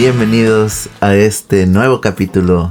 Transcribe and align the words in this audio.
Bienvenidos 0.00 0.88
a 1.02 1.14
este 1.14 1.66
nuevo 1.66 2.00
capítulo 2.00 2.70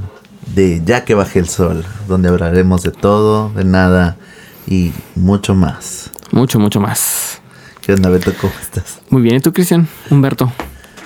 de 0.56 0.82
Ya 0.84 1.06
que 1.06 1.14
baje 1.14 1.38
el 1.38 1.48
sol, 1.48 1.86
donde 2.08 2.28
hablaremos 2.28 2.82
de 2.82 2.90
todo, 2.90 3.50
de 3.50 3.66
nada 3.66 4.18
y 4.66 4.94
mucho 5.14 5.54
más. 5.54 6.10
Mucho, 6.32 6.58
mucho 6.58 6.80
más. 6.80 7.40
¿Qué 7.82 7.94
onda, 7.94 8.10
Beto? 8.10 8.34
¿Cómo 8.42 8.52
estás? 8.60 9.00
Muy 9.12 9.22
bien, 9.22 9.36
¿y 9.36 9.42
tú, 9.42 9.54
Cristian? 9.54 9.88
Humberto. 10.10 10.52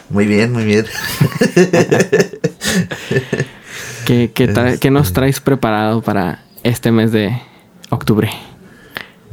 Muy 0.10 0.26
bien, 0.26 0.54
muy 0.54 0.64
bien. 0.64 0.86
¿Qué, 4.06 4.32
qué, 4.34 4.92
nos 4.92 5.12
traes 5.12 5.42
preparado 5.42 6.02
para 6.02 6.46
este 6.64 6.94
mes 6.94 7.12
de 7.12 7.38
octubre? 7.90 8.32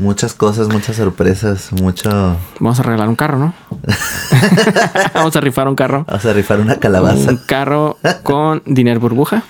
Muchas 0.01 0.33
cosas, 0.33 0.69
muchas 0.69 0.97
sorpresas, 0.97 1.73
mucho... 1.73 2.09
Vamos 2.59 2.81
a 2.81 2.83
regalar 2.83 3.07
un 3.07 3.17
carro, 3.17 3.39
¿no? 3.39 3.53
Vamos 5.15 5.37
a 5.37 5.41
rifar 5.43 5.69
un 5.69 5.75
carro. 5.77 6.07
Vamos 6.09 6.25
a 6.25 6.33
rifar 6.33 6.59
una 6.59 6.77
calabaza. 6.77 7.29
Un 7.29 7.37
carro 7.37 7.99
con 8.23 8.63
dinero 8.65 8.99
burbuja. 8.99 9.43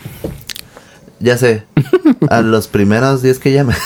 Ya 1.21 1.39
sé, 1.39 1.67
a 2.29 2.41
los 2.41 2.67
primeros 2.67 3.23
10 3.23 3.39
que 3.39 3.53
llame. 3.53 3.77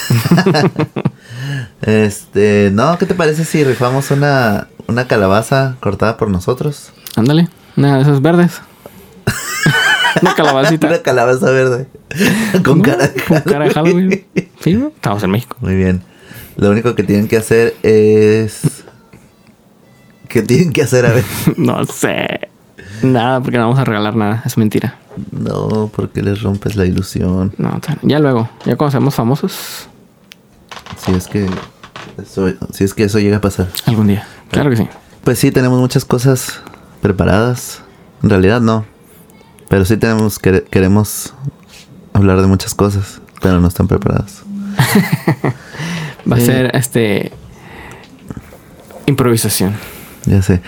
este, 1.83 2.71
no, 2.73 2.97
¿qué 2.97 3.05
te 3.05 3.15
parece 3.15 3.45
si 3.45 3.63
rifamos 3.63 4.11
una, 4.11 4.69
una 4.87 5.07
calabaza 5.07 5.77
cortada 5.81 6.17
por 6.17 6.31
nosotros? 6.31 6.93
Ándale, 7.15 7.51
una 7.77 7.97
de 7.97 8.03
esas 8.05 8.23
verdes. 8.23 8.63
una 10.23 10.35
calabacita. 10.35 10.87
Una 10.87 11.03
calabaza 11.03 11.51
verde. 11.51 11.89
Con 12.65 12.81
cara 12.81 13.09
de 13.09 13.23
Con 13.23 13.41
cara 13.43 13.65
de 13.67 13.75
Halloween. 13.75 14.25
Sí. 14.61 14.83
Estamos 14.95 15.23
en 15.23 15.31
México. 15.31 15.59
Muy 15.61 15.75
bien. 15.75 16.14
Lo 16.57 16.71
único 16.71 16.95
que 16.95 17.03
tienen 17.03 17.29
que 17.29 17.37
hacer 17.37 17.77
es... 17.83 18.85
¿Qué 20.29 20.43
tienen 20.43 20.73
que 20.73 20.83
hacer? 20.83 21.07
A 21.07 21.13
ver. 21.13 21.25
No 21.57 21.85
sé. 21.85 22.49
Nada, 23.03 23.41
porque 23.41 23.59
no 23.59 23.65
vamos 23.65 23.79
a 23.79 23.85
regalar 23.85 24.17
nada. 24.17 24.43
Es 24.47 24.57
mentira. 24.57 24.99
No, 25.31 25.91
porque 25.95 26.23
les 26.23 26.43
rompes 26.43 26.75
la 26.77 26.87
ilusión. 26.87 27.53
No, 27.59 27.81
ya 28.03 28.19
luego. 28.19 28.49
Ya 28.65 28.77
cuando 28.77 28.93
seamos 28.93 29.15
famosos, 29.15 29.89
Si 31.05 31.13
es 31.13 31.27
que... 31.27 31.47
Eso, 32.21 32.53
si 32.73 32.85
es 32.85 32.95
que 32.95 33.05
eso 33.05 33.19
llega 33.19 33.39
a 33.39 33.41
pasar. 33.41 33.69
algún 33.87 34.07
día. 34.07 34.27
Claro 34.51 34.71
que 34.71 34.77
sí. 34.77 34.89
Pues 35.25 35.39
sí, 35.39 35.51
tenemos 35.51 35.81
muchas 35.81 36.05
cosas 36.05 36.61
preparadas. 37.03 37.83
En 38.23 38.31
realidad 38.31 38.61
no. 38.61 38.85
Pero 39.69 39.85
sí 39.85 39.97
tenemos 39.97 40.39
que 40.39 40.63
queremos 40.65 41.35
hablar 42.13 42.41
de 42.41 42.47
muchas 42.47 42.75
cosas, 42.75 43.21
pero 43.43 43.61
no 43.61 43.69
están 43.69 43.89
preparadas. 43.89 44.43
Va 46.31 46.37
a 46.37 46.41
Sí. 46.41 46.47
ser 46.47 46.71
este. 46.75 47.33
Improvisación. 49.07 49.75
Ya 50.27 50.41
sé. 50.41 50.63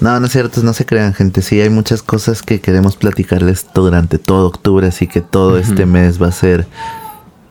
No, 0.00 0.18
no 0.18 0.26
es 0.26 0.32
cierto, 0.32 0.62
no 0.62 0.72
se 0.72 0.84
crean, 0.84 1.14
gente. 1.14 1.40
Sí, 1.42 1.60
hay 1.60 1.70
muchas 1.70 2.02
cosas 2.02 2.42
que 2.42 2.60
queremos 2.60 2.96
platicarles 2.96 3.66
durante 3.72 4.18
todo 4.18 4.48
octubre, 4.48 4.88
así 4.88 5.06
que 5.06 5.20
todo 5.20 5.58
este 5.58 5.86
mes 5.86 6.20
va 6.20 6.26
a 6.28 6.32
ser 6.32 6.66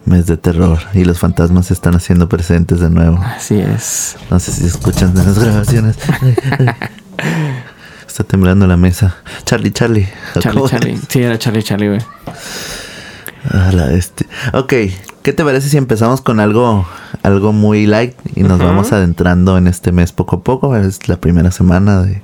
mes 0.03 0.25
de 0.27 0.35
terror 0.37 0.79
y 0.93 1.05
los 1.05 1.17
fantasmas 1.19 1.67
se 1.67 1.73
están 1.73 1.95
haciendo 1.95 2.27
presentes 2.27 2.81
de 2.81 2.89
nuevo. 2.89 3.17
Así 3.23 3.57
es. 3.59 4.17
No 4.29 4.39
sé 4.41 4.51
si 4.51 4.65
escuchan 4.65 5.13
de 5.15 5.23
las 5.23 5.39
grabaciones. 5.39 5.95
Está 8.07 8.23
temblando 8.25 8.67
la 8.67 8.77
mesa. 8.77 9.15
Charlie, 9.45 9.71
Charlie. 9.71 10.07
Charlie, 10.33 10.51
¿cómo 10.53 10.69
Charlie. 10.69 10.99
Sí, 11.09 11.21
era 11.21 11.39
Charlie, 11.39 11.63
Charlie, 11.63 11.87
güey. 11.87 12.01
A 13.55 13.71
la 13.71 13.91
este. 13.93 14.25
Ok, 14.53 14.73
¿qué 15.23 15.33
te 15.33 15.43
parece 15.43 15.69
si 15.69 15.77
empezamos 15.77 16.19
con 16.21 16.39
algo, 16.39 16.85
algo 17.23 17.53
muy 17.53 17.85
light 17.87 18.13
y 18.35 18.43
nos 18.43 18.59
vamos 18.59 18.91
adentrando 18.91 19.57
en 19.57 19.67
este 19.67 19.91
mes 19.91 20.11
poco 20.11 20.37
a 20.37 20.41
poco? 20.43 20.75
Es 20.75 21.07
la 21.07 21.15
primera 21.17 21.51
semana 21.51 22.01
de, 22.01 22.21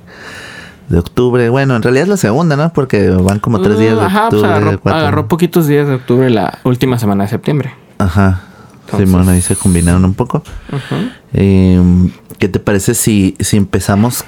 de 0.90 0.98
octubre. 0.98 1.48
Bueno, 1.48 1.74
en 1.76 1.82
realidad 1.82 2.02
es 2.04 2.08
la 2.10 2.16
segunda, 2.18 2.56
¿no? 2.56 2.72
Porque 2.72 3.08
van 3.08 3.38
como 3.38 3.60
tres 3.62 3.78
días 3.78 3.96
de 3.96 4.02
Mm, 4.02 4.06
Ajá, 4.06 4.28
pues 4.28 4.42
octubre. 4.42 4.56
agarró, 4.56 4.80
cuatro. 4.80 5.00
agarró 5.00 5.28
poquitos 5.28 5.66
días 5.66 5.86
de 5.88 5.94
octubre 5.94 6.28
la 6.28 6.58
última 6.64 6.98
semana 6.98 7.24
de 7.24 7.30
septiembre. 7.30 7.72
Ajá. 7.98 8.42
Entonces- 8.84 9.08
Simón, 9.08 9.28
ahí 9.28 9.40
se 9.40 9.56
combinaron 9.56 10.04
un 10.04 10.12
poco. 10.14 10.42
Eh, 11.32 11.80
¿Qué 12.38 12.48
te 12.48 12.58
parece 12.60 12.94
si, 12.94 13.36
si 13.40 13.56
empezamos 13.56 14.24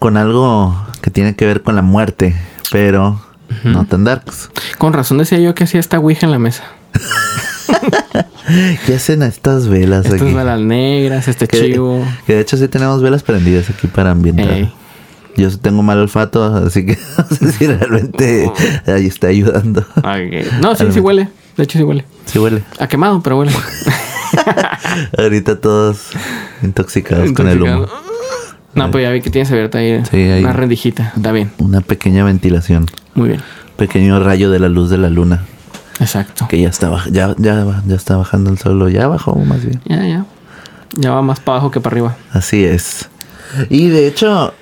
con 0.00 0.16
algo 0.16 0.74
que 1.02 1.10
tiene 1.10 1.36
que 1.36 1.44
ver 1.46 1.62
con 1.62 1.76
la 1.76 1.82
muerte, 1.82 2.34
pero 2.72 3.20
no 3.64 3.84
tan 3.86 4.04
darks? 4.04 4.50
Con 4.78 4.92
razón 4.92 5.18
decía 5.18 5.38
yo 5.38 5.54
que 5.54 5.64
hacía 5.64 5.80
esta 5.80 5.98
ouija 5.98 6.26
en 6.26 6.32
la 6.32 6.38
mesa. 6.38 6.64
¿Qué 8.86 8.94
hacen 8.94 9.22
a 9.22 9.26
estas 9.26 9.68
velas 9.68 10.06
Estas 10.06 10.22
aquí? 10.22 10.32
velas 10.34 10.60
negras, 10.60 11.28
este 11.28 11.46
Que, 11.46 11.60
chivo. 11.72 12.04
que 12.26 12.34
de 12.34 12.40
hecho 12.40 12.56
sí 12.56 12.66
tenemos 12.68 13.00
velas 13.02 13.22
prendidas 13.22 13.70
aquí 13.70 13.86
para 13.86 14.10
ambientar. 14.10 14.50
Ey. 14.50 14.72
Yo 15.36 15.56
tengo 15.58 15.82
mal 15.82 15.98
olfato, 15.98 16.42
así 16.56 16.84
que 16.84 16.98
no 17.18 17.24
sé 17.36 17.52
si 17.52 17.66
realmente 17.66 18.50
ahí 18.86 19.06
está 19.06 19.28
ayudando. 19.28 19.86
No, 20.60 20.74
sí, 20.74 20.84
sí 20.92 21.00
huele. 21.00 21.28
De 21.56 21.64
hecho, 21.64 21.78
sí 21.78 21.84
huele. 21.84 22.04
Sí 22.26 22.38
huele. 22.38 22.62
Ha 22.78 22.88
quemado, 22.88 23.22
pero 23.22 23.38
huele. 23.38 23.52
Ahorita 25.18 25.60
todos 25.60 26.08
intoxicados 26.62 27.32
con 27.32 27.48
el 27.48 27.62
humo. 27.62 27.86
No, 28.74 28.90
pues 28.90 29.02
ya 29.02 29.10
vi 29.10 29.20
que 29.20 29.30
tienes 29.30 29.50
abierta 29.50 29.78
ahí, 29.78 30.02
Sí, 30.10 30.16
ahí. 30.16 30.42
una 30.44 30.52
rendijita. 30.52 31.12
Está 31.16 31.32
bien. 31.32 31.50
Una 31.58 31.80
pequeña 31.80 32.24
ventilación. 32.24 32.86
Muy 33.14 33.28
bien. 33.28 33.40
Pequeño 33.76 34.20
rayo 34.20 34.50
de 34.50 34.58
la 34.58 34.68
luz 34.68 34.90
de 34.90 34.98
la 34.98 35.10
luna. 35.10 35.44
Exacto. 36.00 36.46
Que 36.48 36.60
ya 36.60 36.68
está, 36.68 36.90
ya, 37.10 37.34
ya, 37.38 37.82
ya 37.86 37.94
está 37.96 38.16
bajando 38.16 38.50
el 38.50 38.58
sol. 38.58 38.90
Ya 38.90 39.06
bajó 39.06 39.34
más 39.36 39.64
bien. 39.64 39.80
Ya, 39.84 40.06
ya. 40.06 40.26
Ya 40.96 41.12
va 41.12 41.22
más 41.22 41.40
para 41.40 41.56
abajo 41.58 41.70
que 41.70 41.80
para 41.80 41.94
arriba. 41.94 42.16
Así 42.32 42.64
es. 42.64 43.08
Y 43.68 43.88
de 43.88 44.06
hecho, 44.06 44.54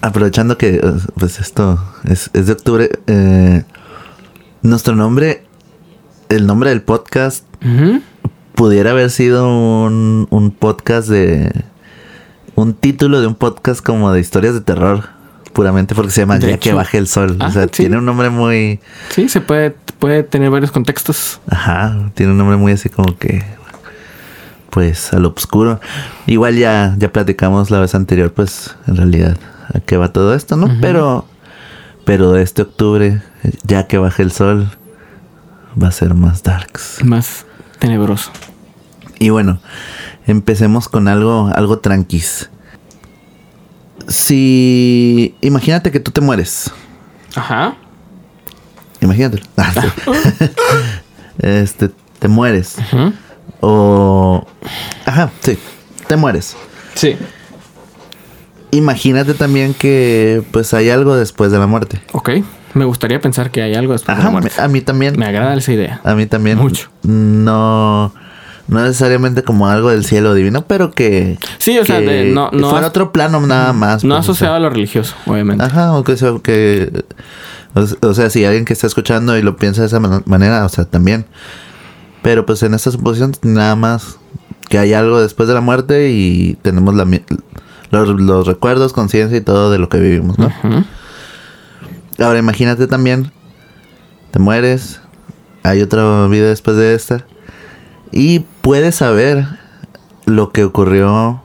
aprovechando 0.00 0.56
que 0.56 0.76
eh, 0.76 0.80
pues 1.16 1.40
esto 1.40 1.78
es, 2.04 2.30
es 2.32 2.46
de 2.46 2.52
octubre, 2.52 2.90
eh, 3.06 3.64
nuestro 4.62 4.94
nombre, 4.94 5.44
el 6.28 6.46
nombre 6.46 6.70
del 6.70 6.82
podcast 6.82 7.44
pudiera 8.54 8.90
haber 8.90 9.10
sido 9.10 9.48
un, 9.48 10.26
un 10.30 10.50
podcast 10.50 11.08
de... 11.08 11.64
Un 12.56 12.74
título 12.74 13.20
de 13.22 13.26
un 13.26 13.36
podcast 13.36 13.82
como 13.82 14.12
de 14.12 14.20
historias 14.20 14.52
de 14.52 14.60
terror. 14.60 15.08
Puramente 15.60 15.94
porque 15.94 16.10
se 16.10 16.22
llama 16.22 16.38
De 16.38 16.52
Ya 16.52 16.58
que 16.58 16.72
baje 16.72 16.96
el 16.96 17.06
sol. 17.06 17.36
o 17.38 17.44
Ah, 17.44 17.50
sea, 17.50 17.64
sí. 17.64 17.68
tiene 17.82 17.98
un 17.98 18.06
nombre 18.06 18.30
muy... 18.30 18.80
Sí, 19.10 19.28
se 19.28 19.42
puede, 19.42 19.72
puede 19.98 20.22
tener 20.22 20.48
varios 20.48 20.70
contextos. 20.72 21.38
Ajá, 21.50 22.10
tiene 22.14 22.32
un 22.32 22.38
nombre 22.38 22.56
muy 22.56 22.72
así 22.72 22.88
como 22.88 23.18
que... 23.18 23.44
Pues 24.70 25.12
al 25.12 25.26
oscuro. 25.26 25.78
Igual 26.26 26.56
ya, 26.56 26.94
ya 26.96 27.12
platicamos 27.12 27.70
la 27.70 27.78
vez 27.78 27.94
anterior, 27.94 28.32
pues 28.32 28.74
en 28.86 28.96
realidad 28.96 29.36
a 29.74 29.80
qué 29.80 29.98
va 29.98 30.14
todo 30.14 30.32
esto, 30.34 30.56
¿no? 30.56 30.64
Ujú. 30.64 30.76
Pero... 30.80 31.26
Pero 32.06 32.36
este 32.36 32.62
octubre, 32.62 33.20
ya 33.64 33.86
que 33.86 33.98
baje 33.98 34.22
el 34.22 34.32
sol, 34.32 34.70
va 35.80 35.88
a 35.88 35.92
ser 35.92 36.14
más 36.14 36.42
darks. 36.42 37.04
Más 37.04 37.44
tenebroso. 37.78 38.30
Y 39.18 39.28
bueno, 39.28 39.60
empecemos 40.26 40.88
con 40.88 41.06
algo, 41.06 41.50
algo 41.54 41.80
tranquis. 41.80 42.48
Si 44.10 45.34
imagínate 45.40 45.90
que 45.92 46.00
tú 46.00 46.10
te 46.10 46.20
mueres. 46.20 46.70
Ajá. 47.34 47.76
Imagínate. 49.00 49.40
Ah, 49.56 49.72
este, 51.38 51.90
te 52.18 52.28
mueres. 52.28 52.76
Ujú. 52.92 53.12
O. 53.60 54.46
Ajá, 55.06 55.30
sí. 55.40 55.56
Te 56.08 56.16
mueres. 56.16 56.56
Sí. 56.94 57.16
Imagínate 58.72 59.34
también 59.34 59.72
que 59.74 60.42
pues 60.50 60.74
hay 60.74 60.90
algo 60.90 61.16
después 61.16 61.50
de 61.52 61.58
la 61.58 61.66
muerte. 61.66 62.00
Ok. 62.12 62.30
Me 62.74 62.84
gustaría 62.84 63.20
pensar 63.20 63.50
que 63.50 63.62
hay 63.62 63.74
algo 63.74 63.92
después 63.94 64.16
de 64.16 64.20
Ajá, 64.22 64.30
la 64.32 64.38
muerte. 64.40 64.60
a 64.60 64.68
mí 64.68 64.80
también. 64.80 65.18
Me 65.18 65.26
agrada 65.26 65.54
esa 65.54 65.72
idea. 65.72 66.00
A 66.04 66.14
mí 66.14 66.26
también. 66.26 66.58
Mucho. 66.58 66.90
No. 67.02 68.12
No 68.68 68.80
necesariamente 68.82 69.42
como 69.42 69.66
algo 69.68 69.90
del 69.90 70.04
cielo 70.04 70.32
divino, 70.34 70.64
pero 70.66 70.90
que. 70.92 71.38
Sí, 71.58 71.78
o 71.78 71.84
sea, 71.84 72.00
de- 72.00 72.26
no- 72.32 72.50
no 72.52 72.70
fuera 72.70 72.86
as- 72.86 72.90
otro 72.90 73.10
plano 73.12 73.40
nada 73.40 73.72
más. 73.72 74.04
No 74.04 74.14
pues, 74.16 74.20
o 74.20 74.22
sea. 74.22 74.30
asociado 74.32 74.54
a 74.54 74.60
lo 74.60 74.70
religioso, 74.70 75.14
obviamente. 75.26 75.64
Ajá, 75.64 75.92
o 75.94 76.04
que, 76.04 76.16
sea, 76.16 76.32
que 76.42 77.04
o, 78.02 78.14
sea, 78.14 78.30
si 78.30 78.44
alguien 78.44 78.64
que 78.64 78.72
está 78.72 78.86
escuchando 78.86 79.36
y 79.36 79.42
lo 79.42 79.56
piensa 79.56 79.80
de 79.80 79.88
esa 79.88 79.98
man- 80.00 80.22
manera, 80.26 80.64
o 80.64 80.68
sea, 80.68 80.84
también. 80.84 81.26
Pero 82.22 82.44
pues 82.46 82.62
en 82.62 82.74
esta 82.74 82.90
suposición 82.90 83.32
nada 83.42 83.74
más 83.76 84.18
que 84.68 84.78
hay 84.78 84.92
algo 84.92 85.20
después 85.20 85.48
de 85.48 85.54
la 85.54 85.60
muerte 85.62 86.10
y 86.10 86.56
tenemos 86.62 86.94
la, 86.94 87.04
los, 87.90 88.08
los 88.20 88.46
recuerdos, 88.46 88.92
conciencia 88.92 89.36
y 89.36 89.40
todo 89.40 89.70
de 89.72 89.78
lo 89.78 89.88
que 89.88 89.98
vivimos, 89.98 90.38
¿no? 90.38 90.46
Ujú. 90.46 90.84
Ahora 92.18 92.38
imagínate 92.38 92.86
también, 92.86 93.32
te 94.30 94.38
mueres, 94.38 95.00
hay 95.62 95.80
otra 95.80 96.26
vida 96.28 96.48
después 96.48 96.76
de 96.76 96.94
esta 96.94 97.24
y 98.12 98.40
puedes 98.62 98.96
saber 98.96 99.46
lo 100.26 100.52
que 100.52 100.64
ocurrió 100.64 101.42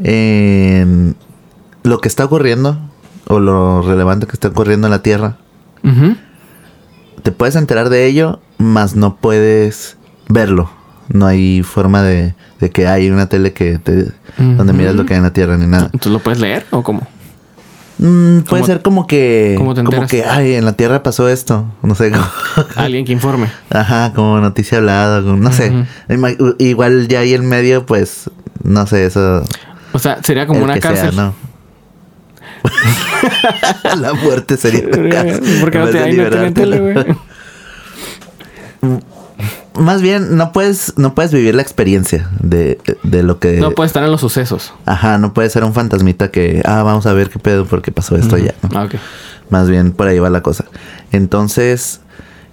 en 0.00 1.16
lo 1.82 2.00
que 2.00 2.08
está 2.08 2.24
ocurriendo 2.24 2.78
o 3.26 3.40
lo 3.40 3.82
relevante 3.82 4.26
que 4.26 4.32
está 4.32 4.48
ocurriendo 4.48 4.86
en 4.86 4.90
la 4.92 5.02
Tierra. 5.02 5.36
Te 7.22 7.32
puedes 7.32 7.56
enterar 7.56 7.88
de 7.88 8.06
ello, 8.06 8.40
mas 8.58 8.94
no 8.94 9.16
puedes 9.16 9.96
verlo. 10.28 10.70
No 11.08 11.26
hay 11.26 11.62
forma 11.62 12.02
de, 12.02 12.34
de 12.60 12.70
que 12.70 12.86
hay 12.86 13.10
una 13.10 13.28
tele 13.28 13.52
que 13.52 13.78
te, 13.78 14.12
donde 14.36 14.72
miras 14.72 14.94
lo 14.94 15.06
que 15.06 15.14
hay 15.14 15.18
en 15.18 15.24
la 15.24 15.32
Tierra 15.32 15.56
ni 15.56 15.66
nada. 15.66 15.86
¿Entonces 15.86 16.12
lo 16.12 16.18
puedes 16.18 16.40
leer 16.40 16.66
o 16.70 16.82
cómo? 16.82 17.06
Mm, 17.98 18.40
puede 18.42 18.62
¿Cómo- 18.62 18.66
ser 18.66 18.82
como 18.82 19.06
que. 19.08 19.54
cómo 19.58 19.74
te 19.74 19.82
como 19.82 20.06
que, 20.06 20.24
ay, 20.24 20.54
en 20.54 20.64
la 20.64 20.72
Tierra 20.74 21.02
pasó 21.02 21.28
esto. 21.28 21.66
No 21.82 21.94
sé. 21.94 22.12
Alguien 22.76 23.04
que 23.04 23.12
informe. 23.12 23.48
Ajá, 23.70 24.12
como 24.14 24.40
noticia 24.40 24.78
hablada. 24.78 25.20
como- 25.22 25.36
no 25.36 25.52
sé. 25.52 25.72
Igual 26.58 27.08
ya 27.08 27.20
ahí 27.20 27.34
en 27.34 27.46
medio, 27.48 27.86
pues. 27.86 28.30
No 28.62 28.86
sé, 28.86 29.06
eso. 29.06 29.42
O 29.92 29.98
sea, 29.98 30.22
sería 30.22 30.46
como 30.46 30.62
una 30.62 30.74
que 30.74 30.80
sea, 30.82 30.92
cárcel. 30.94 31.16
¿no? 31.16 31.34
la 34.00 34.12
muerte 34.14 34.56
sería 34.56 34.82
una 34.86 35.08
cárcel. 35.10 35.58
Porque 35.60 35.78
no 35.78 35.88
te, 35.88 35.98
ahí 36.02 36.16
no 36.16 36.30
¿no? 36.30 36.82
güey. 36.82 37.16
Más 39.78 40.02
bien, 40.02 40.36
no 40.36 40.52
puedes, 40.52 40.94
no 40.96 41.14
puedes 41.14 41.32
vivir 41.32 41.54
la 41.54 41.62
experiencia 41.62 42.28
de, 42.40 42.78
de 43.02 43.22
lo 43.22 43.38
que. 43.38 43.58
No 43.58 43.72
puede 43.72 43.86
estar 43.86 44.02
en 44.04 44.10
los 44.10 44.20
sucesos. 44.20 44.72
Ajá, 44.86 45.18
no 45.18 45.32
puede 45.32 45.50
ser 45.50 45.64
un 45.64 45.72
fantasmita 45.72 46.30
que, 46.30 46.62
ah, 46.64 46.82
vamos 46.82 47.06
a 47.06 47.12
ver 47.12 47.30
qué 47.30 47.38
pedo 47.38 47.64
porque 47.64 47.92
pasó 47.92 48.16
esto 48.16 48.36
ya. 48.38 48.54
¿no? 48.62 48.78
Ah, 48.78 48.84
ok. 48.84 48.94
Más 49.50 49.70
bien 49.70 49.92
por 49.92 50.08
ahí 50.08 50.18
va 50.18 50.30
la 50.30 50.42
cosa. 50.42 50.64
Entonces, 51.12 52.00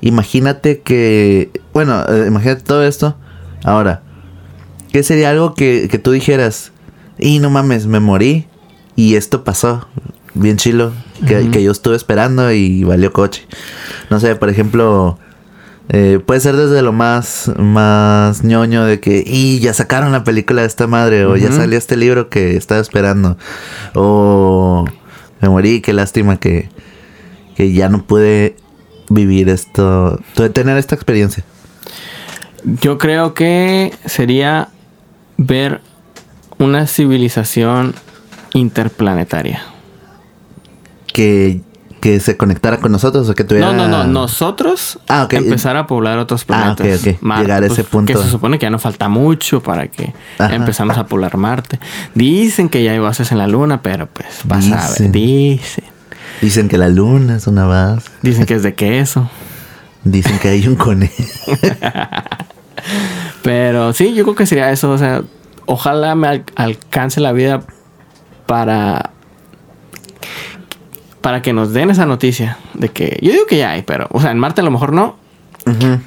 imagínate 0.01 0.81
que, 0.81 1.51
bueno, 1.73 2.03
eh, 2.07 2.25
imagínate 2.27 2.61
todo 2.61 2.83
esto. 2.83 3.17
Ahora, 3.63 4.01
¿qué 4.91 5.03
sería 5.03 5.31
algo 5.31 5.55
que, 5.55 5.87
que 5.89 5.99
tú 5.99 6.11
dijeras? 6.11 6.71
Y 7.17 7.39
no 7.39 7.49
mames, 7.49 7.87
me 7.87 7.99
morí 7.99 8.47
y 8.95 9.15
esto 9.15 9.43
pasó. 9.43 9.87
Bien 10.33 10.57
chilo. 10.57 10.91
Que, 11.27 11.49
que 11.49 11.63
yo 11.63 11.71
estuve 11.71 11.95
esperando 11.95 12.51
y 12.51 12.83
valió 12.83 13.13
coche. 13.13 13.47
No 14.09 14.19
sé, 14.19 14.35
por 14.35 14.49
ejemplo, 14.49 15.17
eh, 15.89 16.19
puede 16.25 16.39
ser 16.39 16.55
desde 16.55 16.81
lo 16.81 16.93
más, 16.93 17.51
más 17.57 18.43
ñoño 18.43 18.85
de 18.85 18.99
que, 18.99 19.23
y 19.25 19.59
ya 19.59 19.73
sacaron 19.73 20.11
la 20.11 20.23
película 20.23 20.61
de 20.61 20.67
esta 20.67 20.87
madre, 20.87 21.25
o 21.25 21.35
ya 21.35 21.51
salió 21.51 21.77
este 21.77 21.97
libro 21.97 22.29
que 22.29 22.57
estaba 22.57 22.81
esperando, 22.81 23.37
o 23.93 24.85
me 25.41 25.49
morí, 25.49 25.81
qué 25.81 25.93
lástima 25.93 26.37
que, 26.37 26.69
que 27.55 27.71
ya 27.73 27.89
no 27.89 28.03
pude 28.03 28.55
vivir 29.09 29.49
esto, 29.49 30.19
tener 30.53 30.77
esta 30.77 30.95
experiencia. 30.95 31.43
Yo 32.81 32.97
creo 32.97 33.35
que 33.35 33.93
sería 34.05 34.69
ver 35.37 35.81
una 36.57 36.87
civilización 36.87 37.93
interplanetaria. 38.53 39.61
Que, 41.13 41.61
que 42.05 42.19
se 42.19 42.37
conectara 42.37 42.77
con 42.77 42.91
nosotros 42.91 43.27
o 43.27 43.33
que 43.33 43.43
tuviera... 43.43 43.71
No, 43.71 43.73
no, 43.73 43.87
no. 43.87 44.03
Nosotros 44.03 44.99
Ah, 45.07 45.27
empezar 45.31 45.75
a 45.75 45.87
poblar 45.87 46.19
otros 46.19 46.43
Ah, 46.43 46.75
planetas. 46.75 46.99
ok, 47.01 47.17
ok. 47.19 47.37
Llegar 47.39 47.63
a 47.63 47.65
ese 47.65 47.83
punto. 47.83 48.13
Que 48.13 48.19
se 48.23 48.29
supone 48.29 48.59
que 48.59 48.67
ya 48.67 48.69
no 48.69 48.77
falta 48.77 49.09
mucho 49.09 49.63
para 49.63 49.87
que 49.87 50.13
Ajá. 50.37 50.53
empezamos 50.53 50.99
a 50.99 51.07
poblar 51.07 51.35
Marte. 51.37 51.79
Dicen 52.13 52.69
que 52.69 52.83
ya 52.83 52.91
hay 52.91 52.99
bases 52.99 53.31
en 53.31 53.39
la 53.39 53.47
Luna, 53.47 53.81
pero 53.81 54.05
pues 54.05 54.27
vas 54.43 54.71
a 54.71 54.75
ver. 54.75 54.87
Dicen. 54.89 55.11
Dicen. 55.11 55.83
Dicen 56.41 56.69
que 56.69 56.77
la 56.77 56.89
luna 56.89 57.37
es 57.37 57.47
una 57.47 57.65
base. 57.65 58.07
Dicen 58.21 58.45
que 58.45 58.53
es 58.53 58.61
de 58.61 58.75
queso. 58.75 59.27
Dicen 60.03 60.37
que 60.37 60.49
hay 60.49 60.67
un 60.67 60.75
conejo. 60.75 61.11
Pero 63.41 63.93
sí, 63.93 64.13
yo 64.13 64.25
creo 64.25 64.35
que 64.35 64.45
sería 64.45 64.69
eso. 64.71 64.91
O 64.91 64.97
sea, 64.99 65.23
ojalá 65.65 66.13
me 66.13 66.27
al- 66.27 66.45
alcance 66.55 67.19
la 67.19 67.31
vida 67.31 67.61
para. 68.45 69.09
Para 71.25 71.41
que 71.41 71.53
nos 71.53 71.73
den 71.73 71.89
esa 71.89 72.05
noticia 72.05 72.59
de 72.75 72.89
que. 72.89 73.17
Yo 73.19 73.31
digo 73.31 73.47
que 73.47 73.57
ya 73.57 73.71
hay, 73.71 73.81
pero. 73.81 74.05
O 74.11 74.21
sea, 74.21 74.29
en 74.29 74.37
Marte 74.37 74.61
a 74.61 74.63
lo 74.63 74.69
mejor 74.69 74.93
no. 74.93 75.17
Pero 75.65 75.99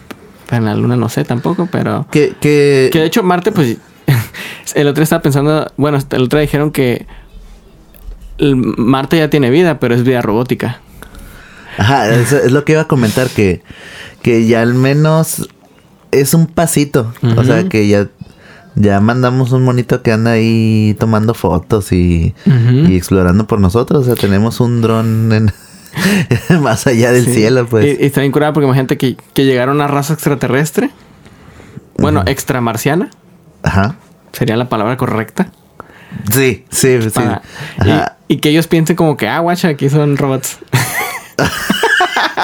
en 0.52 0.64
la 0.64 0.76
Luna 0.76 0.94
no 0.94 1.08
sé 1.08 1.24
tampoco, 1.24 1.68
pero. 1.72 2.06
Que, 2.12 2.36
que, 2.40 2.88
Que 2.92 3.00
de 3.00 3.06
hecho 3.06 3.24
Marte, 3.24 3.50
pues. 3.50 3.78
el 4.76 4.86
otro 4.86 5.02
estaba 5.02 5.20
pensando. 5.20 5.72
Bueno, 5.76 5.98
el 6.10 6.22
otro 6.22 6.38
dijeron 6.38 6.70
que. 6.70 7.08
Marte 8.38 9.18
ya 9.18 9.28
tiene 9.28 9.50
vida, 9.50 9.80
pero 9.80 9.96
es 9.96 10.04
vida 10.04 10.22
robótica. 10.22 10.78
Ajá, 11.78 12.08
eso 12.10 12.36
es 12.36 12.52
lo 12.52 12.64
que 12.64 12.74
iba 12.74 12.82
a 12.82 12.86
comentar, 12.86 13.28
que, 13.28 13.62
que 14.22 14.46
ya 14.46 14.62
al 14.62 14.74
menos 14.74 15.48
es 16.12 16.32
un 16.32 16.46
pasito. 16.46 17.12
O 17.36 17.42
sea, 17.42 17.68
que 17.68 17.88
ya, 17.88 18.06
ya 18.74 19.00
mandamos 19.00 19.52
un 19.52 19.64
monito 19.64 20.02
que 20.02 20.12
anda 20.12 20.32
ahí 20.32 20.96
tomando 20.98 21.34
fotos 21.34 21.92
y, 21.92 22.34
explorando 22.88 23.46
por 23.46 23.60
nosotros. 23.60 24.02
O 24.02 24.04
sea, 24.04 24.14
tenemos 24.14 24.60
un 24.60 24.80
dron 24.80 25.32
en- 25.32 25.52
más 26.62 26.86
allá 26.86 27.10
del 27.12 27.24
Sí. 27.24 27.34
cielo, 27.34 27.66
pues. 27.66 27.84
Y, 27.86 28.02
y 28.02 28.06
está 28.06 28.20
bien 28.20 28.32
curada 28.32 28.52
porque 28.52 28.66
imagínate 28.66 28.96
que, 28.98 29.16
que 29.34 29.44
llegara 29.44 29.72
una 29.72 29.86
raza 29.88 30.12
extraterrestre. 30.14 30.90
Bueno, 31.96 32.22
extramarciana. 32.26 33.10
Ajá. 33.62 33.96
Sería 34.32 34.56
la 34.56 34.68
palabra 34.68 34.96
correcta. 34.96 35.50
Sí, 36.32 36.64
sí, 36.70 37.02
sí. 37.02 37.10
Para- 37.10 37.42
Ajá. 37.78 38.16
y, 38.28 38.34
y 38.34 38.36
que 38.38 38.50
ellos 38.50 38.66
piensen 38.68 38.94
como 38.96 39.16
que, 39.16 39.26
ah, 39.28 39.40
guacha, 39.40 39.68
aquí 39.68 39.88
son 39.90 40.16
robots. 40.16 40.58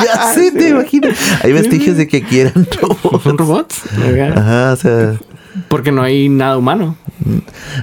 Ya 0.04 0.32
sí, 0.34 0.50
te 0.52 0.70
imagino. 0.70 1.08
Hay 1.44 1.52
vestigios 1.52 1.96
de 1.96 2.08
que 2.08 2.22
quieran 2.22 2.66
robots. 2.80 3.22
¿Son 3.22 3.38
robots? 3.38 3.82
Ajá, 4.36 4.72
o 4.72 4.76
sea. 4.76 5.14
Porque 5.68 5.92
no 5.92 6.02
hay 6.02 6.28
nada 6.28 6.56
humano. 6.58 6.96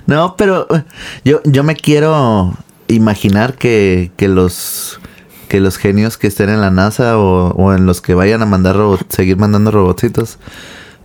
No, 0.08 0.36
pero 0.38 0.68
eh, 0.76 0.84
yo, 1.24 1.42
yo 1.46 1.64
me 1.64 1.76
quiero 1.76 2.54
imaginar 2.88 3.56
que, 3.56 4.12
que 4.18 4.28
los 4.28 5.00
que 5.48 5.60
los 5.60 5.78
genios 5.78 6.18
que 6.18 6.28
estén 6.28 6.50
en 6.50 6.62
la 6.62 6.72
NASA 6.72 7.18
o, 7.18 7.50
o 7.52 7.74
en 7.74 7.86
los 7.86 8.02
que 8.02 8.14
vayan 8.14 8.42
a 8.42 8.46
mandar 8.46 8.76
robot, 8.78 9.02
seguir 9.12 9.36
mandando 9.38 9.70
robotcitos, 9.72 10.38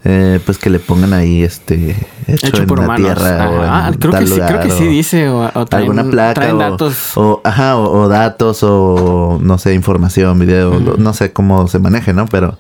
eh, 0.05 0.39
pues 0.47 0.59
que 0.59 0.71
le 0.71 0.79
pongan 0.79 1.13
ahí 1.15 1.43
este 1.43 1.97
hecho, 2.29 2.47
Hecho 2.49 2.57
en 2.63 2.67
por 2.69 2.79
la 2.79 2.85
humanos. 2.85 3.07
Tierra 3.17 3.51
o 3.51 3.63
Ah, 3.63 3.91
creo 3.99 4.13
que 4.13 4.19
tal 4.19 4.29
sí, 4.29 4.41
creo 4.47 4.61
que 4.61 4.71
sí 4.71 4.87
dice. 4.87 5.29
O, 5.29 5.51
o 5.53 5.67
traen, 5.67 5.83
alguna 5.91 6.05
placa 6.09 6.35
traen 6.35 6.55
o, 6.55 6.59
datos. 6.59 7.17
o- 7.17 7.41
ajá 7.43 7.77
o, 7.77 8.07
datos 8.09 8.61
o 8.63 9.39
no 9.43 9.59
sé 9.59 9.75
información 9.75 10.39
video 10.39 10.79
no 10.97 11.13
sé 11.13 11.33
cómo 11.33 11.67
se 11.67 11.81
maneje 11.81 12.13
no 12.13 12.27
pero 12.27 12.57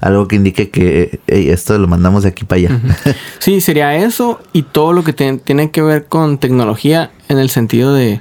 algo 0.00 0.26
que 0.28 0.36
indique 0.36 0.70
que 0.70 1.20
"Ey, 1.26 1.50
esto 1.50 1.76
lo 1.78 1.86
mandamos 1.88 2.22
de 2.22 2.30
aquí 2.30 2.44
para 2.44 2.58
allá 2.60 2.80
Sí, 3.38 3.60
sería 3.60 3.94
eso 3.96 4.40
y 4.52 4.62
todo 4.62 4.92
lo 4.92 5.04
que 5.04 5.12
te- 5.12 5.38
tiene 5.38 5.70
que 5.70 5.82
ver 5.82 6.06
con 6.06 6.38
tecnología 6.38 7.10
en 7.28 7.38
el 7.38 7.50
sentido 7.50 7.92
de 7.94 8.20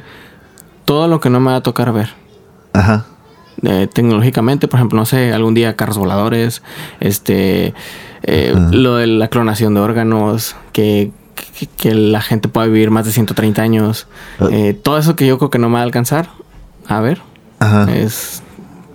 todo 0.86 1.08
lo 1.08 1.20
que 1.20 1.30
no 1.30 1.40
me 1.40 1.52
va 1.52 1.58
a 1.58 1.64
tocar 1.64 1.92
ver. 1.94 2.10
ajá 2.74 3.06
eh, 3.64 3.88
tecnológicamente, 3.94 4.70
por 4.70 4.78
ejemplo, 4.80 4.98
no 4.98 5.06
sé, 5.06 5.34
algún 5.34 5.54
día 5.54 5.76
carros 5.76 5.98
voladores, 5.98 6.62
este, 7.02 7.74
eh, 8.24 8.56
lo 8.72 8.96
de 8.96 9.06
la 9.08 9.28
clonación 9.28 9.74
de 9.74 9.82
órganos, 9.82 10.56
que, 10.72 11.12
que, 11.60 11.68
que 11.68 11.94
la 11.94 12.22
gente 12.22 12.48
pueda 12.48 12.68
vivir 12.68 12.90
más 12.90 13.06
de 13.06 13.12
130 13.12 13.62
años, 13.62 14.08
Ah. 14.40 14.48
eh, 14.50 14.74
todo 14.82 14.98
eso 14.98 15.18
que 15.18 15.28
yo 15.28 15.38
creo 15.38 15.50
que 15.50 15.60
no 15.60 15.68
me 15.68 15.74
va 15.74 15.80
a 15.82 15.84
alcanzar, 15.84 16.30
a 16.88 17.02
ver, 17.02 17.22
ajá 17.60 17.94
es, 17.94 18.42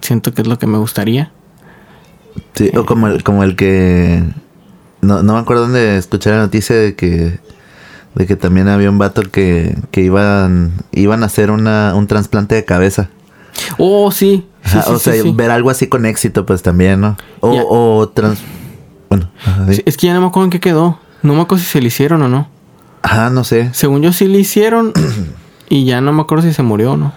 siento 0.00 0.32
que 0.32 0.40
es 0.40 0.48
lo 0.48 0.58
que 0.58 0.66
me 0.66 0.78
gustaría. 0.78 1.30
Sí, 2.54 2.70
o 2.76 2.84
como 2.86 3.08
el, 3.08 3.22
como 3.22 3.42
el 3.44 3.56
que. 3.56 4.22
No, 5.00 5.22
no 5.22 5.34
me 5.34 5.38
acuerdo 5.40 5.62
dónde 5.64 5.96
escuché 5.96 6.30
la 6.30 6.38
noticia 6.38 6.74
de 6.76 6.94
que. 6.94 7.38
De 8.14 8.26
que 8.26 8.36
también 8.36 8.68
había 8.68 8.88
un 8.90 8.98
vato 8.98 9.22
que, 9.22 9.76
que 9.90 10.00
iban, 10.02 10.72
iban 10.92 11.24
a 11.24 11.26
hacer 11.26 11.50
una, 11.50 11.94
un 11.96 12.06
trasplante 12.06 12.54
de 12.54 12.64
cabeza. 12.64 13.10
Oh, 13.76 14.12
sí. 14.12 14.46
sí, 14.64 14.78
Ajá, 14.78 14.82
sí, 14.82 14.92
o 14.92 14.98
sí, 15.00 15.10
sea, 15.22 15.32
ver 15.34 15.50
algo 15.50 15.68
así 15.68 15.88
con 15.88 16.06
éxito, 16.06 16.46
pues 16.46 16.62
también, 16.62 17.00
¿no? 17.00 17.16
O, 17.40 17.54
Ya. 17.54 17.62
o 17.66 18.08
trans. 18.08 18.38
Bueno, 19.10 19.28
ajá, 19.44 19.66
Es 19.84 19.96
que 19.96 20.06
ya 20.06 20.14
no 20.14 20.20
me 20.20 20.28
acuerdo 20.28 20.44
en 20.44 20.50
qué 20.50 20.60
quedó. 20.60 20.98
No 21.22 21.34
me 21.34 21.40
acuerdo 21.40 21.64
si 21.64 21.70
se 21.70 21.80
le 21.80 21.88
hicieron 21.88 22.22
o 22.22 22.28
no. 22.28 22.48
Ajá, 23.02 23.30
no 23.30 23.42
sé. 23.42 23.70
Según 23.74 24.00
yo 24.02 24.12
sí 24.12 24.28
le 24.28 24.38
hicieron 24.38 24.92
y 25.68 25.84
ya 25.84 26.00
no 26.00 26.12
me 26.12 26.22
acuerdo 26.22 26.44
si 26.44 26.52
se 26.54 26.62
murió 26.62 26.92
o 26.92 26.96
no. 26.96 27.12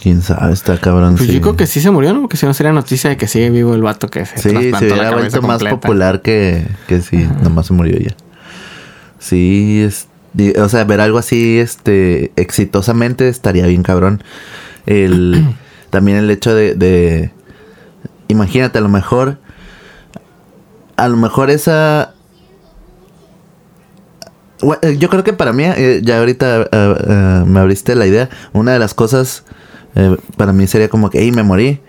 Quién 0.00 0.22
sabe, 0.22 0.52
está 0.52 0.78
cabrón. 0.78 1.16
Pues 1.16 1.28
sí. 1.28 1.34
yo 1.34 1.40
creo 1.40 1.56
que 1.56 1.66
sí 1.66 1.80
se 1.80 1.90
murió, 1.90 2.12
¿no? 2.12 2.20
Porque 2.20 2.36
si 2.36 2.46
no 2.46 2.54
sería 2.54 2.72
noticia 2.72 3.10
de 3.10 3.16
que 3.16 3.26
sigue 3.26 3.50
vivo 3.50 3.74
el 3.74 3.82
vato 3.82 4.08
que 4.08 4.26
se 4.26 4.36
Sí, 4.36 4.50
se 4.50 4.56
hubiera 4.58 5.12
vuelto 5.12 5.42
más 5.42 5.62
popular 5.64 6.22
que, 6.22 6.66
que 6.86 7.00
si 7.00 7.16
nomás 7.42 7.66
se 7.66 7.72
murió 7.72 7.98
ya. 7.98 8.14
Sí, 9.18 9.82
es, 9.82 10.08
o 10.58 10.68
sea, 10.68 10.84
ver 10.84 11.00
algo 11.00 11.18
así, 11.18 11.58
este, 11.58 12.32
exitosamente 12.36 13.28
estaría 13.28 13.66
bien 13.66 13.82
cabrón. 13.82 14.22
El, 14.84 15.44
también 15.90 16.18
el 16.18 16.30
hecho 16.30 16.54
de, 16.54 16.74
de, 16.74 17.30
imagínate, 18.28 18.78
a 18.78 18.82
lo 18.82 18.88
mejor, 18.88 19.38
a 20.96 21.08
lo 21.08 21.16
mejor 21.16 21.50
esa, 21.50 22.14
eh, 24.82 24.96
yo 24.98 25.08
creo 25.08 25.24
que 25.24 25.32
para 25.32 25.52
mí, 25.52 25.64
eh, 25.64 26.00
ya 26.02 26.18
ahorita 26.18 26.68
eh, 26.70 27.44
me 27.46 27.60
abriste 27.60 27.94
la 27.94 28.06
idea, 28.06 28.28
una 28.52 28.72
de 28.72 28.78
las 28.78 28.94
cosas 28.94 29.44
eh, 29.96 30.16
para 30.36 30.52
mí 30.52 30.66
sería 30.66 30.88
como 30.88 31.10
que, 31.10 31.20
hey, 31.20 31.32
me 31.32 31.42
morí 31.42 31.80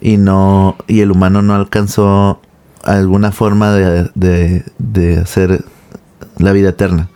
y 0.00 0.16
no, 0.16 0.76
y 0.86 1.00
el 1.00 1.10
humano 1.10 1.42
no 1.42 1.54
alcanzó 1.54 2.40
alguna 2.84 3.32
forma 3.32 3.72
de, 3.72 4.10
de, 4.14 4.64
de 4.78 5.18
hacer 5.18 5.64
la 6.38 6.52
vida 6.52 6.68
eterna. 6.70 7.08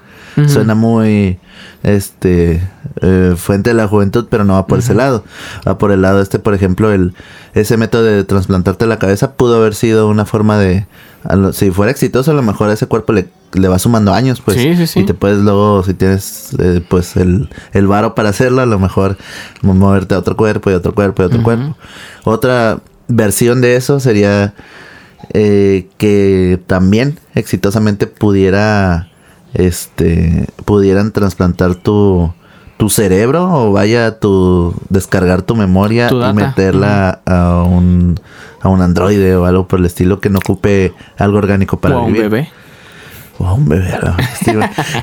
Suena 0.47 0.77
muy, 0.77 1.39
este, 1.83 2.63
eh, 3.03 3.35
fuente 3.37 3.71
de 3.71 3.75
la 3.75 3.89
juventud, 3.89 4.27
pero 4.31 4.45
no 4.45 4.55
va 4.55 4.67
por 4.67 4.79
ese 4.81 4.95
lado. 4.95 5.25
Va 5.67 5.79
por 5.79 5.91
el 5.93 6.03
lado 6.03 6.21
este, 6.21 6.39
por 6.39 6.55
ejemplo, 6.55 6.93
el 6.93 7.15
ese 7.55 7.77
método 7.77 8.05
de 8.05 8.25
trasplantarte 8.25 8.87
la 8.87 8.99
cabeza 8.99 9.33
pudo 9.35 9.57
haber 9.57 9.75
sido 9.75 10.09
una 10.09 10.25
forma 10.25 10.59
de... 10.59 10.87
lo- 11.35 11.53
si 11.53 11.71
fuera 11.71 11.91
exitoso, 11.91 12.31
a 12.31 12.35
lo 12.35 12.43
mejor 12.43 12.71
a 12.71 12.75
ese 12.75 12.87
cuerpo 12.87 13.13
le, 13.13 13.29
le 13.55 13.69
va 13.69 13.79
sumando 13.79 14.13
años, 14.15 14.41
pues. 14.41 14.57
Sí, 14.59 14.77
sí, 14.77 14.87
sí. 14.87 15.01
Y 15.01 15.05
te 15.07 15.15
puedes 15.15 15.39
luego, 15.39 15.83
si 15.83 15.95
tienes 15.95 16.51
eh, 16.59 16.83
pues 16.89 17.17
el, 17.17 17.49
el 17.73 17.87
varo 17.87 18.15
para 18.15 18.29
hacerlo, 18.29 18.61
a 18.63 18.67
lo 18.67 18.79
mejor 18.79 19.17
mo- 19.63 19.75
moverte 19.75 20.15
a 20.15 20.19
otro 20.19 20.37
cuerpo 20.37 20.71
y 20.71 20.75
otro 20.75 20.95
cuerpo 20.95 21.23
y 21.23 21.27
otro 21.27 21.43
cuerpo. 21.43 21.77
Otra 22.25 22.79
versión 23.09 23.61
de 23.61 23.77
eso 23.77 23.99
sería 24.01 24.55
eh, 25.33 25.89
que 25.99 26.61
también 26.67 27.19
exitosamente 27.35 28.07
pudiera 28.07 29.09
este 29.55 30.47
pudieran 30.67 31.11
trasplantar 31.13 31.75
tu 31.75 32.33
tu 32.79 32.89
cerebro 32.89 33.45
o 33.53 33.73
vaya 33.73 34.19
tu 34.19 34.75
descargar 34.89 35.43
tu 35.43 35.55
memoria 35.57 36.09
Tu 36.09 36.23
y 36.25 36.33
meterla 36.33 37.21
a 37.27 37.63
un 37.65 38.19
a 38.63 38.69
un 38.69 38.81
androide 38.81 39.37
o 39.37 39.45
algo 39.45 39.69
por 39.69 39.79
el 39.81 39.85
estilo 39.87 40.21
que 40.21 40.31
no 40.31 40.39
ocupe 40.39 40.93
algo 41.19 41.39
orgánico 41.39 41.79
para 41.79 41.97
o 41.97 41.99
a 41.99 42.03
un 42.05 42.13
vivir. 42.13 42.31
bebé. 42.31 42.49
O 43.39 43.47
a 43.47 43.53
un 43.53 43.69
bebé. 43.69 43.93
a. 43.95 44.17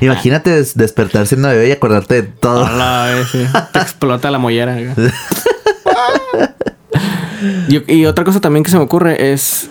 Imagínate 0.02 0.50
des- 0.50 0.74
despertar 0.76 1.26
siendo 1.26 1.48
bebé 1.48 1.68
y 1.68 1.72
acordarte 1.72 2.14
de 2.16 2.22
todo. 2.24 2.64
Hola, 2.64 3.06
bebé, 3.12 3.24
sí. 3.30 3.46
Te 3.72 3.78
explota 3.78 4.30
la 4.30 4.38
mollera. 4.38 4.76
y, 7.68 7.92
y 7.94 8.06
otra 8.06 8.24
cosa 8.24 8.40
también 8.40 8.62
que 8.64 8.70
se 8.70 8.76
me 8.76 8.82
ocurre 8.84 9.32
es 9.32 9.68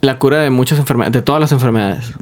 la 0.00 0.18
cura 0.18 0.38
de 0.38 0.50
muchas 0.50 0.78
enfermedades, 0.78 1.12
de 1.12 1.22
todas 1.22 1.40
las 1.40 1.52
enfermedades. 1.52 2.12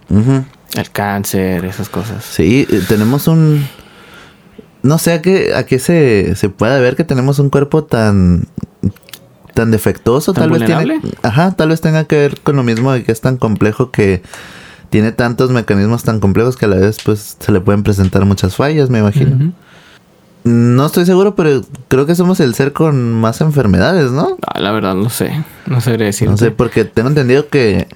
El 0.75 0.90
cáncer, 0.90 1.64
esas 1.64 1.88
cosas. 1.88 2.25
Sí, 2.25 2.67
eh, 2.71 2.83
tenemos 2.88 3.26
un... 3.29 3.67
No 4.83 4.99
sé 4.99 5.13
a 5.13 5.23
qué, 5.23 5.55
a 5.55 5.65
qué 5.65 5.79
se, 5.79 6.35
se 6.37 6.49
puede 6.49 6.81
ver 6.81 6.97
que 6.97 7.05
tenemos 7.05 7.39
un 7.39 7.51
cuerpo 7.51 7.85
tan... 7.85 8.47
Tan 9.55 9.73
defectuoso, 9.73 10.33
¿Tan 10.33 10.49
tal 10.49 10.59
vez 10.59 10.65
tiene... 10.65 11.01
Ajá, 11.23 11.51
tal 11.51 11.71
vez 11.71 11.81
tenga 11.81 12.05
que 12.05 12.17
ver 12.17 12.41
con 12.41 12.57
lo 12.57 12.63
mismo 12.63 12.93
de 12.93 13.03
que 13.03 13.11
es 13.11 13.21
tan 13.21 13.37
complejo 13.37 13.91
que 13.91 14.23
tiene 14.91 15.13
tantos 15.13 15.51
mecanismos 15.51 16.05
tan 16.05 16.21
complejos 16.21 16.57
que 16.57 16.67
a 16.67 16.69
la 16.69 16.77
vez 16.77 16.99
pues 17.05 17.37
se 17.39 17.53
le 17.53 17.61
pueden 17.61 17.83
presentar 17.83 18.25
muchas 18.25 18.57
fallas, 18.57 18.91
me 18.91 18.99
imagino. 19.01 19.53
No 20.45 20.87
estoy 20.87 21.05
seguro, 21.05 21.35
pero 21.35 21.63
creo 21.89 22.07
que 22.07 22.15
somos 22.15 22.41
el 22.41 22.55
ser 22.55 22.73
con 22.73 23.13
más 23.13 23.41
enfermedades, 23.41 24.11
¿no? 24.11 24.37
Ah, 24.47 24.61
la 24.61 24.73
verdad, 24.73 24.95
no 24.95 25.11
sé. 25.11 25.45
No 25.67 25.81
sé 25.81 25.97
decir. 25.97 26.29
No 26.31 26.37
sé, 26.37 26.51
porque 26.51 26.85
tengo 26.85 27.09
entendido 27.09 27.49
que... 27.49 27.89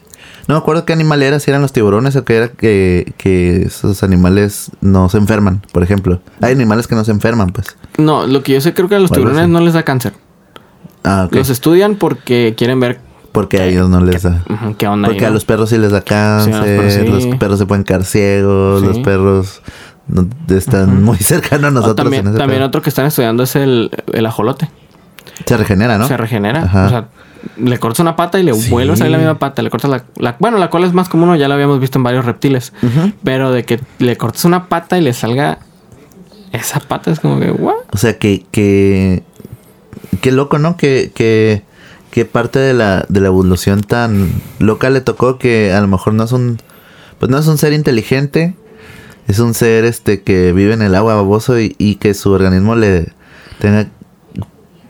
No 0.48 0.54
me 0.54 0.58
acuerdo 0.58 0.84
qué 0.84 0.92
animal 0.92 1.22
era, 1.22 1.40
si 1.40 1.50
eran 1.50 1.62
los 1.62 1.72
tiburones 1.72 2.16
o 2.16 2.24
qué 2.24 2.36
era 2.36 2.48
que, 2.48 3.14
que 3.16 3.62
esos 3.62 4.02
animales 4.02 4.70
no 4.80 5.08
se 5.08 5.16
enferman, 5.18 5.62
por 5.72 5.82
ejemplo. 5.82 6.20
Hay 6.42 6.52
animales 6.52 6.86
que 6.86 6.94
no 6.94 7.04
se 7.04 7.12
enferman, 7.12 7.48
pues. 7.50 7.76
No, 7.98 8.26
lo 8.26 8.42
que 8.42 8.52
yo 8.52 8.60
sé 8.60 8.74
creo 8.74 8.88
que 8.88 8.94
a 8.96 8.98
los 8.98 9.10
tiburones 9.10 9.48
no 9.48 9.60
les 9.60 9.72
da 9.74 9.82
cáncer. 9.84 10.12
Ah, 11.02 11.24
ok. 11.26 11.34
Los 11.34 11.50
estudian 11.50 11.96
porque 11.96 12.54
quieren 12.56 12.80
ver 12.80 13.00
Porque 13.32 13.58
a 13.58 13.64
ellos 13.66 13.88
no 13.88 14.00
les 14.00 14.22
da. 14.22 14.42
qué 14.78 14.86
onda. 14.86 15.08
ahí, 15.08 15.14
Porque 15.14 15.26
a 15.26 15.28
¿no? 15.28 15.34
los 15.34 15.44
perros 15.44 15.70
sí 15.70 15.78
les 15.78 15.92
da 15.92 16.00
cáncer, 16.02 16.52
Sí, 16.54 16.58
a 16.58 16.58
los 16.60 16.66
perros 16.66 16.92
sí. 16.94 17.28
los 17.28 17.36
perros 17.38 17.58
se 17.58 17.66
pueden 17.66 17.84
quedar 17.84 18.04
ciegos, 18.04 18.80
Sí. 18.80 18.86
los 18.86 18.98
perros 19.00 19.62
no- 20.06 20.28
están 20.54 21.02
muy 21.02 21.16
cercanos 21.20 21.64
a 21.64 21.68
O 21.68 21.70
nosotros. 21.72 21.98
en 21.98 22.04
también 22.12 22.26
ese 22.28 22.38
también 22.38 22.58
pedo. 22.60 22.66
otro 22.68 22.82
que 22.82 22.88
están 22.90 23.06
estudiando 23.06 23.42
es 23.42 23.56
el, 23.56 23.90
el 24.12 24.26
ajolote. 24.26 24.70
Se 25.46 25.56
regenera, 25.56 25.98
¿no? 25.98 26.06
Se 26.06 26.16
regenera. 26.16 26.62
Ajá. 26.64 26.86
O 26.86 26.88
sea, 26.88 27.08
le 27.56 27.78
cortas 27.78 28.00
una 28.00 28.16
pata 28.16 28.38
y 28.38 28.42
le 28.42 28.54
Sí. 28.54 28.70
vuelve 28.70 28.92
a 28.92 28.96
salir 28.96 29.12
la 29.12 29.18
misma 29.18 29.38
pata. 29.38 29.62
Le 29.62 29.70
cortas 29.70 29.90
la, 29.90 30.04
la- 30.16 30.36
Bueno, 30.38 30.58
la 30.58 30.70
cola 30.70 30.86
es 30.86 30.92
más 30.92 31.08
común, 31.08 31.36
ya 31.36 31.48
lo 31.48 31.54
habíamos 31.54 31.80
visto 31.80 31.98
en 31.98 32.02
varios 32.02 32.24
reptiles. 32.24 32.72
Pero 33.22 33.52
de 33.52 33.64
que 33.64 33.80
le 33.98 34.16
cortas 34.16 34.44
una 34.44 34.68
pata 34.68 34.98
y 34.98 35.02
le 35.02 35.12
salga 35.12 35.58
esa 36.52 36.80
pata 36.80 37.10
es 37.10 37.20
como 37.20 37.40
que, 37.40 37.50
¿what? 37.50 37.74
O 37.92 37.96
sea, 37.96 38.16
que, 38.18 38.44
que, 38.52 39.22
qué 40.20 40.30
loco, 40.32 40.58
¿no? 40.58 40.76
Que, 40.76 41.10
que, 41.14 41.62
que 42.10 42.24
parte 42.24 42.58
de 42.60 42.74
la, 42.74 43.04
de 43.08 43.20
la 43.20 43.26
evolución 43.26 43.80
tan 43.82 44.30
loca 44.60 44.88
le 44.90 45.00
tocó 45.00 45.38
que 45.38 45.72
a 45.72 45.80
lo 45.80 45.88
mejor 45.88 46.14
no 46.14 46.22
es 46.24 46.30
un, 46.32 46.58
pues 47.18 47.28
no 47.30 47.38
es 47.38 47.46
un 47.48 47.58
ser 47.58 47.72
inteligente, 47.72 48.54
es 49.26 49.40
un 49.40 49.52
ser 49.54 49.84
este 49.84 50.22
que 50.22 50.52
vive 50.52 50.74
en 50.74 50.82
el 50.82 50.94
agua 50.94 51.16
baboso 51.16 51.58
y, 51.58 51.74
y 51.78 51.96
que 51.96 52.14
su 52.14 52.30
organismo 52.30 52.76
le 52.76 53.12
tenga, 53.58 53.88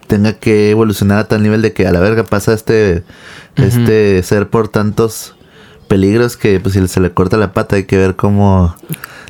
tenga 0.06 0.34
que 0.34 0.70
evolucionar 0.70 1.18
a 1.18 1.28
tal 1.28 1.42
nivel 1.42 1.62
de 1.62 1.72
que 1.72 1.86
a 1.86 1.92
la 1.92 2.00
verga 2.00 2.24
pasa 2.24 2.52
este, 2.52 3.04
este 3.56 4.22
ser 4.22 4.48
por 4.50 4.68
tantos 4.68 5.34
peligros 5.88 6.36
que 6.36 6.60
pues 6.60 6.74
si 6.74 6.88
se 6.88 7.00
le 7.00 7.12
corta 7.12 7.36
la 7.36 7.52
pata 7.52 7.76
hay 7.76 7.84
que 7.84 7.96
ver 7.96 8.16
cómo 8.16 8.74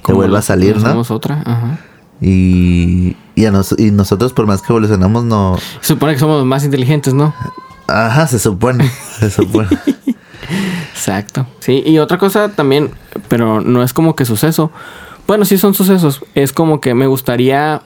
le 0.09 0.15
vuelva 0.15 0.39
a 0.39 0.43
salir, 0.43 0.77
¿no? 0.79 1.01
otra. 1.09 1.43
Ajá. 1.45 1.79
Y, 2.21 3.17
y, 3.35 3.45
a 3.45 3.51
nos- 3.51 3.75
y 3.79 3.91
nosotros, 3.91 4.33
por 4.33 4.47
más 4.47 4.63
que 4.63 4.73
evolucionamos, 4.73 5.25
no. 5.25 5.59
Se 5.81 5.89
supone 5.89 6.15
que 6.15 6.21
somos 6.21 6.45
más 6.45 6.65
inteligentes, 6.65 7.13
¿no? 7.13 7.35
Ajá, 7.87 8.27
se 8.27 8.39
supone. 8.39 8.89
Se 9.19 9.31
supone. 9.31 9.69
Exacto. 10.93 11.47
Sí, 11.59 11.83
y 11.85 11.99
otra 11.99 12.19
cosa 12.19 12.49
también, 12.51 12.91
pero 13.29 13.61
no 13.61 13.83
es 13.83 13.93
como 13.93 14.15
que 14.17 14.25
suceso. 14.25 14.71
Bueno, 15.27 15.45
sí 15.45 15.59
son 15.59 15.75
sucesos. 15.75 16.23
Es 16.35 16.53
como 16.53 16.81
que 16.81 16.95
me 16.95 17.07
gustaría 17.07 17.83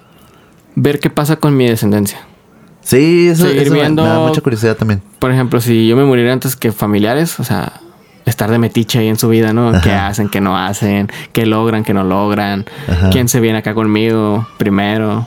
ver 0.75 1.01
qué 1.01 1.11
pasa 1.11 1.37
con 1.37 1.57
mi 1.57 1.67
descendencia. 1.67 2.21
Sí, 2.89 3.29
eso, 3.29 3.45
Seguir 3.47 3.63
eso 3.65 3.75
viendo- 3.75 4.03
me 4.03 4.09
da 4.09 4.19
mucha 4.21 4.41
curiosidad 4.41 4.77
también. 4.77 5.03
Por 5.19 5.31
ejemplo, 5.31 5.61
si 5.61 5.87
yo 5.87 5.95
me 5.97 6.05
muriera 6.05 6.33
antes 6.33 6.57
que 6.57 6.73
familiares, 6.73 7.39
o 7.39 7.45
sea, 7.45 7.81
estar 8.25 8.51
de 8.51 8.59
metiche 8.59 8.99
ahí 8.99 9.09
en 9.09 9.19
su 9.19 9.29
vida, 9.29 9.53
¿no? 9.53 9.73
¿Qué 9.83 9.93
hacen, 9.93 10.29
qué 10.31 10.41
no 10.41 10.57
hacen? 10.57 11.11
¿Qué 11.33 11.45
logran, 11.45 11.85
qué 11.85 11.93
no 11.93 12.03
logran? 12.05 12.65
Ajá. 12.89 13.11
¿Quién 13.11 13.29
se 13.29 13.41
viene 13.41 13.59
acá 13.59 13.75
conmigo 13.75 14.47
primero? 14.57 15.27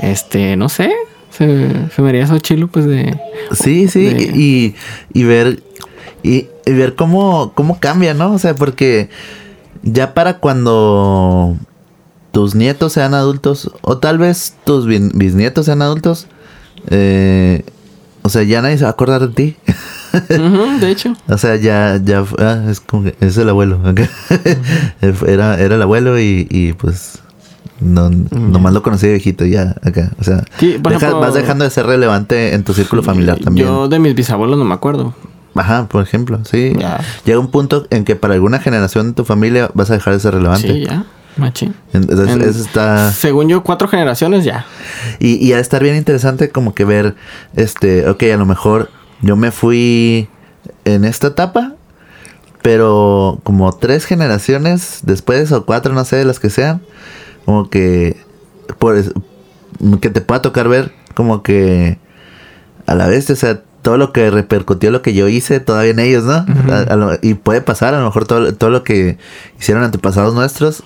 Este, 0.00 0.56
no 0.56 0.68
sé. 0.68 0.90
Se, 1.30 1.70
se 1.94 2.02
me 2.02 2.08
haría 2.08 2.24
eso 2.24 2.38
chilo, 2.40 2.66
pues 2.68 2.86
de... 2.86 3.20
Sí, 3.52 3.86
sí. 3.88 4.04
De- 4.06 4.32
Y, 4.34 4.74
y 5.12 5.24
ver. 5.24 5.62
Y, 6.24 6.46
y 6.64 6.72
ver 6.72 6.94
cómo, 6.96 7.52
cómo 7.54 7.78
cambia, 7.78 8.14
¿no? 8.14 8.32
O 8.32 8.38
sea, 8.40 8.54
porque 8.56 9.10
ya 9.82 10.12
para 10.14 10.38
cuando 10.38 11.56
tus 12.32 12.54
nietos 12.56 12.92
sean 12.94 13.14
adultos, 13.14 13.70
o 13.82 13.98
tal 13.98 14.18
vez 14.18 14.56
tus 14.64 14.86
bisnietos 14.86 15.66
sean 15.66 15.82
adultos, 15.82 16.26
eh, 16.88 17.64
o 18.22 18.28
sea, 18.28 18.42
ya 18.42 18.60
nadie 18.62 18.76
se 18.78 18.84
va 18.84 18.90
a 18.90 18.92
acordar 18.92 19.20
de 19.28 19.34
ti. 19.34 19.56
De 20.80 20.90
hecho. 20.90 21.14
O 21.28 21.38
sea, 21.38 21.56
ya, 21.56 22.00
ya, 22.02 22.24
ah, 22.38 22.64
es 22.70 22.80
como 22.80 23.04
que 23.04 23.14
es 23.20 23.36
el 23.36 23.48
abuelo. 23.48 23.80
ok. 23.84 24.00
era, 25.26 25.58
era 25.60 25.74
el 25.74 25.82
abuelo 25.82 26.18
y, 26.18 26.46
y 26.50 26.72
pues 26.72 27.18
no, 27.80 28.08
nomás 28.10 28.72
lo 28.72 28.82
conocí 28.82 29.06
de 29.06 29.12
viejito 29.12 29.44
ya 29.44 29.76
acá. 29.82 30.10
O 30.18 30.24
sea, 30.24 30.44
Sí, 30.58 30.78
por 30.82 30.92
deja- 30.92 31.06
ejemplo- 31.08 31.20
vas 31.20 31.34
dejando 31.34 31.64
de 31.64 31.70
ser 31.70 31.86
relevante 31.86 32.54
en 32.54 32.64
tu 32.64 32.72
círculo 32.74 33.02
familiar 33.02 33.38
también. 33.38 33.66
Yo 33.66 33.88
de 33.88 33.98
mis 33.98 34.14
bisabuelos 34.14 34.58
no 34.58 34.64
me 34.64 34.74
acuerdo. 34.74 35.14
Ajá, 35.54 35.86
por 35.88 36.02
ejemplo, 36.02 36.40
sí. 36.44 36.72
Ya. 36.78 37.00
Llega 37.24 37.38
un 37.38 37.50
punto 37.50 37.86
en 37.90 38.04
que 38.04 38.14
para 38.16 38.34
alguna 38.34 38.58
generación 38.58 39.08
de 39.08 39.12
tu 39.14 39.24
familia 39.24 39.70
vas 39.74 39.90
a 39.90 39.94
dejar 39.94 40.12
de 40.14 40.20
ser 40.20 40.34
relevante. 40.34 40.68
Sí, 40.72 40.84
ya. 40.84 41.04
Machín. 41.36 41.74
Entonces, 41.92 42.28
En- 42.34 42.42
eso 42.42 42.60
está... 42.60 43.12
Según 43.12 43.48
yo, 43.48 43.62
cuatro 43.62 43.88
generaciones 43.88 44.44
ya. 44.44 44.64
Y, 45.18 45.34
y 45.46 45.52
de 45.52 45.60
estar 45.60 45.82
bien 45.82 45.96
interesante 45.96 46.48
como 46.50 46.74
que 46.74 46.84
ver, 46.84 47.14
este, 47.54 48.08
ok, 48.08 48.22
a 48.34 48.36
lo 48.36 48.46
mejor 48.46 48.90
yo 49.22 49.36
me 49.36 49.50
fui 49.50 50.28
en 50.84 51.04
esta 51.04 51.28
etapa, 51.28 51.74
pero 52.62 53.40
como 53.44 53.72
tres 53.74 54.04
generaciones 54.06 55.00
después 55.02 55.52
o 55.52 55.64
cuatro, 55.66 55.94
no 55.94 56.04
sé, 56.04 56.24
las 56.24 56.40
que 56.40 56.50
sean, 56.50 56.80
como 57.44 57.70
que, 57.70 58.16
por, 58.78 58.96
que 60.00 60.10
te 60.10 60.20
pueda 60.20 60.42
tocar 60.42 60.68
ver 60.68 60.92
como 61.14 61.42
que 61.42 61.98
a 62.86 62.94
la 62.94 63.06
vez, 63.06 63.30
o 63.30 63.36
sea, 63.36 63.62
todo 63.82 63.98
lo 63.98 64.12
que 64.12 64.30
repercutió 64.30 64.90
lo 64.90 65.00
que 65.02 65.14
yo 65.14 65.28
hice 65.28 65.60
todavía 65.60 65.92
en 65.92 66.00
ellos, 66.00 66.24
¿no? 66.24 66.44
A- 66.72 66.80
a 66.92 66.96
lo- 66.96 67.18
y 67.22 67.34
puede 67.34 67.60
pasar, 67.60 67.94
a 67.94 68.00
lo 68.00 68.06
mejor 68.06 68.26
todo, 68.26 68.52
todo 68.54 68.70
lo 68.70 68.82
que 68.82 69.16
hicieron 69.60 69.84
antepasados 69.84 70.34
nuestros, 70.34 70.82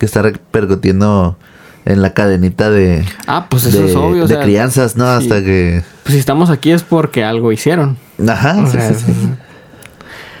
que 0.00 0.06
está 0.06 0.22
repercutiendo 0.22 1.36
en 1.84 2.02
la 2.02 2.12
cadenita 2.14 2.70
de, 2.70 3.04
Ah, 3.28 3.46
pues 3.48 3.66
eso 3.66 3.82
de, 3.82 3.90
es 3.90 3.94
obvio. 3.96 4.24
o 4.24 4.26
de 4.26 4.34
sea, 4.34 4.42
crianzas, 4.42 4.96
¿no? 4.96 5.04
sí. 5.20 5.22
Hasta 5.24 5.44
que... 5.44 5.84
Pues 6.02 6.14
si 6.14 6.18
estamos 6.18 6.50
aquí 6.50 6.72
es 6.72 6.82
porque 6.82 7.22
algo 7.22 7.52
hicieron. 7.52 7.96
Ajá, 8.26 8.56
O 8.62 8.66
sí, 8.66 8.72
sea, 8.72 8.94
sí, 8.94 9.04
sí. 9.06 9.28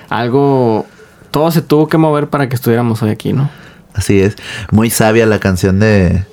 Algo... 0.08 0.86
Todo 1.30 1.50
se 1.52 1.62
tuvo 1.62 1.88
que 1.88 1.96
mover 1.98 2.28
para 2.28 2.48
que 2.48 2.56
estuviéramos 2.56 3.02
hoy 3.02 3.10
aquí, 3.10 3.32
¿no? 3.32 3.48
Así 3.94 4.20
es. 4.20 4.34
Muy 4.72 4.90
sabia 4.90 5.26
la 5.26 5.38
canción 5.38 5.78
de, 5.78 6.24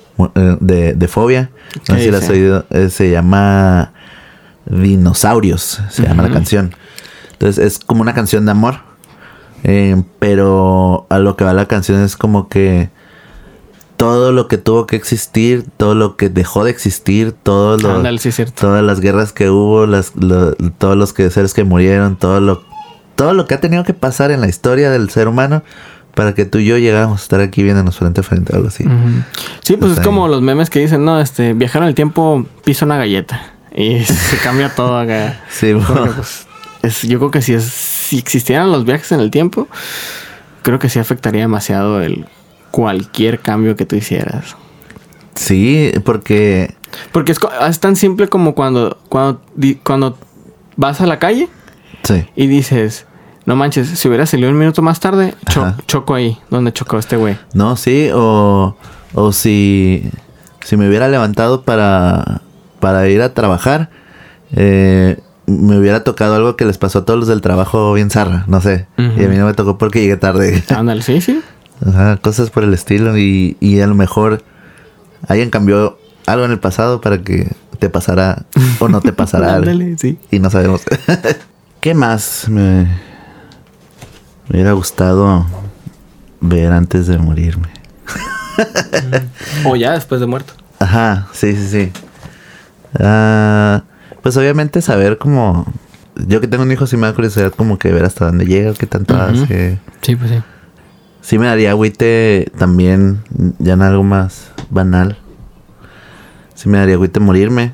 de, 0.60 0.94
de 0.94 1.08
Fobia. 1.08 1.50
No 1.88 1.94
sé 1.94 2.00
¿Qué 2.00 2.04
si 2.06 2.10
la 2.10 2.18
has 2.18 2.28
oído. 2.28 2.66
Eh, 2.70 2.88
se 2.90 3.10
llama 3.10 3.92
Dinosaurios. 4.66 5.80
Se 5.90 6.02
llama 6.02 6.22
la 6.24 6.30
canción. 6.30 6.74
Entonces 7.32 7.64
es 7.64 7.78
como 7.78 8.02
una 8.02 8.14
canción 8.14 8.44
de 8.46 8.50
amor. 8.50 8.80
Eh, 9.64 10.02
pero 10.18 11.06
a 11.10 11.18
lo 11.18 11.36
que 11.36 11.44
va 11.44 11.52
la 11.52 11.66
canción 11.66 12.02
es 12.02 12.16
como 12.16 12.48
que 12.48 12.90
todo 13.98 14.30
lo 14.32 14.46
que 14.46 14.56
tuvo 14.58 14.86
que 14.86 14.94
existir, 14.96 15.64
todo 15.76 15.94
lo 15.96 16.16
que 16.16 16.28
dejó 16.30 16.62
de 16.64 16.70
existir, 16.70 17.32
todo 17.32 17.76
lo, 17.76 18.18
sí 18.18 18.30
todas 18.54 18.82
las 18.82 19.00
guerras 19.00 19.32
que 19.32 19.50
hubo, 19.50 19.86
las, 19.86 20.12
lo- 20.14 20.54
todos 20.54 20.96
los 20.96 21.12
que, 21.12 21.28
seres 21.30 21.52
que 21.52 21.64
murieron, 21.64 22.14
todo 22.16 22.40
lo, 22.40 22.62
todo 23.16 23.34
lo 23.34 23.46
que 23.46 23.54
ha 23.54 23.60
tenido 23.60 23.82
que 23.82 23.94
pasar 23.94 24.30
en 24.30 24.40
la 24.40 24.46
historia 24.48 24.90
del 24.90 25.10
ser 25.10 25.26
humano 25.26 25.64
para 26.14 26.32
que 26.32 26.44
tú 26.44 26.58
y 26.58 26.64
yo 26.64 26.78
llegáramos 26.78 27.20
a 27.20 27.22
estar 27.24 27.40
aquí 27.40 27.64
viéndonos 27.64 27.96
frente 27.98 28.20
a 28.20 28.22
frente 28.22 28.52
o 28.52 28.56
algo 28.56 28.68
así. 28.68 28.84
Sí, 29.64 29.76
pues 29.76 29.90
Está 29.90 30.02
es 30.02 30.06
como 30.06 30.28
los 30.28 30.42
memes 30.42 30.70
que 30.70 30.78
dicen, 30.78 31.04
no, 31.04 31.20
este, 31.20 31.52
viajar 31.54 31.82
en 31.82 31.88
el 31.88 31.94
tiempo, 31.96 32.46
pisa 32.64 32.84
una 32.86 32.98
galleta. 32.98 33.52
Y 33.74 34.00
se 34.04 34.36
cambia 34.38 34.72
todo 34.74 34.96
acá. 34.96 35.40
Sí, 35.50 35.72
bueno. 35.72 36.12
pues, 36.14 36.46
es, 36.82 37.02
yo 37.02 37.18
creo 37.18 37.32
que 37.32 37.42
si, 37.42 37.52
es, 37.54 37.64
si 37.64 38.18
existieran 38.18 38.70
los 38.70 38.84
viajes 38.84 39.10
en 39.10 39.18
el 39.18 39.32
tiempo, 39.32 39.66
creo 40.62 40.78
que 40.78 40.88
sí 40.88 41.00
afectaría 41.00 41.42
demasiado 41.42 42.00
el 42.00 42.26
cualquier 42.78 43.40
cambio 43.40 43.74
que 43.74 43.84
tú 43.84 43.96
hicieras. 43.96 44.54
Sí, 45.34 45.90
porque 46.04 46.76
Porque 47.10 47.32
es, 47.32 47.38
es 47.68 47.80
tan 47.80 47.96
simple 47.96 48.28
como 48.28 48.54
cuando, 48.54 48.98
cuando, 49.08 49.40
cuando 49.82 50.16
vas 50.76 51.00
a 51.00 51.06
la 51.06 51.18
calle 51.18 51.48
sí, 52.04 52.24
y 52.36 52.46
dices, 52.46 53.04
no 53.46 53.56
manches, 53.56 53.88
si 53.88 54.06
hubiera 54.06 54.26
salido 54.26 54.48
un 54.50 54.58
minuto 54.58 54.80
más 54.80 55.00
tarde, 55.00 55.34
cho- 55.48 55.62
Ajá. 55.64 55.76
choco 55.88 56.14
ahí, 56.14 56.38
donde 56.50 56.72
chocó 56.72 56.98
este 56.98 57.16
güey. 57.16 57.36
no, 57.52 57.74
sí, 57.74 58.10
o, 58.14 58.76
o 59.12 59.32
si, 59.32 60.08
si 60.64 60.76
me 60.76 60.88
hubiera 60.88 61.08
levantado 61.08 61.62
para, 61.62 62.42
para 62.78 63.08
ir 63.08 63.22
a 63.22 63.34
trabajar, 63.34 63.90
eh, 64.54 65.18
me 65.46 65.76
hubiera 65.78 66.04
tocado 66.04 66.36
algo 66.36 66.54
que 66.54 66.64
les 66.64 66.78
pasó 66.78 67.00
a 67.00 67.04
todos 67.04 67.18
los 67.18 67.28
del 67.28 67.40
trabajo 67.40 67.92
bien 67.94 68.10
zarra, 68.10 68.44
no 68.46 68.60
sé. 68.60 68.86
Y 68.98 69.24
a 69.24 69.28
mí 69.28 69.36
no 69.36 69.46
me 69.46 69.54
tocó 69.54 69.78
porque 69.78 70.00
llegué 70.00 70.16
tarde. 70.16 70.62
Ándale, 70.76 71.02
sí, 71.02 71.20
sí. 71.20 71.40
Ajá, 71.86 72.16
cosas 72.16 72.50
por 72.50 72.64
el 72.64 72.74
estilo 72.74 73.16
y, 73.16 73.56
y 73.60 73.80
a 73.80 73.86
lo 73.86 73.94
mejor 73.94 74.42
alguien 75.26 75.50
cambió 75.50 75.98
algo 76.26 76.44
en 76.44 76.50
el 76.50 76.58
pasado 76.58 77.00
para 77.00 77.18
que 77.22 77.52
te 77.78 77.88
pasara 77.88 78.44
o 78.80 78.88
no 78.88 79.00
te 79.00 79.12
pasara 79.12 79.46
algo. 79.54 79.70
Ándale, 79.70 79.96
sí. 79.98 80.18
Y 80.30 80.38
no 80.40 80.50
sabemos. 80.50 80.82
¿Qué 81.80 81.94
más 81.94 82.48
me, 82.48 82.84
me 84.48 84.50
hubiera 84.50 84.72
gustado 84.72 85.46
ver 86.40 86.72
antes 86.72 87.06
de 87.06 87.18
morirme? 87.18 87.68
O 89.64 89.76
ya 89.76 89.92
después 89.92 90.20
de 90.20 90.26
muerto. 90.26 90.52
Ajá, 90.80 91.28
sí, 91.32 91.54
sí, 91.54 91.68
sí. 91.68 91.92
Ah, 92.98 93.82
pues 94.22 94.36
obviamente 94.36 94.82
saber 94.82 95.18
como... 95.18 95.64
Yo 96.26 96.40
que 96.40 96.48
tengo 96.48 96.64
un 96.64 96.72
hijo 96.72 96.86
sí 96.88 96.96
me 96.96 97.06
da 97.06 97.14
curiosidad 97.14 97.52
como 97.52 97.78
que 97.78 97.92
ver 97.92 98.04
hasta 98.04 98.26
dónde 98.26 98.46
llega, 98.46 98.74
qué 98.74 98.86
tanto 98.86 99.14
Ujú. 99.14 99.22
hace. 99.22 99.78
Sí, 100.02 100.16
pues 100.16 100.30
sí. 100.30 100.38
Sí 101.20 101.38
me 101.38 101.46
daría 101.46 101.70
agüite 101.70 102.50
también, 102.58 103.22
ya 103.58 103.74
en 103.74 103.82
algo 103.82 104.02
más 104.02 104.50
banal. 104.70 105.18
Sí 106.54 106.68
me 106.68 106.78
daría 106.78 106.94
agüite 106.94 107.20
morirme. 107.20 107.72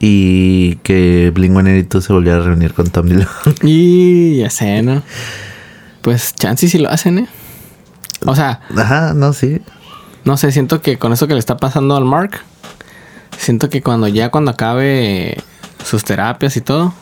Y 0.00 0.76
que 0.76 1.32
Blink-182 1.34 2.00
se 2.02 2.12
volviera 2.12 2.38
a 2.38 2.42
reunir 2.42 2.72
con 2.72 2.88
Tom 2.88 3.06
Dillon. 3.08 3.26
Y 3.62 4.38
ya 4.38 4.48
sé, 4.50 4.80
¿no? 4.82 5.02
Pues 6.02 6.34
chance 6.34 6.68
si 6.68 6.78
lo 6.78 6.88
hacen, 6.88 7.18
¿eh? 7.18 7.28
O 8.24 8.34
sea, 8.36 8.60
Ajá, 8.76 9.12
no, 9.14 9.32
sí. 9.32 9.60
no 10.24 10.36
sé, 10.36 10.52
siento 10.52 10.80
que 10.82 10.98
con 10.98 11.12
eso 11.12 11.26
que 11.26 11.34
le 11.34 11.40
está 11.40 11.56
pasando 11.56 11.96
al 11.96 12.04
Mark, 12.04 12.40
siento 13.36 13.68
que 13.68 13.82
cuando 13.82 14.06
ya 14.08 14.30
cuando 14.30 14.52
acabe 14.52 15.36
sus 15.84 16.04
terapias 16.04 16.56
y 16.56 16.60
todo, 16.60 16.94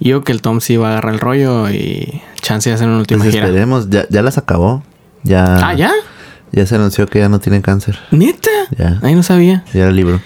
yo 0.00 0.22
que 0.24 0.32
el 0.32 0.42
Tom 0.42 0.60
sí 0.60 0.76
va 0.76 0.88
a 0.88 0.92
agarrar 0.92 1.14
el 1.14 1.20
rollo 1.20 1.70
y 1.70 2.22
chance 2.40 2.72
hacen 2.72 2.88
una 2.88 2.98
última 2.98 3.22
Pues 3.24 3.34
gira. 3.34 3.46
esperemos, 3.46 3.88
ya, 3.90 4.06
ya 4.08 4.22
las 4.22 4.38
acabó. 4.38 4.82
Ya, 5.22 5.68
Ah, 5.68 5.74
¿ya? 5.74 5.92
ya 6.52 6.66
se 6.66 6.74
anunció 6.76 7.06
que 7.06 7.18
ya 7.18 7.28
no 7.28 7.40
tiene 7.40 7.60
cáncer. 7.62 7.98
¿Neta? 8.10 8.50
Ya. 8.78 8.98
Ahí 9.02 9.14
no 9.14 9.22
sabía. 9.22 9.64
Ya 9.74 9.80
era 9.82 9.90
el 9.90 9.96
libro. 9.96 10.20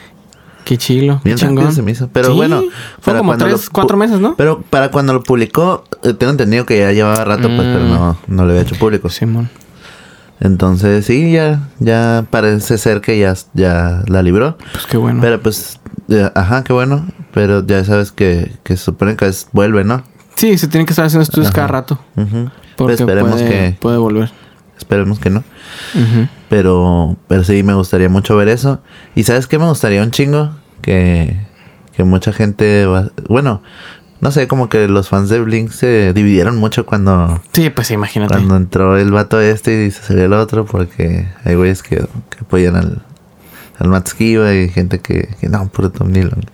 Qué 0.65 0.77
chilo. 0.77 1.21
Bien 1.25 1.37
qué 1.39 1.47
chingón. 1.47 1.73
se 1.73 1.83
me 1.83 1.91
hizo. 1.93 2.09
Pero 2.13 2.29
Sí, 2.29 2.35
bueno, 2.35 2.63
Fue 3.01 3.17
como 3.17 3.37
tres, 3.37 3.71
cuatro 3.71 3.97
meses, 3.97 4.21
¿no? 4.21 4.37
Pero 4.37 4.61
para 4.63 4.91
cuando 4.91 5.13
lo 5.15 5.23
publicó, 5.23 5.85
eh, 6.05 6.13
tengo 6.13 6.31
entendido 6.33 6.67
que 6.67 6.79
ya 6.79 6.93
llevaba 6.93 7.25
rato, 7.25 7.49
pues, 7.49 7.63
pero 7.63 7.81
Mm. 7.85 7.89
no, 7.89 8.19
no 8.29 8.45
lo 8.45 8.51
había 8.51 8.63
hecho 8.63 8.77
público. 8.77 9.09
Simón. 9.09 9.49
Entonces, 10.39 11.05
sí, 11.07 11.33
ya, 11.33 11.69
ya 11.81 12.25
parece 12.31 12.79
ser 12.79 13.01
que 13.01 13.19
ya, 13.19 13.35
ya 13.55 14.03
la 14.07 14.23
libró. 14.23 14.57
Pues 14.73 14.87
qué 14.87 14.97
bueno. 14.97 15.21
Pero 15.21 15.41
pues, 15.41 15.80
ajá, 16.35 16.65
qué 16.65 16.73
bueno. 16.73 17.07
Pero 17.33 17.65
ya 17.67 17.85
sabes 17.85 18.13
que, 18.13 18.53
que 18.65 18.77
se 18.77 18.85
supone 18.85 19.17
que 19.17 19.27
es, 19.27 19.49
vuelve, 19.53 19.85
¿no? 19.85 20.03
sí, 20.37 20.57
se 20.57 20.69
tienen 20.69 20.87
que 20.87 20.93
estar 20.93 21.05
haciendo 21.05 21.23
estudios 21.23 21.49
Ajá. 21.49 21.55
cada 21.57 21.69
rato. 21.69 21.99
Ujú. 22.17 22.51
Porque 22.77 22.97
Pues 22.97 23.01
esperemos 23.01 23.33
puede, 23.33 23.49
que, 23.49 23.77
puede 23.79 23.99
volver. 23.99 24.31
esperemos 24.79 25.19
que 25.19 25.29
no. 25.31 25.45
Pero, 26.49 27.17
pero 27.29 27.45
sí, 27.45 27.63
me 27.63 27.75
gustaría 27.75 28.09
mucho 28.09 28.37
ver 28.37 28.49
eso. 28.49 28.81
Y 29.15 29.25
sabes 29.25 29.47
qué 29.47 29.59
me 29.59 29.67
gustaría 29.67 30.03
un 30.03 30.11
chingo 30.11 30.53
que, 30.83 31.37
que 31.95 32.05
mucha 32.05 32.33
gente, 32.33 32.87
va- 32.87 33.11
bueno, 33.29 33.63
no 34.21 34.31
sé, 34.31 34.49
como 34.49 34.69
que 34.69 34.89
los 34.89 35.09
fans 35.09 35.29
de 35.29 35.41
Blink 35.41 35.71
se 35.71 36.13
dividieron 36.13 36.57
mucho 36.57 36.87
cuando, 36.87 37.41
Sí, 37.53 37.71
pues 37.71 37.91
imagínate. 37.91 38.35
cuando 38.35 38.57
entró 38.57 38.97
el 38.97 39.11
vato 39.13 39.41
este 39.41 39.85
y 39.87 39.91
se 39.91 40.03
salió 40.03 40.25
el 40.25 40.33
otro, 40.33 40.65
porque 40.65 41.29
hay 41.45 41.55
güeyes 41.55 41.83
que, 41.83 41.97
que 41.97 42.39
apoyan 42.41 42.77
al, 42.77 43.03
al 43.81 44.55
y 44.55 44.69
gente 44.69 45.01
que, 45.01 45.29
que 45.41 45.49
no, 45.49 45.69
puro 45.69 45.91
Tom 45.91 46.13
Dillon. 46.13 46.45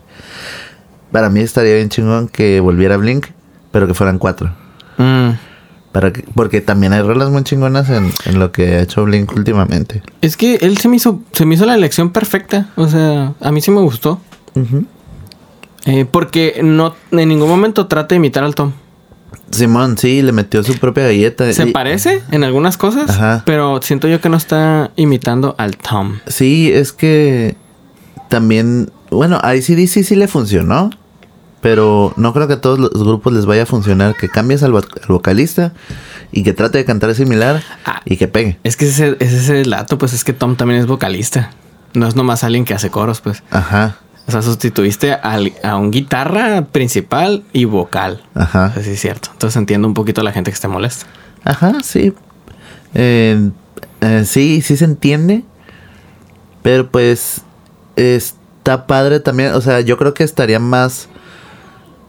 Para 1.13 1.29
mí 1.29 1.41
estaría 1.41 1.75
bien 1.75 1.89
chingón 1.89 2.29
que 2.29 2.61
volviera 2.61 2.97
Blink, 2.97 3.27
pero 3.73 3.87
que 3.87 3.95
fueran 3.95 4.19
cuatro. 4.19 4.51
Mm. 4.99 5.31
Para 5.93 6.13
que, 6.13 6.25
porque 6.35 6.61
también 6.61 6.93
hay 6.93 7.03
rolas 7.03 7.31
muy 7.31 7.43
chingonas 7.43 7.89
en, 7.91 8.11
en 8.27 8.39
lo 8.39 8.53
que 8.53 8.77
ha 8.77 8.83
hecho 8.83 9.05
Blink 9.05 9.33
últimamente. 9.35 10.03
Es 10.21 10.37
que 10.37 10.57
él 10.57 10.79
se 10.79 10.89
me 10.89 10.97
hizo, 10.97 11.21
se 11.33 11.47
me 11.47 11.55
hizo 11.55 11.67
la 11.67 11.75
elección 11.75 12.11
perfecta. 12.11 12.69
O 12.77 12.89
sea, 12.89 13.35
a 13.41 13.53
mí 13.53 13.61
sí 13.61 13.71
me 13.71 13.81
gustó. 13.81 14.21
Eh, 15.87 16.05
porque 16.11 16.61
no 16.63 16.95
en 17.11 17.29
ningún 17.29 17.49
momento 17.49 17.87
trata 17.87 18.09
de 18.09 18.17
imitar 18.17 18.45
al 18.45 18.55
Tom. 18.55 18.73
Simón, 19.57 19.99
sí, 19.99 20.23
le 20.23 20.33
metió 20.33 20.63
su 20.63 20.77
propia 20.79 21.05
galleta. 21.05 21.53
Se 21.53 21.69
Y- 21.69 21.73
parece 21.73 22.23
en 22.31 22.45
algunas 22.45 22.77
cosas, 22.77 23.11
Ajá. 23.11 23.43
pero 23.45 23.81
siento 23.83 24.09
yo 24.09 24.21
que 24.21 24.29
no 24.29 24.37
está 24.37 24.91
imitando 24.97 25.55
al 25.59 25.77
Tom. 25.77 26.19
Sí, 26.27 26.71
es 26.73 26.93
que 26.93 27.57
también, 28.29 28.91
bueno, 29.11 29.39
a 29.43 29.55
ICDC 29.57 30.03
sí 30.05 30.17
le 30.17 30.29
funcionó, 30.29 30.91
pero 31.61 32.13
no 32.17 32.33
creo 32.33 32.47
que 32.47 32.55
a 32.55 32.61
todos 32.61 32.79
los 32.79 32.91
grupos 32.93 33.33
les 33.33 33.47
vaya 33.47 33.65
a 33.65 33.67
funcionar 33.67 34.15
que 34.15 34.29
cambies 34.29 34.63
al 34.63 34.73
vocalista 35.09 35.73
y 36.33 36.43
que 36.43 36.53
trate 36.53 36.79
de 36.79 36.85
cantar 36.85 37.15
similar 37.15 37.63
Ah. 37.85 38.01
y 38.05 38.17
que 38.17 38.29
pegue. 38.29 38.59
Es 38.63 38.77
que 38.77 38.87
ese, 38.87 39.17
ese 39.21 39.37
es 39.37 39.49
el 39.49 39.71
dato, 39.71 39.99
pues 39.99 40.13
es 40.13 40.23
que 40.25 40.33
Tom 40.33 40.57
también 40.57 40.81
es 40.81 40.87
vocalista. 40.87 41.51
No 41.95 42.07
es 42.07 42.15
nomás 42.15 42.45
alguien 42.45 42.65
que 42.65 42.75
hace 42.75 42.91
coros, 42.91 43.21
pues. 43.21 43.43
Ajá, 43.51 43.97
O 44.29 44.33
sea, 44.33 44.43
sustituiste 44.43 45.13
al- 45.15 45.53
a 45.63 45.77
un 45.77 45.91
guitarra 45.91 46.63
principal 46.73 47.45
y 47.53 47.65
vocal. 47.65 48.23
ajá, 48.35 48.73
Así 48.77 48.91
es 48.91 49.01
cierto. 49.01 49.29
Entonces 49.33 49.57
entiendo 49.57 49.87
un 49.87 49.95
poquito 49.95 50.21
a 50.21 50.25
la 50.25 50.33
gente 50.33 50.51
que 50.51 50.55
esté 50.57 50.69
molesta. 50.69 51.07
ajá, 51.45 51.75
sí. 51.85 52.13
Eh, 52.95 53.51
eh, 54.01 54.25
sí, 54.27 54.63
sí 54.63 54.77
se 54.77 54.85
entiende, 54.85 55.45
pero 56.63 56.91
pues 56.91 57.43
está 57.95 58.87
padre 58.87 59.21
también, 59.21 59.53
o 59.55 59.61
sea, 59.61 59.81
yo 59.81 59.97
creo 59.97 60.13
que 60.15 60.25
estaría 60.25 60.59
más 60.59 61.09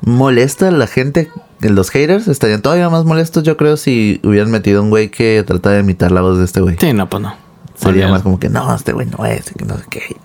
molesta 0.01 0.71
la 0.71 0.87
gente, 0.87 1.29
los 1.61 1.89
haters 1.89 2.27
estarían 2.27 2.61
todavía 2.61 2.89
más 2.89 3.03
molestos, 3.05 3.43
yo 3.43 3.57
creo, 3.57 3.77
si 3.77 4.19
hubieran 4.23 4.49
metido 4.51 4.81
un 4.81 4.89
güey 4.89 5.09
que 5.09 5.43
tratara 5.45 5.75
de 5.75 5.81
imitar 5.81 6.11
la 6.11 6.21
voz 6.21 6.37
de 6.37 6.45
este 6.45 6.61
güey. 6.61 6.77
Sí, 6.79 6.93
no, 6.93 7.09
pues 7.09 7.21
no. 7.21 7.35
Sería 7.75 8.07
más 8.07 8.23
como 8.23 8.39
que 8.39 8.49
no, 8.49 8.73
este 8.75 8.91
güey 8.93 9.07
no 9.07 9.25
es, 9.25 9.51
que 9.57 9.65
no 9.65 9.77
sé 9.77 9.83
qué. 9.89 10.15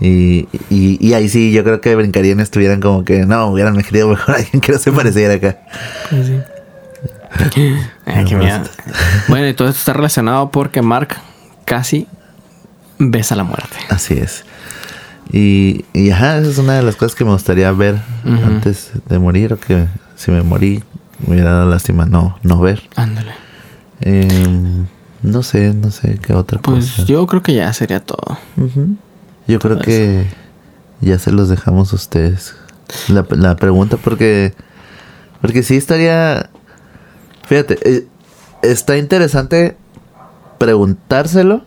Y, 0.00 0.48
y, 0.70 0.96
y 1.06 1.12
ahí 1.14 1.28
sí, 1.28 1.52
yo 1.52 1.62
creo 1.62 1.80
que 1.80 1.94
brincarían 1.94 2.40
estuvieran 2.40 2.80
como 2.80 3.04
que 3.04 3.26
no, 3.26 3.48
hubieran 3.48 3.76
metido 3.76 4.08
mejor 4.08 4.34
a 4.34 4.38
alguien 4.38 4.60
que 4.60 4.72
no 4.72 4.78
se 4.78 4.92
pareciera 4.92 5.34
acá. 5.34 5.58
Sí, 6.10 6.24
sí. 6.24 6.40
Ay, 8.06 8.24
qué 8.24 8.36
miedo. 8.36 8.60
Bueno, 9.28 9.48
y 9.48 9.54
todo 9.54 9.68
esto 9.68 9.78
está 9.78 9.92
relacionado 9.92 10.50
porque 10.50 10.82
Mark 10.82 11.16
casi 11.64 12.06
besa 12.98 13.36
la 13.36 13.44
muerte. 13.44 13.76
Así 13.88 14.14
es. 14.14 14.44
Y, 15.32 15.84
y 15.92 16.10
ajá, 16.10 16.38
esa 16.38 16.50
es 16.50 16.58
una 16.58 16.74
de 16.74 16.82
las 16.82 16.96
cosas 16.96 17.14
que 17.14 17.24
me 17.24 17.30
gustaría 17.32 17.70
ver 17.72 17.96
antes 18.24 18.90
de 19.08 19.18
morir, 19.18 19.52
o 19.52 19.60
que 19.60 19.86
si 20.16 20.30
me 20.32 20.42
morí, 20.42 20.82
me 21.26 21.34
hubiera 21.34 21.52
dado 21.52 21.70
lástima 21.70 22.06
no, 22.06 22.36
no 22.42 22.58
ver. 22.58 22.82
Ándale. 22.96 23.32
Em, 24.00 24.86
no 25.22 25.42
sé, 25.42 25.72
no 25.74 25.90
sé 25.90 26.18
qué 26.20 26.32
otra 26.32 26.58
Pues 26.60 26.90
cosa. 26.92 27.04
yo 27.04 27.26
creo 27.26 27.42
que 27.42 27.54
ya 27.54 27.72
sería 27.72 28.00
todo. 28.00 28.38
Ujú. 28.56 28.96
Yo 29.50 29.58
creo 29.58 29.78
que 29.78 30.26
ya 31.00 31.18
se 31.18 31.32
los 31.32 31.48
dejamos 31.48 31.92
a 31.92 31.96
ustedes. 31.96 32.54
La, 33.08 33.26
la 33.30 33.56
pregunta 33.56 33.96
porque... 33.96 34.54
Porque 35.40 35.62
sí 35.62 35.76
estaría... 35.76 36.50
Fíjate, 37.46 37.78
eh, 37.84 38.06
está 38.62 38.96
interesante 38.96 39.76
preguntárselo. 40.58 41.64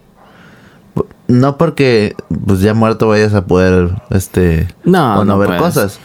No 1.28 1.58
porque 1.58 2.15
pues 2.46 2.60
ya 2.60 2.74
muerto 2.74 3.08
vayas 3.08 3.34
a 3.34 3.46
poder 3.46 3.89
este 4.12 4.67
No, 4.84 5.13
o 5.22 5.26
no, 5.26 5.34
no 5.34 5.38
ver 5.39 5.48
puedes. 5.48 5.63
cosas, 5.63 6.00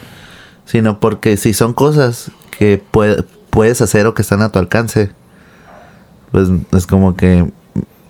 sino 0.64 0.98
porque 1.00 1.36
si 1.36 1.52
son 1.52 1.74
cosas 1.74 2.30
que 2.56 2.82
pue- 2.92 3.24
puedes 3.50 3.82
hacer 3.82 4.06
o 4.06 4.14
que 4.14 4.22
están 4.22 4.40
a 4.42 4.48
tu 4.50 4.58
alcance, 4.58 5.10
pues 6.32 6.48
es 6.72 6.86
como 6.86 7.16
que 7.16 7.50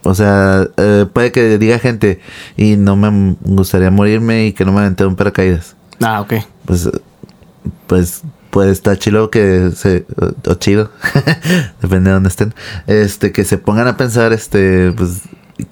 o 0.08 0.14
sea, 0.14 0.66
eh, 0.76 1.06
puede 1.12 1.32
que 1.32 1.58
diga 1.58 1.78
gente 1.78 2.20
y 2.56 2.76
no 2.76 2.96
me 2.96 3.36
gustaría 3.42 3.90
morirme 3.90 4.46
y 4.46 4.52
que 4.52 4.64
no 4.64 4.72
me 4.72 4.80
aventé 4.80 5.04
un 5.06 5.16
paracaídas. 5.16 5.76
Ah, 6.02 6.20
ok. 6.20 6.34
Pues, 6.64 6.88
pues 7.86 8.22
pues 8.50 8.70
está 8.70 8.96
chido 8.96 9.30
que 9.30 9.70
se 9.76 10.06
o, 10.18 10.50
o 10.50 10.54
chido 10.54 10.90
depende 11.82 12.08
de 12.08 12.14
dónde 12.14 12.30
estén 12.30 12.54
este 12.86 13.30
que 13.30 13.44
se 13.44 13.58
pongan 13.58 13.86
a 13.88 13.98
pensar 13.98 14.32
este 14.32 14.90
pues 14.96 15.20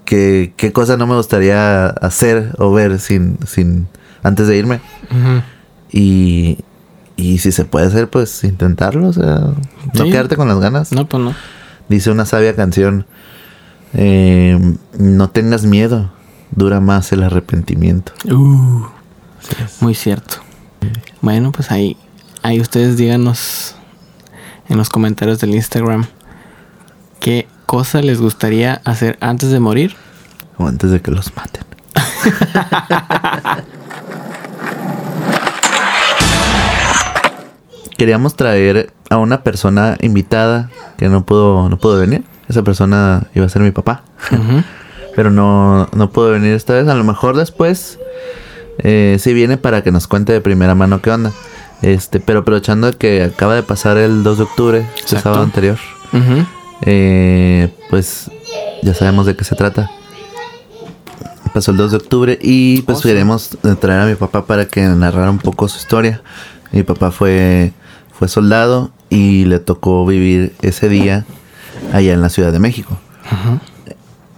que 0.05 0.53
qué 0.57 0.71
cosa 0.71 0.95
no 0.95 1.07
me 1.07 1.15
gustaría 1.15 1.87
hacer 1.87 2.51
o 2.59 2.71
ver 2.71 2.99
sin 2.99 3.39
sin 3.47 3.87
antes 4.21 4.47
de 4.47 4.57
irme 4.57 4.79
y 5.91 6.59
y 7.15 7.39
si 7.39 7.51
se 7.51 7.65
puede 7.65 7.87
hacer 7.87 8.09
pues 8.09 8.43
intentarlo 8.43 9.07
o 9.07 9.13
sea 9.13 9.39
no 9.93 10.03
Sí. 10.05 10.11
quedarte 10.11 10.35
con 10.35 10.47
las 10.47 10.59
ganas 10.59 10.91
No, 10.91 11.07
pues 11.07 11.23
no. 11.23 11.33
dice 11.89 12.11
una 12.11 12.25
sabia 12.25 12.55
canción 12.55 13.05
eh, 13.97 14.57
no 14.97 15.29
tengas 15.31 15.65
miedo 15.65 16.11
dura 16.51 16.79
más 16.79 17.11
el 17.11 17.23
arrepentimiento 17.23 18.13
Uh, 18.25 18.85
muy 19.81 19.95
cierto. 19.95 20.37
Bueno, 21.21 21.51
pues 21.51 21.71
ahí, 21.71 21.97
ahí 22.43 22.61
ustedes 22.61 22.95
díganos 22.95 23.75
en 24.69 24.77
los 24.77 24.89
comentarios 24.89 25.39
del 25.39 25.55
Instagram 25.55 26.05
qué 27.19 27.47
cosa 27.65 28.01
les 28.01 28.21
gustaría 28.21 28.81
hacer 28.85 29.17
antes 29.19 29.49
de 29.51 29.59
morir. 29.59 29.95
o 30.57 30.67
antes 30.67 30.91
de 30.91 31.01
que 31.01 31.11
los 31.11 31.35
maten 31.35 31.63
Queríamos 37.97 38.35
traer 38.35 38.93
a 39.09 39.17
una 39.17 39.41
persona 39.41 39.97
invitada 40.01 40.69
que 40.97 41.09
no 41.09 41.25
pudo, 41.25 41.67
no 41.67 41.77
pudo 41.77 41.99
venir. 41.99 42.23
Esa 42.49 42.63
persona 42.63 43.27
iba 43.35 43.45
a 43.45 43.49
ser 43.49 43.61
mi 43.61 43.71
papá. 43.71 44.03
Pero 45.15 45.31
no, 45.31 45.87
no 45.95 46.11
pudo 46.11 46.31
venir 46.31 46.53
esta 46.53 46.73
vez. 46.73 46.87
A 46.87 46.93
lo 46.95 47.03
mejor 47.03 47.35
después 47.35 47.97
eh, 48.79 49.17
sí 49.19 49.33
viene 49.33 49.57
para 49.57 49.81
que 49.81 49.91
nos 49.91 50.07
cuente 50.07 50.31
de 50.31 50.41
primera 50.41 50.75
mano 50.75 51.01
qué 51.01 51.11
onda. 51.11 51.31
Este, 51.81 52.19
pero 52.19 52.39
aprovechando 52.39 52.91
que 52.97 53.21
acaba 53.23 53.53
de 53.53 53.61
pasar 53.61 53.97
el 53.97 54.23
2 54.23 54.37
de 54.37 54.43
octubre, 54.43 54.77
el 54.79 54.85
Exacto. 54.85 55.19
sábado 55.21 55.43
anterior, 55.43 55.77
eh, 56.81 57.71
pues 57.91 58.31
ya 58.81 58.93
sabemos 58.95 59.25
de 59.27 59.35
qué 59.35 59.43
se 59.43 59.55
trata. 59.55 59.91
Pasó 61.53 61.71
el 61.71 61.77
2 61.77 61.91
de 61.91 61.97
octubre 61.97 62.39
y 62.41 62.81
pues 62.81 62.99
Oh, 62.99 63.01
queremos 63.01 63.57
eh, 63.63 63.75
traer 63.79 64.01
a 64.01 64.05
mi 64.05 64.15
papá 64.15 64.45
para 64.45 64.65
que 64.65 64.81
narrara 64.81 65.29
un 65.29 65.39
poco 65.39 65.67
su 65.67 65.77
historia. 65.77 66.21
Mi 66.71 66.83
papá 66.83 67.11
fue, 67.11 67.73
fue 68.11 68.27
soldado 68.27 68.91
y 69.09 69.45
le 69.45 69.59
tocó 69.59 70.05
vivir 70.05 70.53
ese 70.61 70.89
día 70.89 71.25
allá 71.93 72.13
en 72.13 72.21
la 72.21 72.29
Ciudad 72.29 72.51
de 72.51 72.59
México. 72.59 72.97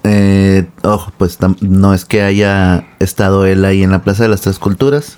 Eh, 0.04 0.68
ojo, 0.84 1.12
pues 1.18 1.38
no 1.62 1.94
es 1.94 2.06
que 2.06 2.22
haya 2.24 2.86
estado 3.00 3.46
él 3.46 3.66
ahí 3.66 3.84
en 3.84 3.92
la 3.92 4.02
Plaza 4.02 4.24
de 4.24 4.30
las 4.30 4.42
Tres 4.42 4.58
Culturas, 4.60 5.18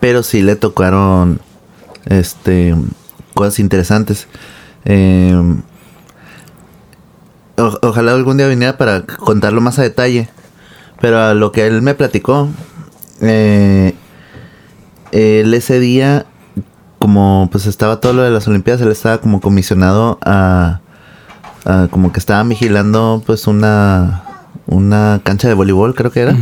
pero 0.00 0.22
sí 0.22 0.40
le 0.42 0.56
tocaron 0.56 1.40
este 2.06 2.74
cosas 3.34 3.58
interesantes. 3.58 4.28
Eh, 4.84 5.34
o- 7.56 7.78
ojalá 7.82 8.12
algún 8.12 8.36
día 8.36 8.46
viniera 8.46 8.76
para 8.78 9.02
contarlo 9.04 9.60
más 9.60 9.78
a 9.78 9.82
detalle. 9.82 10.28
Pero 11.00 11.20
a 11.20 11.34
lo 11.34 11.52
que 11.52 11.66
él 11.66 11.80
me 11.82 11.94
platicó, 11.94 12.48
eh, 13.20 13.94
él 15.12 15.54
ese 15.54 15.78
día, 15.78 16.26
como 16.98 17.48
pues 17.52 17.66
estaba 17.66 18.00
todo 18.00 18.14
lo 18.14 18.22
de 18.22 18.30
las 18.32 18.48
Olimpiadas, 18.48 18.82
él 18.82 18.90
estaba 18.90 19.18
como 19.18 19.40
comisionado 19.40 20.18
a, 20.22 20.80
a 21.68 21.88
como 21.88 22.12
que 22.12 22.18
estaba 22.18 22.42
vigilando 22.42 23.22
pues 23.26 23.46
una 23.46 24.22
una 24.66 25.20
cancha 25.22 25.46
de 25.48 25.54
voleibol, 25.54 25.94
creo 25.94 26.10
que 26.10 26.20
era. 26.20 26.36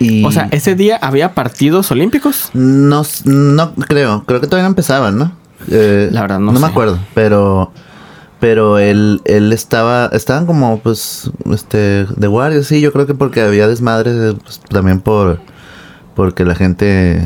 Y 0.00 0.24
O 0.24 0.30
sea, 0.30 0.48
ese 0.52 0.74
día 0.76 0.96
había 0.96 1.34
partidos 1.34 1.90
olímpicos. 1.90 2.50
no, 2.54 3.02
no 3.24 3.74
creo, 3.74 4.24
creo 4.26 4.40
que 4.40 4.46
todavía 4.46 4.62
no 4.64 4.68
empezaban, 4.70 5.18
¿no? 5.18 5.32
Eh, 5.70 6.08
La 6.12 6.20
verdad 6.22 6.38
no 6.38 6.52
me 6.52 6.60
sé. 6.60 6.64
acuerdo, 6.66 6.98
pero 7.14 7.72
pero 8.40 8.78
él 8.78 9.20
él 9.24 9.52
estaba 9.52 10.08
estaban 10.12 10.46
como 10.46 10.78
pues 10.78 11.30
este 11.52 12.06
de 12.16 12.26
guardia, 12.28 12.62
sí, 12.62 12.80
yo 12.80 12.92
creo 12.92 13.06
que 13.08 13.14
porque 13.14 13.40
había 13.40 13.66
desmadres 13.66 14.36
pues, 14.44 14.60
también 14.68 15.00
por 15.00 15.40
porque 16.14 16.44
la 16.44 16.54
gente 16.54 17.20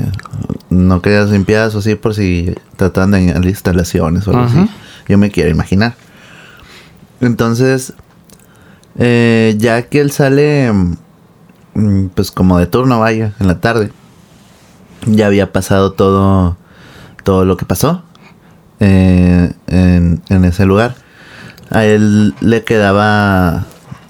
no 0.71 1.03
quería 1.03 1.25
limpiadas 1.25 1.75
o 1.75 1.79
así 1.81 1.95
por 1.95 2.14
si 2.14 2.55
trataban 2.77 3.11
de 3.11 3.49
instalaciones 3.49 4.27
o 4.27 4.31
algo 4.31 4.45
así. 4.45 4.68
Yo 5.09 5.18
me 5.18 5.31
quiero 5.31 5.51
imaginar. 5.51 5.95
Entonces, 7.23 7.95
eh, 8.99 9.55
ya 9.57 9.83
que 9.83 10.01
él 10.01 10.11
sale, 10.11 10.71
mm, 11.75 12.07
pues 12.15 12.31
como 12.31 12.59
de 12.59 12.67
turno, 12.67 13.01
vaya, 13.01 13.33
en 13.41 13.47
la 13.47 13.61
tarde, 13.61 13.93
ya 15.07 15.27
había 15.27 15.53
pasado 15.53 15.93
todo, 15.93 16.57
todo 17.25 17.45
lo 17.45 17.57
que 17.57 17.65
pasó 17.65 18.03
eh, 18.81 19.53
en, 19.69 20.23
en 20.29 20.45
ese 20.45 20.67
lugar. 20.67 20.97
A 21.71 21.85
él 21.85 22.35
le 22.41 22.65
quedaba 22.65 23.65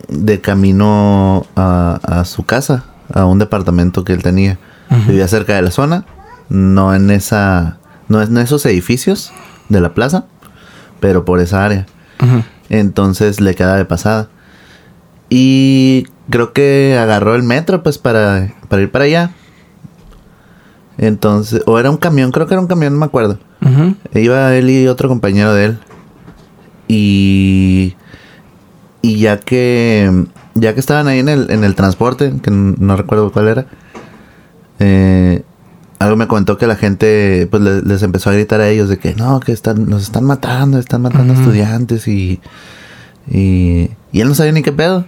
de 0.09 0.40
camino 0.40 1.46
a, 1.55 2.01
a 2.03 2.25
su 2.25 2.44
casa, 2.44 2.85
a 3.12 3.27
un 3.27 3.38
departamento 3.38 4.05
que 4.05 4.14
él 4.14 4.22
tenía. 4.22 4.59
Vivía 5.07 5.27
cerca 5.27 5.55
de 5.55 5.62
la 5.62 5.70
zona, 5.70 6.05
no 6.51 6.94
en 6.94 7.11
esa, 7.11 7.79
no 8.09 8.20
en 8.20 8.37
esos 8.37 8.66
edificios 8.66 9.33
de 9.70 9.81
la 9.81 9.94
plaza, 9.94 10.27
pero 11.01 11.25
por 11.25 11.40
esa 11.40 11.64
área. 11.64 11.87
Entonces 12.72 13.40
le 13.40 13.54
queda 13.54 13.76
de 13.76 13.85
pasada. 13.85 14.28
Y 15.28 16.06
creo 16.30 16.52
que 16.52 16.98
agarró 16.98 17.35
el 17.35 17.42
metro 17.42 17.82
pues 17.82 17.98
para, 17.98 18.54
para 18.68 18.82
ir 18.82 18.90
para 18.90 19.04
allá. 19.04 19.30
Entonces, 20.98 21.62
o 21.66 21.78
era 21.78 21.90
un 21.90 21.98
camión, 21.98 22.32
creo 22.32 22.46
que 22.46 22.54
era 22.54 22.61
un 22.61 22.66
camión, 22.66 22.94
no 22.94 22.98
me 22.98 23.06
acuerdo. 23.06 23.38
Iba 24.14 24.56
él 24.56 24.70
y 24.70 24.88
otro 24.88 25.08
compañero 25.08 25.54
de 25.54 25.64
él. 25.66 25.78
Y, 26.88 27.94
y 29.02 29.18
ya 29.18 29.38
que 29.38 30.26
ya 30.54 30.74
que 30.74 30.80
estaban 30.80 31.08
ahí 31.08 31.18
en 31.18 31.28
el, 31.28 31.50
en 31.50 31.64
el 31.64 31.74
transporte, 31.74 32.32
que 32.42 32.50
no 32.50 32.96
recuerdo 32.96 33.32
cuál 33.32 33.48
era, 33.48 33.66
eh, 34.78 35.42
algo 36.02 36.16
me 36.16 36.26
comentó 36.26 36.58
que 36.58 36.66
la 36.66 36.76
gente 36.76 37.46
pues 37.50 37.62
le- 37.62 37.82
les 37.82 38.02
empezó 38.02 38.30
a 38.30 38.32
gritar 38.34 38.60
a 38.60 38.68
ellos 38.68 38.88
de 38.88 38.98
que 38.98 39.14
no, 39.14 39.40
que 39.40 39.52
están, 39.52 39.88
nos 39.88 40.02
están 40.02 40.24
matando, 40.24 40.78
están 40.78 41.02
matando 41.02 41.32
Ujú. 41.32 41.42
estudiantes 41.42 42.06
y, 42.08 42.40
y, 43.30 43.90
y 44.12 44.20
él 44.20 44.28
no 44.28 44.34
sabía 44.34 44.52
ni 44.52 44.62
qué 44.62 44.72
pedo. 44.72 45.04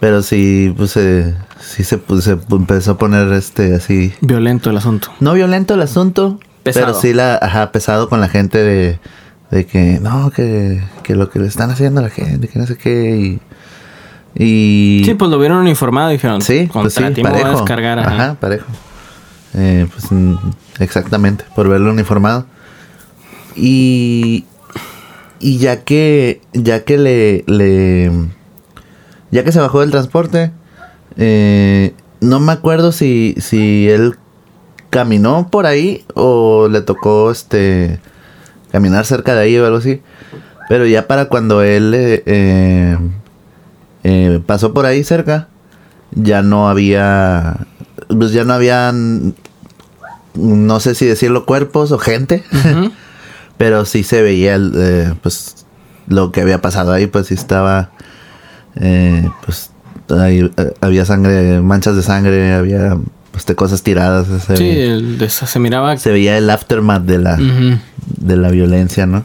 Pero 0.00 0.22
sí, 0.22 0.74
pues 0.76 0.96
eh, 0.96 1.32
sí 1.60 1.84
se, 1.84 1.98
pues, 1.98 2.24
se 2.24 2.36
empezó 2.50 2.92
a 2.92 2.98
poner 2.98 3.32
este 3.34 3.76
así 3.76 4.12
Violento 4.20 4.68
el 4.70 4.76
asunto. 4.76 5.08
no 5.20 5.32
violento 5.34 5.74
el 5.74 5.82
asunto, 5.82 6.40
Pesado. 6.64 6.86
pero 6.86 6.98
sí 7.00 7.12
la, 7.12 7.36
ajá, 7.40 7.70
pesado 7.70 8.08
con 8.08 8.20
la 8.20 8.28
gente 8.28 8.58
de, 8.58 8.98
de 9.52 9.64
que 9.66 10.00
no, 10.00 10.30
que, 10.32 10.82
que 11.04 11.14
lo 11.14 11.30
que 11.30 11.38
le 11.38 11.46
están 11.46 11.70
haciendo 11.70 12.00
a 12.00 12.02
la 12.02 12.10
gente, 12.10 12.48
que 12.48 12.58
no 12.58 12.66
sé 12.66 12.76
qué, 12.76 13.38
y... 14.34 14.42
y 14.42 15.04
Sí, 15.04 15.14
pues 15.14 15.30
lo 15.30 15.38
vieron 15.38 15.58
uniformado 15.58 16.10
y 16.10 16.14
dijeron, 16.14 16.42
sí, 16.42 16.66
contra 16.66 16.82
pues 16.82 16.94
sí, 16.94 17.14
ti 17.14 17.22
me 17.22 17.30
voy 17.30 17.38
a 17.38 17.42
parejo. 17.42 17.60
descargar. 17.60 17.98
ajá. 18.00 18.10
Ajá, 18.12 18.34
parejo. 18.40 18.66
Eh, 19.54 19.86
pues 19.92 20.10
mm, 20.10 20.34
exactamente, 20.80 21.44
por 21.54 21.68
verlo 21.68 21.90
uniformado. 21.90 22.46
Y, 23.56 24.44
y 25.40 25.58
ya 25.58 25.84
que, 25.84 26.40
ya 26.52 26.84
que 26.84 26.98
le, 26.98 27.44
le, 27.46 28.10
ya 29.30 29.44
que 29.44 29.52
se 29.52 29.60
bajó 29.60 29.80
del 29.80 29.90
transporte, 29.90 30.50
eh, 31.16 31.94
no 32.20 32.40
me 32.40 32.52
acuerdo 32.52 32.90
si, 32.90 33.34
si 33.38 33.88
él 33.88 34.16
caminó 34.90 35.48
por 35.50 35.66
ahí 35.66 36.04
o 36.14 36.68
le 36.68 36.80
tocó 36.80 37.30
este 37.30 38.00
caminar 38.72 39.04
cerca 39.06 39.34
de 39.34 39.42
ahí 39.42 39.58
o 39.58 39.66
algo 39.66 39.78
así. 39.78 40.00
Pero 40.68 40.86
ya 40.86 41.06
para 41.06 41.26
cuando 41.26 41.62
él 41.62 41.92
eh, 41.94 42.22
eh, 42.26 42.98
eh, 44.02 44.40
pasó 44.46 44.72
por 44.72 44.86
ahí 44.86 45.04
cerca, 45.04 45.48
ya 46.12 46.42
no 46.42 46.68
había, 46.68 47.66
pues 48.08 48.32
ya 48.32 48.44
no 48.44 48.54
habían, 48.54 49.34
no 50.34 50.80
sé 50.80 50.94
si 50.94 51.06
decirlo 51.06 51.46
cuerpos 51.46 51.92
o 51.92 51.98
gente, 51.98 52.42
pero 53.58 53.84
sí 53.84 54.02
se 54.02 54.22
veía 54.22 54.54
el, 54.56 54.72
eh, 54.76 55.14
pues 55.22 55.64
lo 56.06 56.32
que 56.32 56.40
había 56.40 56.60
pasado 56.60 56.92
ahí, 56.92 57.06
pues 57.06 57.28
sí 57.28 57.34
estaba, 57.34 57.90
eh, 58.76 59.28
pues 59.44 59.70
ahí, 60.10 60.50
eh, 60.56 60.74
había 60.80 61.04
sangre, 61.04 61.60
manchas 61.60 61.96
de 61.96 62.02
sangre, 62.02 62.52
había 62.52 62.98
pues, 63.32 63.46
de 63.46 63.54
cosas 63.54 63.82
tiradas, 63.82 64.26
se, 64.44 64.56
Sí, 64.56 64.64
veía, 64.64 64.94
el 64.94 65.18
de- 65.18 65.28
se 65.30 65.58
miraba. 65.58 65.96
se 65.96 66.10
veía 66.10 66.36
el 66.36 66.50
aftermath 66.50 67.02
de 67.04 67.18
la, 67.18 67.36
de 67.36 68.36
la 68.36 68.48
violencia, 68.50 69.06
¿no? 69.06 69.24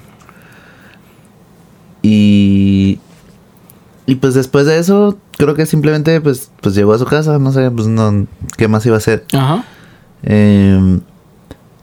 Y 2.01 2.99
y 4.05 4.15
pues 4.15 4.33
después 4.33 4.65
de 4.65 4.79
eso, 4.79 5.17
creo 5.37 5.53
que 5.53 5.65
simplemente 5.65 6.19
pues 6.21 6.49
pues 6.61 6.73
llegó 6.75 6.93
a 6.93 6.97
su 6.97 7.05
casa, 7.05 7.37
no 7.39 7.51
sé, 7.51 7.69
pues 7.71 7.87
no 7.87 8.25
qué 8.57 8.67
más 8.67 8.85
iba 8.85 8.95
a 8.95 8.99
hacer. 8.99 9.25
Ajá. 9.33 9.63
Eh, 10.23 10.99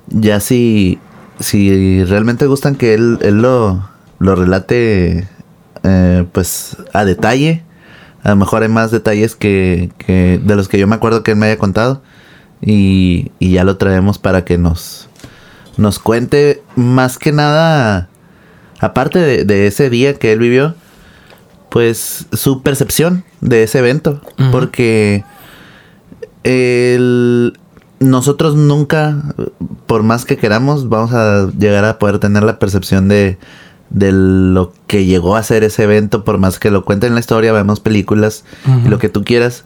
ya 0.09 0.41
si 0.41 0.99
si 1.39 2.05
realmente 2.05 2.47
gustan 2.47 2.77
que 2.77 2.95
él, 2.95 3.19
él 3.23 3.43
lo, 3.43 3.87
lo 4.19 4.35
relate 4.37 5.29
eh, 5.83 6.27
pues 6.33 6.77
a 6.95 7.05
detalle, 7.05 7.63
a 8.23 8.31
lo 8.31 8.37
mejor 8.37 8.63
hay 8.63 8.69
más 8.71 8.91
detalles 8.91 9.37
que, 9.37 9.91
que 9.99 10.41
de 10.43 10.57
los 10.57 10.69
que 10.69 10.79
yo 10.79 10.87
me 10.87 10.95
acuerdo 10.95 11.23
que 11.23 11.33
él 11.33 11.37
me 11.37 11.47
haya 11.47 11.59
contado 11.59 12.03
y, 12.63 13.33
y 13.39 13.51
ya 13.53 13.65
lo 13.65 13.77
traemos 13.77 14.19
para 14.19 14.45
que 14.45 14.57
nos 14.59 15.09
nos 15.77 15.99
cuente 15.99 16.63
más 16.75 17.19
que 17.19 17.33
nada, 17.33 18.09
aparte 18.81 19.19
de, 19.19 19.45
de 19.45 19.67
ese 19.67 19.91
día 19.91 20.15
que 20.15 20.33
él 20.33 20.39
vivió, 20.39 20.75
pues 21.69 22.27
su 22.33 22.63
percepción 22.63 23.25
de 23.43 23.65
ese 23.65 23.81
evento. 23.81 24.23
Porque 24.51 25.23
el- 26.45 27.59
nosotros 28.01 28.55
nunca, 28.57 29.23
por 29.87 30.03
más 30.03 30.25
que 30.25 30.37
queramos, 30.37 30.89
vamos 30.89 31.13
a 31.13 31.49
llegar 31.59 31.85
a 31.85 31.99
poder 31.99 32.19
tener 32.19 32.43
la 32.43 32.59
percepción 32.59 33.09
de, 33.09 33.39
de 33.91 34.13
lo 34.13 34.73
que 34.87 35.05
llegó 35.07 35.37
a 35.37 35.43
ser 35.43 35.65
ese 35.65 35.85
evento, 35.85 36.25
por 36.25 36.39
más 36.39 36.59
que 36.59 36.71
lo 36.71 36.85
cuenten 36.85 37.09
en 37.09 37.15
la 37.15 37.21
historia, 37.21 37.53
vemos 37.53 37.81
películas 37.81 38.45
y 38.85 38.89
lo 38.89 38.99
que 38.99 39.09
tú 39.09 39.25
quieras. 39.25 39.65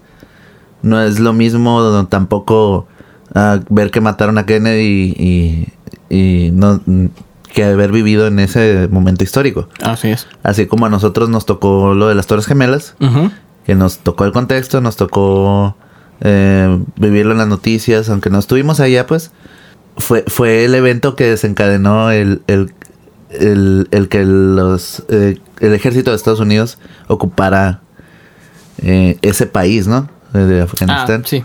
No 0.82 1.00
es 1.02 1.18
lo 1.20 1.32
mismo 1.32 2.06
tampoco 2.08 2.86
ah, 3.34 3.60
ver 3.68 3.90
que 3.90 4.00
mataron 4.00 4.38
a 4.38 4.46
Kennedy 4.46 5.14
y, 5.18 5.66
y- 6.10 6.46
y 6.46 6.50
no 6.52 6.80
que 7.52 7.64
haber 7.64 7.90
vivido 7.92 8.26
en 8.28 8.38
ese 8.38 8.88
momento 8.90 9.24
histórico. 9.24 9.68
Así 9.82 10.08
es. 10.08 10.26
Así 10.44 10.66
como 10.66 10.86
a 10.86 10.88
nosotros 10.88 11.28
nos 11.28 11.46
tocó 11.46 11.94
lo 11.94 12.06
de 12.08 12.14
las 12.14 12.26
Torres 12.28 12.46
Gemelas, 12.46 12.94
que 13.66 13.74
nos 13.74 13.98
tocó 13.98 14.24
el 14.24 14.32
contexto, 14.32 14.80
nos 14.80 14.96
tocó 14.96 15.76
eh, 16.20 16.78
vivirlo 16.96 17.32
en 17.32 17.38
las 17.38 17.48
noticias, 17.48 18.08
aunque 18.08 18.30
no 18.30 18.38
estuvimos 18.38 18.80
allá, 18.80 19.06
pues 19.06 19.30
fue, 19.96 20.24
fue 20.28 20.64
el 20.64 20.74
evento 20.74 21.16
que 21.16 21.24
desencadenó 21.24 22.10
el, 22.10 22.42
el, 22.46 22.72
el, 23.30 23.88
el 23.90 24.08
que 24.08 24.24
los, 24.24 25.04
eh, 25.08 25.38
el 25.60 25.74
ejército 25.74 26.10
de 26.10 26.16
Estados 26.16 26.40
Unidos 26.40 26.78
ocupara 27.08 27.80
eh, 28.82 29.18
ese 29.22 29.46
país, 29.46 29.86
¿no? 29.86 30.08
De- 30.32 30.46
De 30.46 30.60
Ah, 30.60 30.64
Afganistán. 30.64 31.24
sí. 31.26 31.44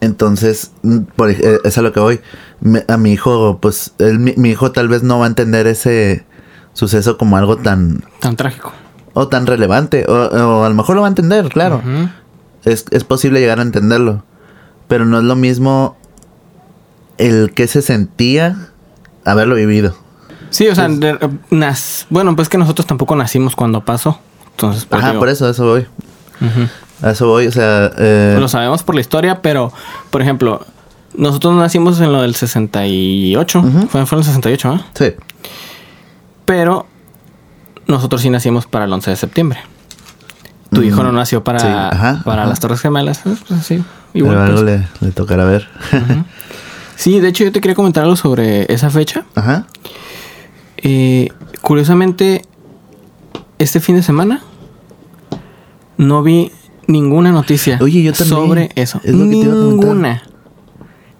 Entonces, 0.00 0.72
mm, 0.82 0.98
por, 1.16 1.30
eh, 1.30 1.58
es 1.64 1.78
a 1.78 1.82
lo 1.82 1.92
que 1.92 2.00
voy. 2.00 2.20
Me- 2.60 2.84
a 2.88 2.96
mi 2.96 3.12
hijo, 3.12 3.58
pues, 3.60 3.92
él- 3.98 4.18
mi, 4.18 4.34
mi 4.36 4.50
hijo 4.50 4.70
tal 4.72 4.88
vez 4.88 5.02
no 5.02 5.18
va 5.18 5.24
a 5.24 5.28
entender 5.28 5.66
ese 5.66 6.24
suceso 6.74 7.16
como 7.16 7.36
algo 7.36 7.56
tan, 7.56 8.04
Tan 8.20 8.36
trágico. 8.36 8.72
o 9.14 9.28
tan 9.28 9.46
relevante, 9.46 10.04
o, 10.06 10.12
o 10.12 10.64
a 10.64 10.68
lo 10.68 10.74
mejor 10.74 10.94
lo 10.96 11.02
va 11.02 11.08
a 11.08 11.10
entender, 11.10 11.48
claro. 11.48 11.76
Ujú. 11.76 12.08
Es, 12.66 12.84
es 12.90 13.04
posible 13.04 13.40
llegar 13.40 13.58
a 13.58 13.62
entenderlo, 13.62 14.22
pero 14.88 15.06
no 15.06 15.16
es 15.18 15.24
lo 15.24 15.34
mismo 15.36 15.96
el 17.18 17.52
que 17.54 17.66
se 17.66 17.80
sentía 17.80 18.56
haberlo 19.24 19.54
vivido. 19.54 19.96
Sí, 20.50 20.68
o 20.68 20.74
sea, 20.74 20.88
de- 20.88 21.18
nas- 21.50 22.04
bueno, 22.10 22.36
pues 22.36 22.48
que 22.50 22.58
nosotros 22.58 22.86
tampoco 22.86 23.16
nacimos 23.16 23.56
cuando 23.56 23.84
pasó. 23.84 24.18
Entonces, 24.50 24.84
pues, 24.84 25.00
Ajá, 25.02 25.10
digo, 25.12 25.20
por 25.20 25.28
eso, 25.30 25.48
eso 25.48 25.64
voy. 25.66 25.86
A 27.02 27.10
eso 27.10 27.26
voy, 27.26 27.46
o 27.46 27.52
sea, 27.52 27.90
eh, 27.98 28.36
Lo 28.38 28.48
sabemos 28.48 28.82
por 28.82 28.94
la 28.94 29.00
historia, 29.00 29.42
pero, 29.42 29.72
por 30.10 30.22
ejemplo, 30.22 30.64
nosotros 31.14 31.54
nacimos 31.56 32.00
en 32.00 32.12
lo 32.12 32.22
del 32.22 32.34
68. 32.34 33.58
Ujú. 33.58 33.70
fue, 33.88 34.06
fue 34.06 34.16
en 34.18 34.20
el 34.20 34.24
68, 34.24 34.74
¿eh? 34.74 34.80
sí. 34.94 35.12
Pero 36.44 36.86
nosotros 37.86 38.22
sí 38.22 38.30
nacimos 38.30 38.66
para 38.66 38.84
el 38.84 38.92
11 38.92 39.10
de 39.10 39.16
septiembre. 39.16 39.60
Tu 40.70 40.82
hijo 40.82 41.02
no 41.02 41.12
nació 41.12 41.42
para, 41.44 41.58
sí, 41.60 41.66
ajá, 41.68 42.22
para 42.24 42.42
ajá. 42.42 42.48
las 42.50 42.60
Torres 42.60 42.80
Gemelas. 42.80 43.24
eh, 43.26 43.36
Pues 43.48 43.64
sí, 43.64 43.82
Pero 44.12 44.24
igual. 44.26 44.38
algo 44.38 44.62
pues. 44.62 44.80
le, 45.00 45.06
le 45.06 45.12
tocará 45.12 45.44
ver. 45.44 45.68
Sí, 46.96 47.20
de 47.20 47.28
hecho 47.28 47.44
yo 47.44 47.52
te 47.52 47.60
quería 47.60 47.74
comentar 47.74 48.02
algo 48.04 48.16
sobre 48.16 48.72
esa 48.72 48.90
fecha. 48.90 49.24
Ajá. 49.34 49.66
Eh, 50.78 51.28
curiosamente, 51.62 52.42
este 53.58 53.80
fin 53.80 53.96
de 53.96 54.02
semana 54.02 54.42
no 55.98 56.22
vi 56.22 56.52
ninguna 56.86 57.32
noticia 57.32 57.78
Oye, 57.80 58.02
yo 58.02 58.12
también. 58.12 58.28
sobre 58.40 58.70
eso. 58.76 59.00
Es 59.04 59.14
lo 59.14 59.24
que 59.24 59.30
te 59.30 59.36
iba 59.36 59.54
a. 59.54 60.22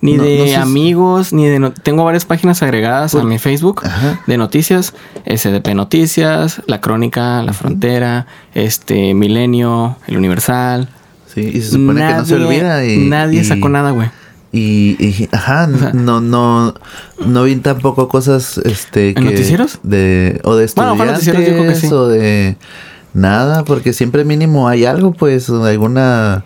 Ni 0.06 0.14
No- 0.16 0.22
de 0.24 0.38
no 0.38 0.44
sé 0.44 0.48
si- 0.50 0.54
amigos, 0.54 1.32
ni 1.32 1.46
de... 1.46 1.58
no- 1.58 1.72
Tengo 1.72 2.04
varias 2.04 2.24
páginas 2.24 2.62
agregadas 2.62 3.14
a 3.14 3.24
mi 3.24 3.38
Facebook 3.38 3.82
Ajá. 3.84 4.20
de 4.26 4.38
noticias. 4.38 4.94
SDP 5.26 5.74
Noticias, 5.74 6.62
La 6.66 6.80
Crónica, 6.80 7.42
La 7.42 7.52
Frontera, 7.52 8.26
este 8.54 9.12
Milenio, 9.14 9.96
El 10.06 10.16
Universal. 10.18 10.88
Sí, 11.34 11.40
y 11.52 11.60
se 11.60 11.72
supone 11.72 12.06
que 12.06 12.14
no 12.14 12.24
se 12.24 12.34
olvida 12.36 12.84
y... 12.86 12.98
nadie 13.08 13.40
y- 13.40 13.44
sacó 13.44 13.68
nada, 13.68 13.90
güey. 13.90 14.08
Y, 14.52 14.96
y- 15.04 15.28
ajá, 15.32 15.68
O 15.74 15.78
sea- 15.78 15.92
no, 15.92 16.20
no, 16.20 16.72
no 17.26 17.42
vi 17.42 17.56
tampoco 17.56 18.08
cosas, 18.08 18.58
este, 18.58 19.12
que... 19.12 19.20
noticieros? 19.20 19.80
De, 19.82 20.40
o 20.44 20.54
de 20.54 20.66
Bueno, 20.76 20.94
estudiantes, 21.12 21.80
que 21.82 21.88
sí. 21.88 21.92
o 21.92 22.06
de 22.06 22.56
nada, 23.12 23.64
porque 23.64 23.92
siempre 23.92 24.24
mínimo 24.24 24.68
hay 24.68 24.84
algo, 24.84 25.12
pues, 25.12 25.50
alguna... 25.50 26.44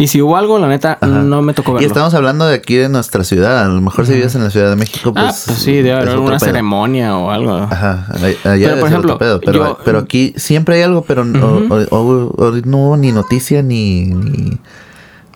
Y 0.00 0.06
si 0.06 0.22
hubo 0.22 0.36
algo, 0.36 0.60
la 0.60 0.68
neta, 0.68 0.96
Ajá. 1.00 1.06
no 1.08 1.42
me 1.42 1.54
tocó 1.54 1.72
verlo. 1.72 1.84
Y 1.84 1.88
estamos 1.88 2.14
hablando 2.14 2.46
de 2.46 2.54
aquí 2.54 2.76
de 2.76 2.88
nuestra 2.88 3.24
ciudad, 3.24 3.64
a 3.64 3.68
lo 3.68 3.80
mejor 3.80 4.06
si 4.06 4.12
vives 4.12 4.32
en 4.36 4.44
la 4.44 4.50
Ciudad 4.50 4.70
de 4.70 4.76
México, 4.76 5.12
pues... 5.12 5.24
ah, 5.26 5.42
pues 5.46 5.58
sí, 5.58 5.72
debe 5.72 5.92
haber 5.94 6.08
pedo. 6.10 6.38
ceremonia 6.38 7.16
o 7.16 7.30
algo. 7.32 7.56
Ajá, 7.56 8.06
allá 8.12 8.36
Pero, 8.44 8.78
por 8.78 8.88
ejemplo, 8.88 9.18
pedo, 9.18 9.40
pero, 9.40 9.58
yo- 9.58 9.78
pero 9.84 9.98
aquí 9.98 10.34
siempre 10.36 10.76
hay 10.76 10.82
algo, 10.82 11.02
pero 11.02 11.24
no, 11.24 11.46
o- 11.68 11.96
o- 11.96 12.32
o- 12.36 12.52
no 12.64 12.76
hubo 12.78 12.96
ni 12.96 13.10
noticia 13.10 13.60
ni, 13.62 14.04
ni, 14.04 14.58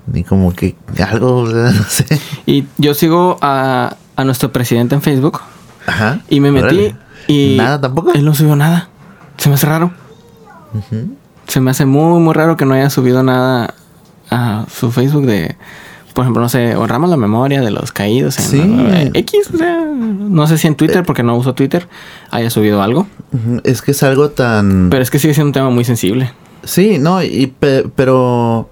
ni 0.07 0.23
como 0.23 0.55
que 0.55 0.77
algo, 1.11 1.45
no 1.49 1.83
sé. 1.89 2.07
Y 2.47 2.65
yo 2.79 2.95
sigo 2.95 3.39
a, 3.43 3.97
a 4.15 4.25
nuestro 4.25 4.53
presidente 4.53 4.95
en 4.95 5.03
Facebook 5.03 5.41
Ajá. 5.89 6.21
y 6.29 6.39
me 6.39 6.53
metí 6.53 6.65
órale. 6.67 6.97
y... 7.27 7.57
Nada 7.57 7.81
tampoco. 7.81 8.13
Él 8.13 8.25
no 8.25 8.33
subió 8.33 8.55
nada. 8.55 8.91
Se 9.39 9.49
me 9.49 9.57
hace 9.57 9.67
raro. 9.67 9.91
Se 11.49 11.61
me 11.61 11.73
hace 11.73 11.85
muy, 11.85 12.21
muy 12.21 12.33
raro 12.33 12.57
que 12.57 12.65
no 12.65 12.75
haya 12.75 12.89
subido 12.91 13.23
nada 13.25 13.75
a 14.31 14.67
su 14.73 14.91
Facebook 14.91 15.27
de... 15.27 15.57
Por 16.15 16.25
ejemplo, 16.25 16.43
no 16.43 16.49
sé, 16.51 16.77
honramos 16.77 17.09
la 17.09 17.17
memoria 17.17 17.63
de 17.63 17.71
los 17.71 17.91
caídos 17.91 18.39
en 18.39 18.45
Sí. 18.45 18.61
eh, 18.63 19.11
X. 19.15 19.49
O 19.55 19.57
sea, 19.57 19.81
no 19.83 20.47
sé 20.47 20.59
si 20.59 20.67
en 20.69 20.75
Twitter, 20.75 21.05
porque 21.05 21.23
no 21.23 21.35
uso 21.37 21.55
Twitter, 21.55 21.89
haya 22.31 22.51
subido 22.51 22.83
algo. 22.83 23.07
Es 23.65 23.81
que 23.81 23.93
es 23.93 24.03
algo 24.03 24.29
tan... 24.31 24.89
Pero 24.91 25.03
es 25.03 25.11
que 25.11 25.19
sigue 25.19 25.33
siendo 25.33 25.49
un 25.49 25.53
tema 25.55 25.71
muy 25.71 25.85
sensible. 25.85 26.31
Sí, 26.65 26.99
no, 26.99 27.23
y 27.23 27.47
pe- 27.47 27.89
pero... 27.97 28.69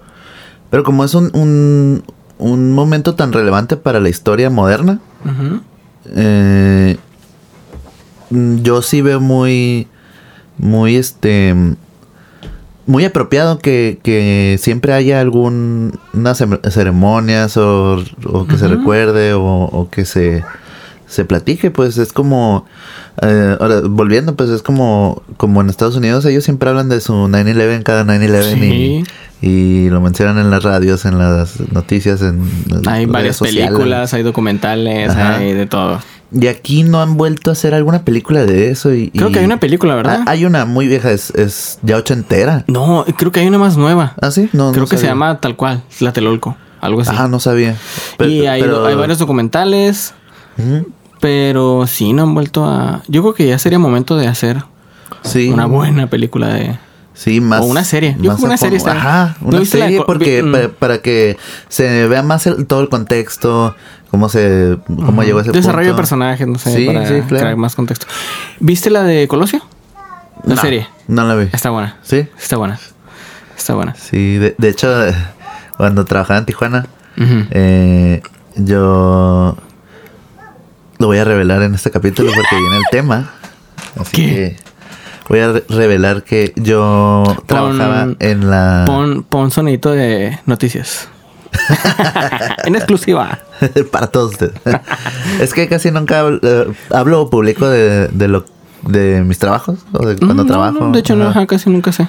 Pero 0.69 0.83
como 0.83 1.03
es 1.03 1.15
un, 1.15 1.31
un, 1.33 2.03
un 2.37 2.73
momento 2.73 3.15
tan 3.15 3.33
relevante 3.33 3.75
para 3.75 3.99
la 3.99 4.09
historia 4.09 4.49
moderna, 4.51 4.99
Ujú. 5.25 5.61
eh, 6.15 6.97
yo 8.29 8.81
sí 8.81 9.01
veo 9.01 9.19
muy, 9.19 9.87
muy 10.57 10.95
este, 10.95 11.55
muy 12.87 13.05
apropiado 13.05 13.59
que, 13.59 13.99
que 14.03 14.57
siempre 14.59 14.93
haya 14.93 15.21
algún, 15.21 15.99
unas 16.13 16.41
cem- 16.41 16.59
ceremonias 16.71 17.55
o, 17.57 18.03
o 18.25 18.47
que 18.47 18.57
se 18.57 18.67
recuerde 18.67 19.33
o, 19.33 19.43
o 19.43 19.89
que 19.89 20.05
se, 20.05 20.43
se 21.07 21.25
platique, 21.25 21.71
pues 21.71 21.97
es 21.97 22.11
como, 22.11 22.65
eh, 23.21 23.55
ahora 23.59 23.81
volviendo, 23.83 24.35
pues 24.35 24.49
es 24.49 24.61
como, 24.61 25.21
como 25.37 25.61
en 25.61 25.69
Estados 25.69 25.95
Unidos 25.95 26.25
ellos 26.25 26.43
siempre 26.43 26.69
hablan 26.69 26.89
de 26.89 27.01
su 27.01 27.13
9-11 27.13 27.83
cada 27.83 28.03
9-11 28.03 28.53
Sí. 28.53 29.03
y, 29.41 29.47
y 29.47 29.89
lo 29.89 30.01
mencionan 30.01 30.37
en 30.39 30.49
las 30.49 30.63
radios, 30.63 31.05
en 31.05 31.17
las 31.17 31.59
noticias, 31.71 32.21
en 32.21 32.41
Hay 32.87 33.05
varias 33.05 33.39
películas, 33.39 34.13
hay 34.13 34.23
documentales, 34.23 35.09
Ajá. 35.09 35.37
hay 35.37 35.53
de 35.53 35.65
todo. 35.67 35.99
Y 36.33 36.47
aquí 36.47 36.83
no 36.83 37.01
han 37.01 37.17
vuelto 37.17 37.49
a 37.49 37.53
hacer 37.53 37.73
alguna 37.73 38.03
película 38.05 38.45
de 38.45 38.69
eso. 38.71 38.93
Y, 38.93 39.09
Creo 39.11 39.29
y- 39.29 39.31
que 39.33 39.39
hay 39.39 39.45
una 39.45 39.59
película, 39.59 39.95
¿verdad? 39.95 40.19
Ah, 40.21 40.31
hay 40.31 40.45
una 40.45 40.65
muy 40.65 40.87
vieja, 40.87 41.11
es, 41.11 41.31
es 41.31 41.77
ya 41.83 41.97
ochentera. 41.97 42.63
No, 42.67 43.05
creo 43.17 43.31
que 43.31 43.41
hay 43.41 43.47
una 43.47 43.57
más 43.57 43.75
nueva. 43.77 44.13
¿Ah, 44.21 44.31
sí? 44.31 44.49
No, 44.53 44.71
creo 44.71 44.83
no 44.85 44.89
que 44.89 44.97
se 44.97 45.07
llama 45.07 45.39
tal 45.41 45.55
cual, 45.57 45.83
La 45.99 46.13
Telolco, 46.13 46.55
algo 46.79 47.01
así. 47.01 47.11
Ah, 47.13 47.27
no 47.27 47.39
sabía. 47.41 47.75
Y 48.19 48.45
hay, 48.45 48.61
pero- 48.61 48.85
hay 48.85 48.95
varios 48.95 49.19
documentales, 49.19 50.13
pero 51.19 51.85
sí 51.87 52.13
no 52.13 52.23
han 52.23 52.33
vuelto 52.33 52.65
a... 52.65 53.03
Yo 53.07 53.21
creo 53.21 53.33
que 53.33 53.47
ya 53.47 53.59
sería 53.59 53.79
momento 53.79 54.15
de 54.17 54.27
hacer 54.27 54.63
Sí. 55.23 55.49
una 55.49 55.65
buena 55.65 56.07
película 56.07 56.47
de... 56.53 56.79
Sí, 57.23 57.39
más. 57.39 57.61
O 57.61 57.65
una 57.65 57.83
serie. 57.83 58.15
Yo 58.19 58.33
creo 58.35 58.45
una 58.47 58.57
serie 58.57 58.77
está- 58.77 58.93
Ajá, 58.93 59.35
¿No 59.41 59.49
una 59.49 59.65
serie 59.65 60.01
porque 60.05 60.41
mm. 60.41 60.51
para, 60.51 60.69
para 60.69 60.97
que 61.03 61.37
se 61.69 62.07
vea 62.07 62.23
más 62.23 62.47
el- 62.47 62.65
todo 62.65 62.81
el 62.81 62.89
contexto, 62.89 63.75
cómo 64.09 64.27
se 64.27 64.77
cómo 64.87 65.21
llegó 65.23 65.37
a 65.37 65.41
ese 65.43 65.51
Desarrollo 65.51 65.89
de 65.89 65.95
personajes, 65.95 66.47
no 66.47 66.57
sé, 66.57 66.73
Sí, 66.75 66.85
para 66.87 67.05
sí, 67.07 67.13
claro. 67.27 67.27
crear 67.27 67.57
más 67.57 67.75
contexto. 67.75 68.07
¿Viste 68.59 68.89
la 68.89 69.03
de 69.03 69.27
Colosio? 69.27 69.61
La 70.45 70.55
No, 70.55 70.61
serie. 70.61 70.87
No 71.07 71.23
la 71.27 71.35
vi. 71.35 71.47
Está 71.53 71.69
buena. 71.69 71.97
Sí. 72.01 72.27
Está 72.39 72.57
buena. 72.57 72.79
Está 73.55 73.75
buena. 73.75 73.93
Sí, 73.93 74.37
de, 74.39 74.55
de 74.57 74.69
hecho, 74.69 74.91
cuando 75.77 76.05
trabajaba 76.05 76.39
en 76.39 76.45
Tijuana. 76.47 76.87
Eh, 77.51 78.23
yo 78.55 79.55
lo 80.97 81.07
voy 81.07 81.17
a 81.19 81.23
revelar 81.23 81.61
en 81.61 81.75
este 81.75 81.91
capítulo 81.91 82.31
porque 82.33 82.55
viene 82.55 82.77
el 82.77 82.83
tema. 82.89 83.29
Así 83.99 84.11
¿Qué? 84.11 84.25
que 84.25 84.70
voy 85.31 85.39
a 85.39 85.51
re- 85.53 85.63
revelar 85.69 86.23
que 86.23 86.51
yo 86.57 87.23
trabajaba 87.45 88.09
en 88.19 88.49
la... 88.49 88.83
Pon, 88.85 89.23
pon 89.23 89.49
sonidito 89.49 89.91
de 89.91 90.37
noticias. 90.45 91.07
en 92.65 92.75
exclusiva. 92.75 93.39
para 93.91 94.07
todos 94.07 94.31
ustedes. 94.33 94.53
es 95.41 95.53
que 95.53 95.69
casi 95.69 95.89
nunca 95.91 96.19
hablo, 96.19 96.39
eh, 96.43 96.73
hablo 96.89 97.21
o 97.21 97.29
publico 97.29 97.67
de, 97.69 98.09
de 98.09 98.27
lo 98.27 98.43
de 98.83 99.21
mis 99.23 99.39
trabajos 99.39 99.79
o 99.93 100.05
de 100.05 100.17
cuando 100.17 100.43
Mm, 100.43 100.47
no, 100.47 100.51
trabajo. 100.51 100.79
no, 100.79 100.91
de 100.91 100.99
hecho, 100.99 101.15
no, 101.15 101.47
casi 101.47 101.69
nunca 101.69 101.91
sé. 101.93 102.07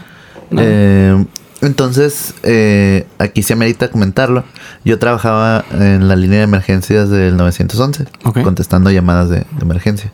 Eh, 0.56 1.24
Entonces, 1.60 2.34
eh, 2.42 3.06
aquí 3.20 3.44
se 3.44 3.52
amerita 3.52 3.88
comentarlo. 3.88 4.42
Yo 4.84 4.98
trabajaba 4.98 5.64
en 5.70 6.08
la 6.08 6.16
línea 6.16 6.38
de 6.38 6.44
emergencias 6.44 7.08
del 7.08 7.36
911, 7.36 8.06
Ok. 8.24 8.42
contestando 8.42 8.90
llamadas 8.90 9.28
de, 9.28 9.36
de 9.36 9.46
emergencia. 9.62 10.12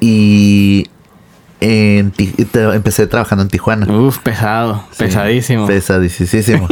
Y 0.00 0.88
en 1.62 2.12
empecé 2.74 3.06
trabajando 3.06 3.42
en 3.42 3.48
Tijuana. 3.48 3.86
Uf, 3.92 4.18
pesado, 4.18 4.84
Sí, 4.90 5.04
pesadísimo. 5.04 5.66
Pesadísimo. 5.66 6.68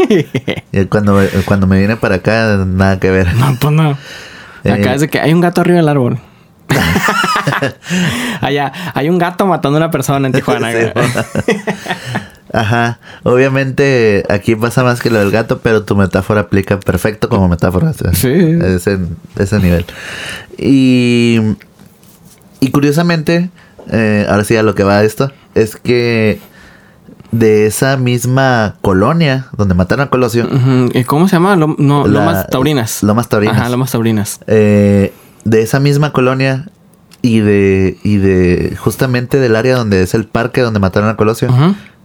y 0.72 0.84
cuando, 0.90 1.20
cuando 1.44 1.66
me 1.66 1.80
vine 1.80 1.96
para 1.96 2.16
acá, 2.16 2.64
nada 2.66 2.98
que 2.98 3.10
ver. 3.10 3.32
no, 3.34 3.56
pues 3.60 3.72
no. 3.72 3.96
Eh, 4.64 4.72
Acá 4.72 4.94
es 4.94 5.00
de 5.00 5.08
que 5.08 5.20
hay 5.20 5.32
un 5.32 5.40
gato 5.40 5.60
arriba 5.60 5.76
del 5.78 5.88
árbol. 5.88 6.18
Allá, 8.40 8.72
hay 8.94 9.08
un 9.08 9.18
gato 9.18 9.46
matando 9.46 9.78
a 9.78 9.80
una 9.80 9.90
persona 9.90 10.26
en 10.26 10.32
Tijuana. 10.32 10.70
Sí. 10.72 11.56
Ajá. 12.52 12.98
Obviamente 13.22 14.24
aquí 14.28 14.56
pasa 14.56 14.82
más 14.82 15.00
que 15.00 15.08
lo 15.08 15.20
del 15.20 15.30
gato, 15.30 15.60
pero 15.60 15.84
tu 15.84 15.94
metáfora 15.94 16.40
aplica 16.40 16.80
perfecto 16.80 17.28
como 17.28 17.48
metáfora. 17.48 17.92
Sí. 17.92 18.28
Ese, 18.28 18.98
ese 19.38 19.58
nivel. 19.60 19.84
Y, 20.58 21.38
y 22.58 22.70
curiosamente, 22.72 23.50
eh, 23.90 24.26
ahora 24.28 24.44
sí 24.44 24.56
a 24.56 24.62
lo 24.62 24.74
que 24.74 24.82
va 24.84 25.02
esto, 25.02 25.32
es 25.54 25.76
que 25.76 26.40
de 27.32 27.66
esa 27.66 27.96
misma 27.96 28.76
colonia 28.80 29.46
donde 29.56 29.74
mataron 29.74 30.06
a 30.06 30.10
Colosio. 30.10 30.48
¿Y 30.92 31.04
¿Cómo 31.04 31.28
se 31.28 31.36
llama? 31.36 31.54
Lo- 31.56 31.76
no, 31.78 32.06
La- 32.06 32.20
Lomas 32.20 32.46
Taurinas. 32.48 33.02
Lomas 33.02 33.28
Taurinas. 33.28 33.56
Ajá, 33.56 33.68
Lomas 33.68 33.92
Taurinas. 33.92 34.40
eh, 34.46 35.12
de 35.44 35.62
esa 35.62 35.78
misma 35.80 36.12
colonia 36.12 36.66
y 37.22 37.40
de, 37.40 37.98
y 38.02 38.16
de 38.16 38.76
justamente 38.78 39.38
del 39.38 39.54
área 39.56 39.76
donde 39.76 40.02
es 40.02 40.14
el 40.14 40.24
parque 40.26 40.60
donde 40.60 40.80
mataron 40.80 41.08
a 41.08 41.16
Colosio, 41.16 41.48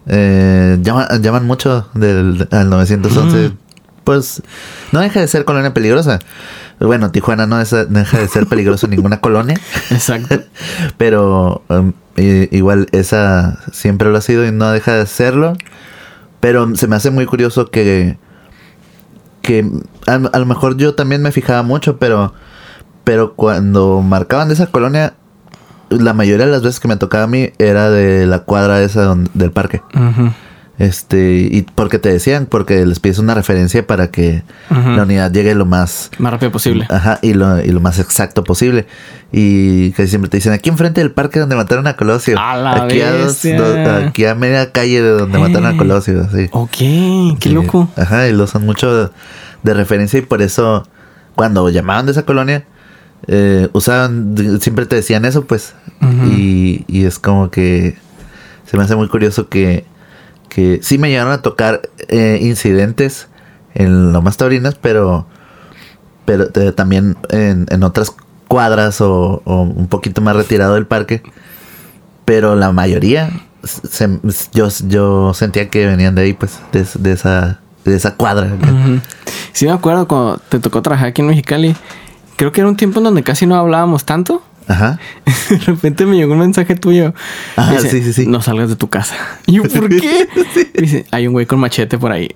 eh, 0.07 0.77
llaman, 0.81 1.07
llaman 1.23 1.45
mucho 1.47 1.87
del 1.93 2.47
al 2.51 2.69
911. 2.69 3.47
Ujú. 3.47 3.55
Pues 4.03 4.43
no 4.91 4.99
deja 4.99 5.19
de 5.19 5.27
ser 5.27 5.45
colonia 5.45 5.73
peligrosa. 5.73 6.19
Bueno, 6.79 7.11
Tijuana 7.11 7.47
no, 7.47 7.59
es- 7.61 7.71
no 7.71 7.99
deja 7.99 8.19
de 8.19 8.27
ser 8.27 8.47
peligroso 8.47 8.87
ninguna 8.87 9.21
colonia, 9.21 9.55
Exacto. 9.91 10.39
pero 10.97 11.63
um, 11.69 11.93
igual 12.17 12.87
esa 12.91 13.59
siempre 13.71 14.09
lo 14.09 14.17
ha 14.17 14.21
sido 14.21 14.45
y 14.45 14.51
no 14.51 14.71
deja 14.71 14.93
de 14.95 15.05
serlo. 15.05 15.53
Pero 16.41 16.75
se 16.75 16.87
me 16.87 16.95
hace 16.95 17.09
muy 17.11 17.25
curioso 17.25 17.69
que 17.71 18.17
que 19.41 19.69
a, 20.07 20.13
a 20.15 20.39
lo 20.39 20.45
mejor 20.45 20.75
yo 20.77 20.95
también 20.95 21.21
me 21.21 21.31
fijaba 21.31 21.63
mucho, 21.63 21.97
pero 21.97 22.33
pero 23.03 23.35
cuando 23.35 24.01
marcaban 24.01 24.47
de 24.47 24.55
esa 24.55 24.67
colonia 24.67 25.13
la 25.89 26.13
mayoría 26.13 26.45
de 26.47 26.51
las 26.51 26.63
veces 26.63 26.79
que 26.79 26.87
me 26.87 26.97
tocaba 26.97 27.25
a 27.25 27.27
mí 27.27 27.51
era 27.59 27.89
de 27.91 28.25
la 28.25 28.39
cuadra 28.39 28.81
esa 28.81 29.03
donde- 29.03 29.29
del 29.35 29.51
parque. 29.51 29.81
Este, 30.77 31.47
y 31.49 31.61
porque 31.73 31.99
te 31.99 32.09
decían, 32.11 32.47
porque 32.47 32.85
les 32.85 32.99
pides 32.99 33.17
una 33.19 33.33
referencia 33.33 33.87
para 33.87 34.11
que 34.11 34.43
la 34.69 35.03
unidad 35.03 35.31
llegue 35.31 35.55
lo 35.55 35.65
más 35.65 36.11
Más 36.17 36.33
rápido 36.33 36.51
posible. 36.51 36.85
Ajá, 36.89 37.17
y 37.21 37.33
lo, 37.33 37.63
y 37.63 37.69
lo 37.69 37.79
más 37.79 37.97
exacto 37.99 38.43
posible. 38.43 38.85
Y 39.31 39.91
que 39.91 40.05
siempre 40.07 40.29
te 40.29 40.37
dicen, 40.37 40.51
aquí 40.51 40.69
enfrente 40.69 40.99
del 40.99 41.11
parque 41.11 41.39
donde 41.39 41.55
mataron 41.55 41.87
a 41.87 41.95
Colosio. 41.95 42.37
¡A 42.37 42.57
la 42.57 42.83
aquí, 42.83 42.99
a 43.01 43.11
dos- 43.13 43.45
aquí 44.05 44.25
a 44.25 44.35
media 44.35 44.71
calle 44.73 45.01
de 45.01 45.09
donde 45.11 45.39
mataron 45.39 45.65
a 45.65 45.71
Eh. 45.71 45.77
Colosio. 45.77 46.21
Así. 46.29 46.49
Ok, 46.51 47.39
qué 47.39 47.49
loco. 47.51 47.89
Ajá, 47.95 48.27
y 48.27 48.33
lo 48.33 48.43
usan 48.43 48.65
mucho 48.65 48.93
de, 48.95 49.09
de 49.63 49.73
referencia 49.73 50.19
y 50.19 50.23
por 50.23 50.41
eso 50.41 50.85
cuando 51.35 51.69
llamaban 51.69 52.05
de 52.05 52.11
esa 52.11 52.23
colonia, 52.23 52.65
eh, 53.27 53.69
usaban, 53.73 54.35
siempre 54.61 54.85
te 54.85 54.97
decían 54.97 55.23
eso, 55.25 55.45
pues. 55.45 55.73
Y, 56.29 56.83
y 56.87 57.05
es 57.05 57.17
como 57.17 57.49
que 57.49 57.95
se 58.69 58.77
me 58.77 58.83
hace 58.83 58.95
muy 58.95 59.07
curioso 59.07 59.47
que, 59.49 59.85
que 60.55 60.79
sí 60.81 60.97
me 60.97 61.09
llegaron 61.09 61.33
a 61.33 61.41
tocar 61.41 61.81
eh, 62.07 62.39
incidentes 62.41 63.27
en 63.73 64.13
Lomas 64.13 64.37
Taurinas, 64.37 64.75
pero, 64.75 65.27
pero 66.23 66.45
eh, 66.55 66.71
también 66.71 67.17
en, 67.29 67.65
en 67.69 67.83
otras 67.83 68.13
cuadras 68.47 69.01
o, 69.01 69.41
un 69.43 69.87
poquito 69.87 70.21
más 70.21 70.33
retirado 70.33 70.75
del 70.75 70.85
parque. 70.87 71.21
Pero 72.23 72.55
la 72.55 72.71
mayoría, 72.71 73.31
se- 73.63 74.21
yo, 74.53 74.69
yo 74.87 75.33
sentía 75.33 75.69
que 75.69 75.85
venían 75.87 76.15
de 76.15 76.21
ahí, 76.21 76.31
pues, 76.33 76.57
de, 76.71 77.11
esa, 77.11 77.59
de 77.83 77.93
esa 77.97 78.15
cuadra. 78.15 78.49
Sí 79.51 79.65
me 79.65 79.73
acuerdo 79.73 80.07
cuando 80.07 80.37
te 80.47 80.59
tocó 80.59 80.81
trabajar 80.81 81.09
aquí 81.09 81.21
en 81.21 81.27
Mexicali. 81.27 81.75
Creo 82.37 82.53
que 82.53 82.61
era 82.61 82.69
un 82.69 82.77
tiempo 82.77 82.99
en 83.01 83.03
donde 83.03 83.23
casi 83.23 83.45
no 83.45 83.55
hablábamos 83.55 84.05
tanto. 84.05 84.41
Ajá. 84.67 84.99
De 85.49 85.57
repente 85.57 86.05
me 86.05 86.15
llegó 86.15 86.33
un 86.33 86.39
mensaje 86.39 86.75
tuyo. 86.75 87.13
Ah, 87.55 87.71
Dice, 87.71 87.89
sí, 87.89 88.03
sí, 88.03 88.13
sí. 88.13 88.27
No 88.27 88.41
salgas 88.41 88.69
de 88.69 88.75
tu 88.75 88.89
casa. 88.89 89.15
Y 89.45 89.53
yo, 89.55 89.63
¿por 89.63 89.89
qué? 89.89 90.27
Dice, 90.73 91.05
hay 91.11 91.27
un 91.27 91.33
güey 91.33 91.45
con 91.45 91.59
machete 91.59 91.97
por 91.97 92.11
ahí. 92.11 92.29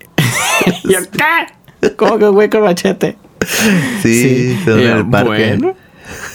y 0.84 0.94
yo, 0.94 1.00
¿qué? 1.12 1.90
¿Cómo 1.96 2.18
que 2.18 2.26
un 2.26 2.36
güey 2.36 2.50
con 2.50 2.64
machete? 2.64 3.18
Sí, 4.02 4.58
en 4.66 4.66
yo, 4.66 4.98
el 4.98 5.10
parque. 5.10 5.56
Bueno. 5.58 5.76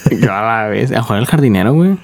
Yo 0.09 0.33
a 0.33 0.41
la 0.41 0.67
vez. 0.67 0.91
A 0.91 1.01
jugar 1.01 1.19
el 1.19 1.27
jardinero, 1.27 1.73
güey. 1.73 1.97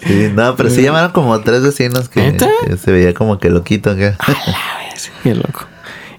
Sí, 0.00 0.30
no, 0.34 0.56
pero 0.56 0.70
sí 0.70 0.82
llamaron 0.82 1.12
como 1.12 1.38
tres 1.40 1.62
vecinos 1.62 2.08
que 2.08 2.36
se 2.82 2.92
veía 2.92 3.14
como 3.14 3.38
que 3.38 3.50
loquito 3.50 3.90
acá. 3.90 4.16
A 4.18 4.30
la 4.30 4.88
vez. 4.90 5.12
Qué 5.22 5.34
loco. 5.34 5.66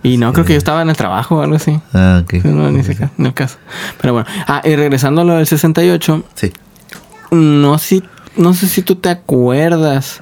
Y 0.08 0.18
no, 0.18 0.32
creo 0.34 0.46
que 0.46 0.54
yo 0.54 0.58
estaba 0.58 0.82
en 0.82 0.90
el 0.90 0.96
trabajo 0.96 1.38
o 1.38 1.42
algo 1.42 1.56
así. 1.56 1.80
ah, 1.94 2.22
ok. 2.24 2.34
No, 2.46 2.70
ni 2.72 2.84
siquiera, 2.84 3.12
en 3.18 3.26
el 3.26 3.34
caso. 3.34 3.58
Pero 4.00 4.14
bueno. 4.14 4.28
Ah, 4.48 4.62
y 4.64 4.76
regresando 4.76 5.22
a 5.22 5.24
lo 5.24 5.34
del 5.34 5.48
68. 5.48 6.24
Sí. 6.36 6.54
No, 7.32 7.78
si, 7.78 8.04
no 8.38 8.54
sé 8.54 8.68
si 8.68 8.82
tú 8.82 8.96
te 8.96 9.10
acuerdas 9.10 10.22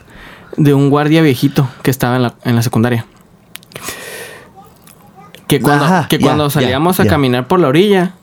de 0.58 0.74
un 0.74 0.90
guardia 0.90 1.22
viejito 1.22 1.68
que 1.84 1.92
estaba 1.92 2.16
en 2.16 2.24
la, 2.24 2.36
en 2.44 2.56
la 2.56 2.62
secundaria. 2.64 3.06
Que 5.48 5.60
cuando, 5.62 5.86
Ajá, 5.86 6.08
que 6.08 6.20
cuando 6.20 6.50
salíamos 6.50 7.00
a 7.00 7.06
caminar 7.06 7.48
por 7.48 7.60
la 7.60 7.68
orilla, 7.68 8.14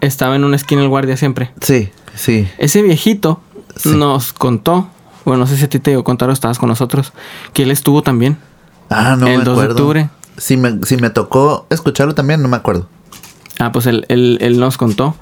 estaba 0.00 0.36
en 0.36 0.44
una 0.44 0.54
esquina 0.56 0.82
el 0.82 0.88
guardia 0.88 1.16
siempre. 1.16 1.50
Sí, 1.60 1.90
sí. 2.14 2.48
Ese 2.58 2.82
viejito 2.82 3.40
Sí. 3.76 3.90
nos 3.96 4.32
contó, 4.32 4.88
bueno, 5.24 5.40
no 5.40 5.46
sé 5.46 5.56
si 5.56 5.64
a 5.64 5.68
ti 5.68 5.78
te 5.78 6.00
contaron, 6.02 6.32
estabas 6.32 6.58
con 6.58 6.68
nosotros, 6.68 7.12
que 7.52 7.62
él 7.64 7.70
estuvo 7.70 8.02
también. 8.02 8.36
Ah, 8.90 9.14
no 9.18 9.26
El 9.26 9.38
me 9.38 9.44
2 9.44 9.44
de 9.44 9.50
acuerdo. 9.52 9.74
octubre. 9.74 10.08
Si 10.38 10.56
me, 10.56 10.78
si 10.84 10.96
me 10.96 11.10
tocó 11.10 11.66
escucharlo 11.70 12.14
también, 12.14 12.42
no 12.42 12.48
me 12.48 12.56
acuerdo. 12.56 12.88
Ah, 13.58 13.72
pues 13.72 13.86
él, 13.86 14.06
él, 14.08 14.38
él 14.40 14.58
nos 14.60 14.76
contó 14.76 15.16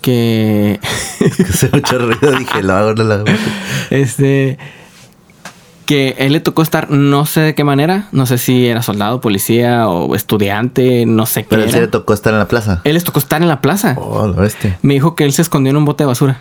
que 0.00 0.80
se 1.52 1.70
mucho 1.70 1.98
ruido, 1.98 2.36
dije, 2.38 2.62
lo 2.62 2.74
hago, 2.74 2.94
no 2.94 3.04
lo 3.04 3.14
hago. 3.14 3.24
Este. 3.90 4.58
Que 5.86 6.14
él 6.18 6.32
le 6.32 6.40
tocó 6.40 6.62
estar, 6.62 6.90
no 6.90 7.26
sé 7.26 7.40
de 7.40 7.54
qué 7.56 7.64
manera, 7.64 8.08
no 8.12 8.24
sé 8.24 8.38
si 8.38 8.66
era 8.66 8.82
soldado, 8.82 9.20
policía 9.20 9.88
o 9.88 10.14
estudiante, 10.14 11.04
no 11.06 11.26
sé 11.26 11.42
qué 11.42 11.48
Pero 11.50 11.62
sí 11.64 11.70
era. 11.70 11.80
le 11.80 11.88
tocó 11.88 12.14
estar 12.14 12.32
en 12.32 12.38
la 12.38 12.46
plaza. 12.46 12.80
Él 12.84 12.94
les 12.94 13.02
tocó 13.04 13.18
estar 13.18 13.42
en 13.42 13.48
la 13.48 13.60
plaza. 13.60 13.96
Oh, 13.98 14.26
lo 14.28 14.34
bestia. 14.34 14.78
Me 14.82 14.94
dijo 14.94 15.16
que 15.16 15.24
él 15.24 15.32
se 15.32 15.42
escondió 15.42 15.70
en 15.70 15.76
un 15.76 15.84
bote 15.84 16.04
de 16.04 16.08
basura. 16.08 16.38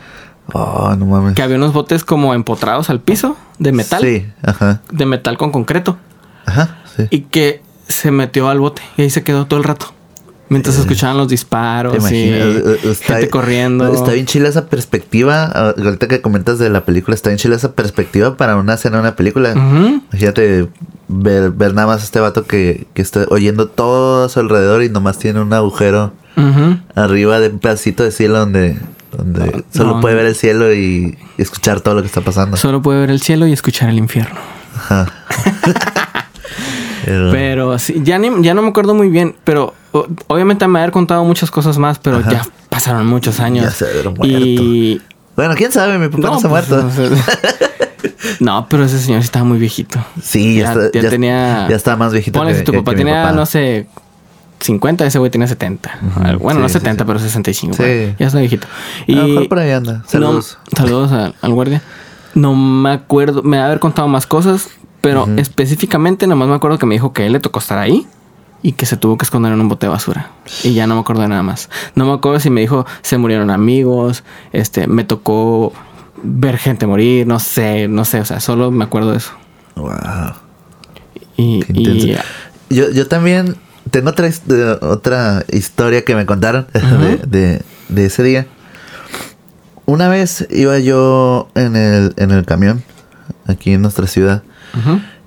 Oh, 0.53 0.95
no 0.95 1.05
mames. 1.07 1.33
Que 1.33 1.41
había 1.41 1.55
unos 1.57 1.73
botes 1.73 2.03
como 2.05 2.33
empotrados 2.35 2.89
al 2.91 2.99
piso 2.99 3.35
de 3.57 3.71
metal. 3.71 4.01
Sí, 4.01 4.27
ajá. 4.43 4.81
De 4.91 5.05
metal 5.07 5.37
con 5.37 5.51
concreto. 5.51 5.97
Ajá, 6.45 6.77
sí. 6.95 7.07
Y 7.09 7.21
que 7.21 7.61
se 7.91 8.11
metió 8.11 8.49
al 8.49 8.59
bote 8.59 8.81
y 8.97 9.03
ahí 9.03 9.09
se 9.09 9.23
quedó 9.23 9.45
todo 9.45 9.59
el 9.59 9.65
rato. 9.65 9.93
Mientras 10.49 10.77
escuchaban 10.77 11.15
los 11.15 11.29
disparos 11.29 11.93
Te 12.03 12.13
y 12.13 12.29
eh, 12.29 12.77
eh, 12.83 12.95
gente 13.01 13.29
corriendo. 13.29 13.93
Está 13.93 14.11
bien 14.11 14.25
chila 14.25 14.49
esa 14.49 14.65
perspectiva. 14.67 15.49
ah, 15.55 15.73
Ahorita 15.81 16.09
que 16.09 16.19
comentas 16.19 16.59
de 16.59 16.69
la 16.69 16.83
película, 16.83 17.15
está 17.15 17.29
bien 17.29 17.37
chila 17.37 17.55
esa 17.55 17.71
perspectiva 17.71 18.35
para 18.35 18.57
una 18.57 18.73
escena 18.73 18.97
de 18.97 19.01
una 19.03 19.15
película. 19.15 19.53
Ujú. 19.53 20.01
Imagínate 20.11 20.67
ver, 21.07 21.51
ver 21.51 21.73
nada 21.73 21.87
más 21.87 22.01
a 22.01 22.03
este 22.03 22.19
vato 22.19 22.43
que, 22.47 22.85
que 22.93 23.01
está 23.01 23.25
oyendo 23.29 23.67
todo 23.69 24.25
a 24.25 24.29
su 24.29 24.41
alrededor 24.41 24.83
y 24.83 24.89
nomás 24.89 25.19
tiene 25.19 25.39
un 25.39 25.53
agujero 25.53 26.11
arriba 26.95 27.39
de 27.39 27.47
un 27.47 27.59
pedacito 27.59 28.03
de 28.03 28.11
cielo 28.11 28.39
donde, 28.39 28.77
donde 29.15 29.63
solo 29.73 29.95
no. 29.95 30.01
puede 30.01 30.15
ver 30.15 30.25
el 30.25 30.35
cielo 30.35 30.73
y, 30.73 31.17
y 31.37 31.41
escuchar 31.41 31.79
todo 31.79 31.95
lo 31.95 32.01
que 32.01 32.07
está 32.07 32.19
pasando. 32.19 32.57
Solo 32.57 32.81
puede 32.81 32.99
ver 32.99 33.09
el 33.11 33.21
cielo 33.21 33.47
y 33.47 33.53
escuchar 33.53 33.89
el 33.89 33.99
infierno. 33.99 34.35
Ajá. 34.75 35.07
Pero- 37.05 37.31
Pero 37.31 37.79
sí, 37.79 38.01
ya, 38.03 38.17
ni- 38.19 38.43
ya 38.43 38.53
no 38.53 38.61
me 38.61 38.69
acuerdo 38.69 38.93
muy 38.93 39.09
bien, 39.09 39.35
pero 39.43 39.73
o- 39.91 40.07
obviamente 40.27 40.67
me 40.67 40.79
haber 40.79 40.91
contado 40.91 41.23
muchas 41.23 41.51
cosas 41.51 41.77
más, 41.77 41.99
pero 41.99 42.17
Ajá. 42.17 42.31
ya 42.31 42.45
pasaron 42.69 43.05
muchos 43.07 43.39
años. 43.39 43.65
Ya 43.65 43.71
se 43.71 43.85
Y 44.27 45.01
Bueno, 45.35 45.55
quién 45.55 45.71
sabe, 45.71 45.97
mi 45.97 46.09
papá 46.09 46.27
no, 46.27 46.39
se 46.39 46.47
ha 46.47 46.49
pues, 46.49 46.69
muerto. 46.69 46.83
no 46.83 46.91
sé. 46.91 47.09
No, 48.39 48.67
pero 48.69 48.85
ese 48.85 48.99
señor 48.99 49.21
sí 49.21 49.25
estaba 49.25 49.45
muy 49.45 49.57
viejito. 49.59 50.03
Sí, 50.21 50.55
ya, 50.57 50.73
Ya- 50.73 50.81
está, 50.85 50.99
ya 51.01 51.09
tenía- 51.09 51.67
Ya 51.69 51.75
está 51.75 51.95
más 51.95 52.11
viejito 52.13 52.39
Ponle 52.39 52.55
que, 52.55 52.61
tu 52.63 52.73
papá 52.73 52.91
que 52.91 52.97
tenía, 52.97 53.23
papá. 53.23 53.35
no 53.35 53.45
sé, 53.45 53.87
50, 54.59 55.05
ese 55.05 55.19
güey 55.19 55.29
tenía 55.31 55.47
70. 55.47 55.99
Ujú, 56.01 56.39
Bueno, 56.39 56.59
sí, 56.59 56.61
no 56.63 56.69
sí, 56.69 56.73
70, 56.73 57.03
sí. 57.03 57.07
pero 57.07 57.19
65. 57.19 57.73
Sí. 57.75 57.83
güey. 57.83 58.15
Ya 58.19 58.27
está 58.27 58.39
viejito. 58.39 58.67
A 59.07 59.11
lo 59.11 59.27
mejor 59.27 59.49
por 59.49 59.59
ahí 59.59 59.71
anda. 59.71 60.03
Saludos. 60.07 60.57
No, 60.71 60.77
saludos 60.77 61.11
al, 61.11 61.35
al 61.41 61.53
guardia. 61.53 61.81
No 62.33 62.55
me 62.55 62.91
acuerdo, 62.91 63.43
me 63.43 63.57
ha 63.59 63.65
haber 63.65 63.79
contado 63.79 64.07
más 64.07 64.25
cosas, 64.25 64.69
pero 65.01 65.27
específicamente 65.37 66.27
nomás 66.27 66.47
me 66.47 66.55
acuerdo 66.55 66.77
que 66.77 66.85
me 66.85 66.95
dijo 66.95 67.11
que 67.13 67.23
a 67.23 67.25
él 67.25 67.33
le 67.33 67.39
tocó 67.39 67.59
estar 67.59 67.77
ahí 67.79 68.07
y 68.63 68.73
que 68.73 68.85
se 68.85 68.95
tuvo 68.97 69.17
que 69.17 69.23
esconder 69.25 69.51
en 69.51 69.59
un 69.61 69.67
bote 69.69 69.87
de 69.87 69.89
basura. 69.91 70.29
Y 70.63 70.73
ya 70.73 70.85
no 70.87 70.93
me 70.95 71.01
acuerdo 71.01 71.23
de 71.23 71.27
nada 71.27 71.41
más. 71.43 71.69
No 71.95 72.05
me 72.05 72.13
acuerdo 72.13 72.39
si 72.39 72.49
me 72.49 72.61
dijo 72.61 72.85
se 73.01 73.17
murieron 73.17 73.49
amigos, 73.49 74.23
este, 74.53 74.87
me 74.87 75.03
tocó 75.03 75.73
ver 76.23 76.57
gente 76.57 76.85
morir, 76.85 77.25
no 77.25 77.39
sé, 77.39 77.87
no 77.87 78.05
sé, 78.05 78.19
o 78.19 78.25
sea, 78.25 78.39
solo 78.39 78.69
me 78.71 78.83
acuerdo 78.83 79.11
de 79.11 79.17
eso. 79.17 79.31
Wow. 79.75 79.91
Y, 81.37 81.61
Qué 81.63 81.73
y-. 81.73 82.17
Yo, 82.69 82.89
yo 82.91 83.07
también 83.07 83.55
tengo 83.89 84.11
otra, 84.11 84.29
otra 84.81 85.43
historia 85.51 86.05
que 86.05 86.15
me 86.15 86.25
contaron 86.27 86.67
de, 86.73 87.17
de- 87.25 87.61
de 87.89 88.05
ese 88.05 88.21
día. 88.23 88.45
Una 89.85 90.07
vez 90.07 90.47
iba 90.51 90.77
yo 90.79 91.49
en 91.55 91.75
el, 91.75 92.13
en 92.17 92.31
el 92.31 92.45
camión, 92.45 92.83
aquí 93.47 93.73
en 93.73 93.81
nuestra 93.81 94.07
ciudad, 94.07 94.43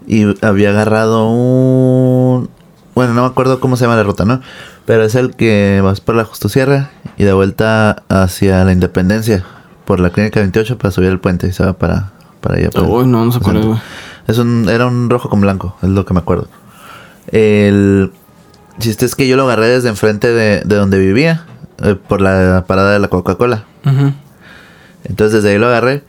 Y 0.06 0.24
había 0.44 0.70
agarrado 0.70 1.28
un... 1.30 2.48
Bueno, 2.94 3.14
no 3.14 3.22
me 3.22 3.26
acuerdo 3.28 3.58
cómo 3.60 3.76
se 3.76 3.84
llama 3.84 3.96
la 3.96 4.02
ruta, 4.04 4.24
¿no? 4.24 4.40
Pero 4.86 5.02
es 5.04 5.14
el 5.14 5.34
que 5.34 5.80
vas 5.82 6.00
por 6.00 6.14
la 6.14 6.24
Justo 6.24 6.48
Sierra 6.48 6.90
y 7.16 7.24
de 7.24 7.32
vuelta 7.32 8.02
hacia 8.08 8.64
la 8.64 8.72
Independencia, 8.72 9.44
por 9.84 9.98
la 10.00 10.10
Clínica 10.10 10.40
28 10.40 10.78
para 10.78 10.90
subir 10.92 11.08
el 11.08 11.18
puente 11.18 11.46
y 11.48 11.52
se 11.52 11.64
va 11.64 11.72
para, 11.72 12.12
para 12.40 12.56
allá. 12.56 12.70
para- 12.70 12.86
Uy, 12.86 13.06
no, 13.06 13.24
no 13.24 13.40
cuál 13.40 13.56
es, 14.28 14.38
un, 14.38 14.68
era 14.68 14.86
un 14.86 15.10
rojo 15.10 15.28
con 15.28 15.40
blanco, 15.40 15.76
es 15.82 15.88
lo 15.88 16.04
que 16.04 16.14
me 16.14 16.20
acuerdo. 16.20 16.48
El 17.32 18.12
chiste 18.78 19.06
es 19.06 19.14
que 19.16 19.26
yo 19.26 19.36
lo 19.36 19.44
agarré 19.44 19.68
desde 19.68 19.88
enfrente 19.88 20.28
de, 20.32 20.60
de 20.64 20.76
donde 20.76 20.98
vivía, 20.98 21.46
eh, 21.82 21.96
por 21.96 22.20
la 22.20 22.64
parada 22.66 22.92
de 22.92 22.98
la 23.00 23.08
Coca-Cola. 23.08 23.64
Entonces 25.04 25.42
desde 25.42 25.50
ahí 25.54 25.58
lo 25.58 25.66
agarré. 25.66 26.04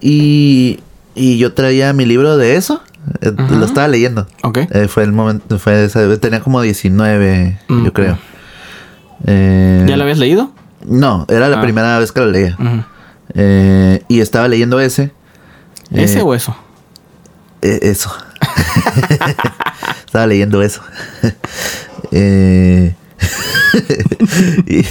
Y, 0.00 0.80
y 1.14 1.38
yo 1.38 1.52
traía 1.54 1.92
mi 1.92 2.04
libro 2.06 2.36
de 2.36 2.56
eso. 2.56 2.82
eh. 3.20 3.32
Lo 3.50 3.64
estaba 3.66 3.88
leyendo. 3.88 4.26
Ok. 4.42 4.58
Eh, 4.70 4.88
fue 4.88 5.02
el 5.04 5.12
momento, 5.12 5.58
fue 5.58 5.84
esa- 5.84 6.16
tenía 6.18 6.40
como 6.40 6.60
19, 6.62 7.58
Mm, 7.68 7.84
yo 7.84 7.92
creo. 7.92 8.18
Eh, 9.26 9.84
¿Ya 9.88 9.96
lo 9.96 10.02
habías 10.04 10.18
leído? 10.18 10.52
No, 10.86 11.24
era 11.28 11.48
la 11.48 11.58
Ah. 11.58 11.62
primera 11.62 11.98
vez 11.98 12.12
que 12.12 12.20
lo 12.20 12.26
leía. 12.26 12.56
Eh, 13.34 14.02
y 14.08 14.20
estaba 14.20 14.48
leyendo 14.48 14.80
ese. 14.80 15.12
¿Ese 15.90 16.20
o 16.22 16.34
eso? 16.34 16.56
Eh, 17.62 17.78
eso. 17.82 18.12
Estaba 20.06 20.26
leyendo 20.26 20.62
eso. 20.62 20.82
Eh, 22.16 22.94
y 24.68 24.84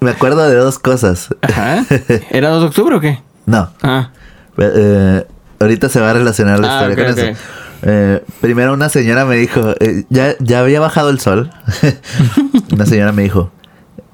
me 0.00 0.10
acuerdo 0.10 0.48
de 0.48 0.54
dos 0.54 0.78
cosas. 0.78 1.30
Ajá. 1.42 1.84
¿Era 2.30 2.50
2 2.50 2.60
de 2.62 2.66
octubre 2.68 2.94
o 2.94 3.00
qué? 3.00 3.20
No. 3.46 3.70
Ah. 3.82 4.10
Eh, 4.58 5.24
ahorita 5.60 5.88
se 5.88 6.00
va 6.00 6.10
a 6.10 6.14
relacionar 6.14 6.58
la 6.60 6.78
Ah, 6.78 6.82
historia 6.88 7.06
con 7.14 7.18
eso. 7.18 7.40
Eh, 7.86 8.22
primero 8.40 8.72
una 8.72 8.88
señora 8.88 9.24
me 9.26 9.36
dijo, 9.36 9.74
eh, 9.80 10.04
ya, 10.08 10.34
ya 10.40 10.60
había 10.60 10.80
bajado 10.80 11.10
el 11.10 11.20
sol. 11.20 11.50
una 12.72 12.86
señora 12.86 13.12
me 13.12 13.22
dijo, 13.24 13.50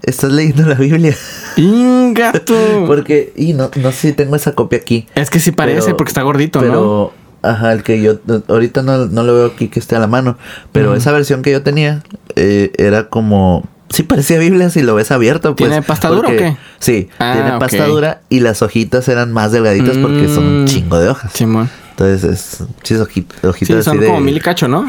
¿estás 0.02 0.32
leyendo 0.32 0.62
la 0.68 0.74
Biblia? 0.74 1.14
¡Ingato! 1.56 2.54
Porque, 2.86 3.32
y 3.36 3.52
no, 3.52 3.70
no 3.76 3.90
sé 3.92 4.08
si 4.08 4.12
tengo 4.12 4.34
esa 4.36 4.54
copia 4.54 4.78
aquí. 4.78 5.06
Es 5.14 5.30
que 5.30 5.40
sí 5.40 5.52
parece 5.52 5.82
Pero- 5.86 5.96
porque 5.96 6.10
está 6.10 6.22
gordito, 6.22 6.60
pero, 6.60 7.12
ajá, 7.42 7.72
el 7.72 7.82
que 7.82 8.00
yo 8.02 8.18
ahorita 8.48 8.82
no, 8.82 9.06
no 9.06 9.22
lo 9.22 9.34
veo 9.34 9.46
aquí 9.46 9.68
que 9.68 9.78
esté 9.78 9.96
a 9.96 9.98
la 10.00 10.06
mano, 10.08 10.36
pero 10.72 10.94
esa 10.94 11.12
versión 11.12 11.42
que 11.42 11.52
yo 11.52 11.62
tenía 11.62 12.02
eh, 12.36 12.72
era 12.76 13.08
como 13.08 13.68
sí 13.90 14.02
parecía 14.04 14.38
Biblia 14.38 14.70
si 14.70 14.80
lo 14.82 14.94
ves 14.94 15.10
abierto, 15.10 15.54
pues. 15.54 15.68
¿Tiene 15.70 15.82
pasta 15.82 16.08
dura 16.08 16.28
o 16.28 16.32
qué? 16.32 16.56
Sí, 16.78 17.08
Ah, 17.18 17.32
tiene 17.34 17.58
pasta 17.58 17.86
dura 17.86 18.22
y 18.30 18.40
las 18.40 18.62
hojitas 18.62 19.06
eran 19.08 19.32
más 19.32 19.52
delgaditas 19.52 19.98
porque 19.98 20.28
son 20.28 20.44
un 20.44 20.62
Mm. 20.62 20.66
chingo 20.66 20.98
de 20.98 21.08
hojas. 21.08 21.32
Entonces 21.40 22.24
es 22.24 22.64
chis 22.82 22.98
hojit- 22.98 23.26
Sí, 23.40 23.46
hojitas 23.46 23.84
son 23.84 23.96
así 23.96 24.00
de 24.00 24.06
como 24.06 24.20
mil 24.20 24.36
y 24.36 24.40
cacho, 24.40 24.68
¿no? 24.68 24.88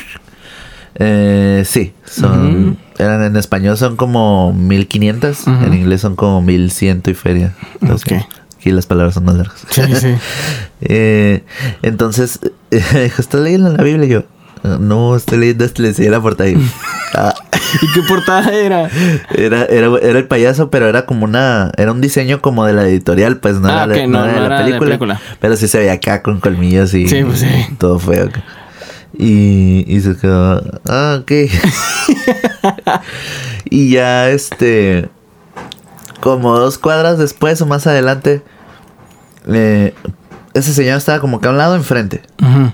eh, 0.96 1.64
sí, 1.66 1.94
son 2.06 2.78
eran 2.98 3.24
en 3.24 3.36
español 3.38 3.78
son 3.78 3.96
como 3.96 4.54
1500, 4.54 5.48
Ujú. 5.48 5.66
en 5.66 5.74
inglés 5.74 6.02
son 6.02 6.16
como 6.16 6.42
1100 6.42 7.02
y 7.08 7.14
feria. 7.14 7.54
Entonces, 7.82 8.12
Ok. 8.12 8.26
Aquí 8.60 8.70
las 8.72 8.86
palabras 8.86 9.16
son 9.16 9.26
más 9.26 9.34
largas. 9.36 9.66
Sí, 9.72 9.82
sí. 9.96 10.08
Eh, 10.82 11.44
entonces, 11.82 12.40
eh, 12.72 13.12
¿estás 13.18 13.42
leyendo 13.42 13.70
la 13.76 13.84
Biblia? 13.84 14.06
Y 14.06 14.10
yo, 14.10 14.24
no, 14.64 15.16
estoy 15.16 15.38
leyendo 15.40 15.66
esto. 15.66 15.82
Le 15.82 15.90
enseñé 15.90 16.10
la 16.10 16.22
portada. 16.22 16.50
Y, 16.50 16.56
ah, 17.16 17.34
¿Y 17.82 17.92
qué 17.94 18.02
portada 18.08 18.52
era? 18.54 18.90
era, 19.34 19.66
era, 19.66 19.88
era 20.02 20.20
el 20.20 20.28
payaso, 20.28 20.70
pero 20.70 20.88
era 20.90 21.06
como 21.06 21.24
una... 21.26 21.72
Era 21.78 21.92
un 21.92 22.02
diseño 22.02 22.42
como 22.42 22.66
de 22.66 22.74
la 22.74 22.84
editorial, 22.88 23.38
pues 23.38 23.56
no 23.60 23.70
Ah, 23.70 23.84
era, 23.84 23.88
de- 23.88 24.02
ok, 24.04 24.08
no 24.10 24.20
no, 24.20 24.26
era 24.26 24.40
la 24.40 24.46
era 24.46 24.66
de 24.66 24.80
película. 24.80 25.22
Pero 25.40 25.56
sí 25.56 25.68
se 25.68 25.78
veía 25.80 25.94
acá 25.94 26.22
con 26.22 26.40
colmillos 26.40 26.94
y 26.94 27.08
Sí, 27.08 27.24
pues 27.24 27.40
sí. 27.40 27.48
todo 27.78 27.98
feo. 28.00 28.30
Y, 29.18 29.84
y 29.88 30.00
se 30.02 30.16
quedó, 30.18 30.62
ah, 30.88 31.20
ok. 31.22 31.32
y 33.70 33.92
ya 33.92 34.30
este... 34.30 35.10
Como 36.22 36.58
dos 36.60 36.78
cuadras 36.78 37.18
después 37.18 37.60
o 37.62 37.66
más 37.66 37.88
adelante, 37.88 38.44
eh, 39.48 39.96
ese 40.54 40.72
señor 40.72 40.98
estaba 41.00 41.20
como 41.20 41.42
que 41.42 41.48
a 41.48 41.52
un 41.52 41.58
lado 41.58 41.76
enfrente. 41.76 42.22
Ujú. 42.40 42.72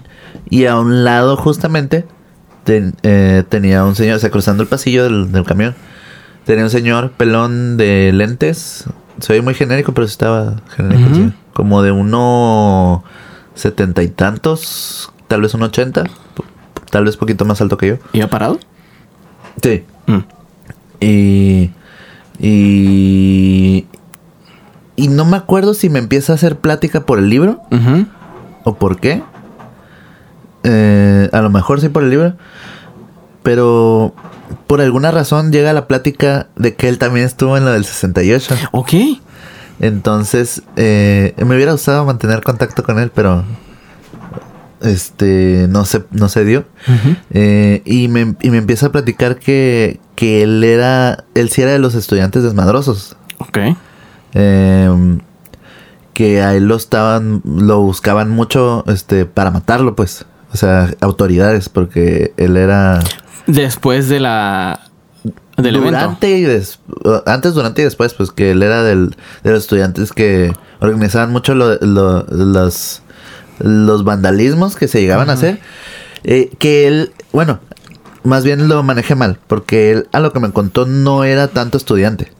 Y 0.49 0.65
a 0.65 0.77
un 0.79 1.03
lado 1.03 1.35
justamente 1.37 2.05
ten- 2.63 2.95
eh, 3.03 3.43
tenía 3.49 3.83
un 3.85 3.95
señor, 3.95 4.17
o 4.17 4.19
sea, 4.19 4.29
cruzando 4.29 4.63
el 4.63 4.69
pasillo 4.69 5.03
del, 5.03 5.31
del 5.31 5.43
camión. 5.43 5.75
Tenía 6.45 6.63
un 6.63 6.69
señor 6.69 7.11
pelón 7.11 7.75
de 7.77 8.11
lentes. 8.13 8.85
Soy 9.19 9.41
muy 9.41 9.53
genérico, 9.53 9.93
pero 9.93 10.05
estaba 10.05 10.61
genérico. 10.75 11.13
Sí. 11.15 11.33
Como 11.53 11.81
de 11.81 11.91
uno 11.91 13.03
setenta 13.55 14.03
y 14.03 14.07
tantos, 14.07 15.11
tal 15.27 15.41
vez 15.41 15.53
un 15.53 15.63
ochenta. 15.63 16.03
Tal 16.91 17.03
vez 17.03 17.17
poquito 17.17 17.43
más 17.43 17.59
alto 17.59 17.77
que 17.77 17.87
yo. 17.87 17.95
¿Iba 18.13 18.27
parado? 18.27 18.59
Sí. 19.61 19.83
Mm. 20.05 20.19
Y. 21.01 21.71
Y. 22.39 23.87
Y 24.95 25.07
no 25.09 25.25
me 25.25 25.35
acuerdo 25.37 25.73
si 25.73 25.89
me 25.89 25.99
empieza 25.99 26.31
a 26.31 26.35
hacer 26.35 26.57
plática 26.57 27.05
por 27.05 27.19
el 27.19 27.29
libro. 27.29 27.61
¿O 28.63 28.75
por 28.75 28.99
qué? 28.99 29.21
Eh, 30.69 31.29
a 31.31 31.41
lo 31.41 31.49
mejor 31.49 31.81
sí 31.81 31.89
por 31.89 32.03
el 32.03 32.09
libro. 32.09 32.33
Pero 33.43 34.13
por 34.67 34.81
alguna 34.81 35.11
razón 35.11 35.51
llega 35.51 35.71
la 35.73 35.87
plática 35.87 36.47
de 36.55 36.75
que 36.75 36.89
él 36.89 36.97
también 36.97 37.25
estuvo 37.25 37.57
en 37.57 37.65
lo 37.65 37.71
del 37.71 37.85
68. 37.85 38.55
Ok. 38.71 38.93
Entonces, 39.79 40.63
eh, 40.75 41.33
me 41.37 41.55
hubiera 41.55 41.71
gustado 41.71 42.03
mantener 42.05 42.41
contacto 42.41 42.83
con 42.83 42.99
él, 42.99 43.11
pero 43.13 43.43
este 44.81 45.67
no 45.69 45.85
se, 45.85 46.03
no 46.11 46.29
se 46.29 46.45
dio. 46.45 46.65
Eh, 47.31 47.81
y, 47.85 48.07
me, 48.07 48.35
y 48.41 48.49
me 48.49 48.57
empieza 48.57 48.87
a 48.87 48.91
platicar 48.91 49.37
que, 49.37 49.99
que 50.15 50.43
él 50.43 50.63
era, 50.63 51.25
él 51.35 51.49
sí 51.49 51.61
era 51.61 51.71
de 51.71 51.79
los 51.79 51.95
estudiantes 51.95 52.43
desmadrosos. 52.43 53.15
Ok. 53.37 53.59
Eh, 54.33 55.17
que 56.13 56.41
a 56.41 56.55
él 56.55 56.67
lo 56.67 56.75
estaban, 56.75 57.41
lo 57.45 57.81
buscaban 57.81 58.31
mucho, 58.31 58.83
este, 58.87 59.25
para 59.25 59.51
matarlo, 59.51 59.95
pues. 59.95 60.25
O 60.57 60.59
sea, 60.59 60.89
autoridades, 61.01 61.69
porque 61.69 62.33
él 62.37 62.57
era 62.57 62.99
Después 63.45 64.09
de 64.09 64.19
la... 64.19 64.79
Del 65.55 65.75
evento. 65.75 65.99
durante 65.99 66.31
y 66.31 66.41
des- 66.41 66.79
antes, 67.27 67.53
durante 67.53 67.81
y 67.81 67.85
después, 67.85 68.15
pues 68.15 68.31
que 68.31 68.49
él 68.51 68.63
era 68.63 68.81
del, 68.81 69.15
de 69.43 69.51
los 69.51 69.59
estudiantes 69.61 70.13
que 70.13 70.51
organizaban 70.79 71.31
mucho 71.31 71.53
lo- 71.53 71.75
lo- 71.79 72.23
los, 72.31 73.03
los 73.59 74.03
vandalismos 74.03 74.75
que 74.75 74.87
se 74.87 74.99
llegaban 74.99 75.29
a 75.29 75.33
hacer. 75.33 75.59
Eh, 76.23 76.49
que 76.57 76.87
él, 76.87 77.11
bueno, 77.33 77.59
más 78.23 78.43
bien 78.43 78.67
lo 78.67 78.81
manejé 78.81 79.13
mal, 79.13 79.37
porque 79.45 79.91
él, 79.91 80.07
a 80.11 80.19
lo 80.19 80.33
que 80.33 80.39
me 80.39 80.51
contó, 80.51 80.87
no 80.87 81.23
era 81.23 81.49
tanto 81.49 81.77
estudiante. 81.77 82.31